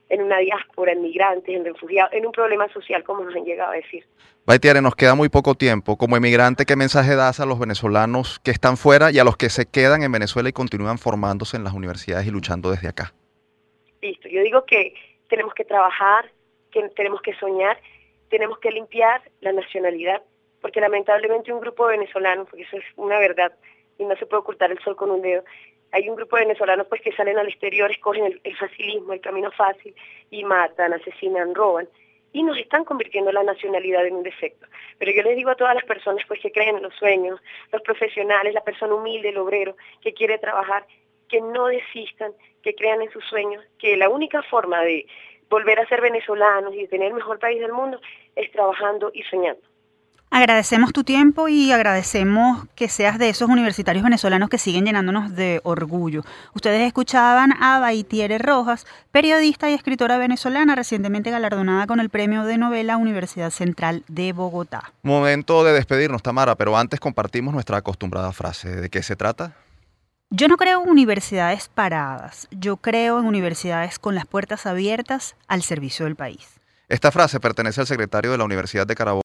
en 0.09 0.21
una 0.21 0.38
diáspora, 0.39 0.91
en 0.91 1.01
migrantes, 1.01 1.55
en 1.55 1.65
refugiados, 1.65 2.13
en 2.13 2.26
un 2.26 2.32
problema 2.32 2.67
social, 2.69 3.03
como 3.03 3.23
nos 3.23 3.36
han 3.36 3.45
llegado 3.45 3.71
a 3.71 3.76
decir. 3.76 4.05
Baitiere, 4.45 4.82
nos 4.82 4.95
queda 4.95 5.15
muy 5.15 5.30
poco 5.30 5.55
tiempo. 5.55 5.97
Como 5.97 6.15
emigrante, 6.17 6.65
¿qué 6.65 6.76
mensaje 6.76 7.15
das 7.15 7.39
a 7.39 7.45
los 7.45 7.57
venezolanos 7.57 8.39
que 8.39 8.51
están 8.51 8.78
fuera 8.78 9.11
y 9.11 9.17
a 9.17 9.23
los 9.23 9.38
que 9.38 9.49
se 9.49 9.65
quedan 9.65 10.03
en 10.03 10.11
Venezuela 10.11 10.49
y 10.49 10.53
continúan 10.53 10.99
formándose 10.99 11.57
en 11.57 11.63
las 11.63 11.73
universidades 11.73 12.28
y 12.28 12.32
luchando 12.32 12.69
desde 12.69 12.88
acá? 12.88 13.13
Listo, 14.01 14.28
yo 14.28 14.43
digo 14.43 14.65
que 14.65 14.93
tenemos 15.30 15.53
que 15.55 15.65
trabajar, 15.65 16.32
que 16.71 16.88
tenemos 16.89 17.21
que 17.21 17.34
soñar, 17.36 17.80
tenemos 18.30 18.59
que 18.59 18.69
limpiar 18.69 19.21
la 19.41 19.51
nacionalidad, 19.51 20.21
porque 20.61 20.80
lamentablemente 20.80 21.51
un 21.51 21.61
grupo 21.61 21.88
venezolano, 21.88 22.45
porque 22.45 22.63
eso 22.63 22.78
es 22.78 22.84
una 22.97 23.17
verdad, 23.17 23.53
y 23.97 24.05
no 24.05 24.15
se 24.17 24.26
puede 24.26 24.41
ocultar 24.41 24.71
el 24.71 24.80
sol 24.80 24.95
con 24.95 25.09
un 25.09 25.21
dedo, 25.21 25.43
hay 25.91 26.09
un 26.09 26.15
grupo 26.15 26.36
de 26.36 26.43
venezolanos 26.43 26.88
pues 26.88 27.01
que 27.01 27.11
salen 27.13 27.38
al 27.38 27.47
exterior, 27.47 27.89
escogen 27.89 28.39
el, 28.43 28.57
facilismo, 28.57 29.13
el 29.13 29.21
camino 29.21 29.51
fácil 29.51 29.95
y 30.29 30.43
matan, 30.43 30.93
asesinan, 30.93 31.55
roban 31.55 31.88
y 32.33 32.43
nos 32.43 32.57
están 32.57 32.83
convirtiendo 32.83 33.31
la 33.31 33.43
nacionalidad 33.43 34.05
en 34.05 34.15
un 34.15 34.23
defecto. 34.23 34.67
Pero 34.97 35.11
yo 35.11 35.23
les 35.23 35.38
digo 35.38 35.51
a 35.51 35.55
todas 35.55 35.73
las 35.73 35.86
personas 35.86 36.25
pues 36.27 36.41
que 36.41 36.51
creen 36.51 36.77
en 36.77 36.83
los 36.83 36.93
sueños, 36.95 37.39
los 37.71 37.81
profesionales, 37.81 38.53
la 38.53 38.63
persona 38.63 38.93
humilde, 38.93 39.29
el 39.29 39.38
obrero 39.38 39.77
que 40.01 40.13
quiere 40.13 40.38
trabajar, 40.38 40.86
que 41.29 41.39
no 41.39 41.67
desistan, 41.67 42.33
que 42.61 42.75
crean 42.75 43.01
en 43.01 43.11
sus 43.11 43.23
sueños, 43.25 43.63
que 43.79 43.95
la 43.95 44.09
única 44.09 44.43
forma 44.43 44.81
de 44.81 45.05
volver 45.49 45.79
a 45.79 45.88
ser 45.88 46.01
venezolanos 46.01 46.73
y 46.73 46.81
de 46.81 46.88
tener 46.88 47.07
el 47.07 47.13
mejor 47.13 47.39
país 47.39 47.59
del 47.59 47.71
mundo 47.71 48.01
es 48.36 48.51
trabajando 48.51 49.11
y 49.13 49.23
soñando. 49.23 49.61
Agradecemos 50.36 50.91
tu 50.91 51.05
tiempo 51.05 51.47
y 51.47 51.71
agradecemos 51.71 52.67
que 52.75 52.89
seas 52.89 53.17
de 53.17 53.29
esos 53.29 53.47
universitarios 53.47 54.03
venezolanos 54.03 54.49
que 54.49 54.57
siguen 54.57 54.83
llenándonos 54.83 55.33
de 55.33 55.61
orgullo. 55.63 56.25
Ustedes 56.53 56.81
escuchaban 56.81 57.53
a 57.63 57.79
Baitiere 57.79 58.38
Rojas, 58.38 58.86
periodista 59.13 59.69
y 59.69 59.73
escritora 59.73 60.17
venezolana 60.17 60.75
recientemente 60.75 61.31
galardonada 61.31 61.88
con 61.88 62.01
el 62.01 62.09
premio 62.09 62.43
de 62.43 62.57
novela 62.57 62.97
Universidad 62.97 63.49
Central 63.49 64.03
de 64.09 64.33
Bogotá. 64.33 64.91
Momento 65.03 65.63
de 65.63 65.71
despedirnos, 65.71 66.21
Tamara, 66.21 66.55
pero 66.55 66.77
antes 66.77 66.99
compartimos 66.99 67.53
nuestra 67.53 67.77
acostumbrada 67.77 68.33
frase. 68.33 68.75
¿De 68.75 68.89
qué 68.89 69.03
se 69.03 69.15
trata? 69.15 69.53
Yo 70.31 70.49
no 70.49 70.57
creo 70.57 70.83
en 70.83 70.89
universidades 70.89 71.69
paradas, 71.69 72.49
yo 72.51 72.75
creo 72.75 73.19
en 73.19 73.25
universidades 73.25 73.99
con 73.99 74.15
las 74.15 74.25
puertas 74.25 74.65
abiertas 74.65 75.38
al 75.47 75.63
servicio 75.63 76.03
del 76.03 76.17
país. 76.17 76.59
Esta 76.89 77.13
frase 77.13 77.39
pertenece 77.39 77.79
al 77.79 77.88
secretario 77.88 78.31
de 78.31 78.38
la 78.38 78.43
Universidad 78.43 78.86
de 78.86 78.95
Carabobo. 78.95 79.24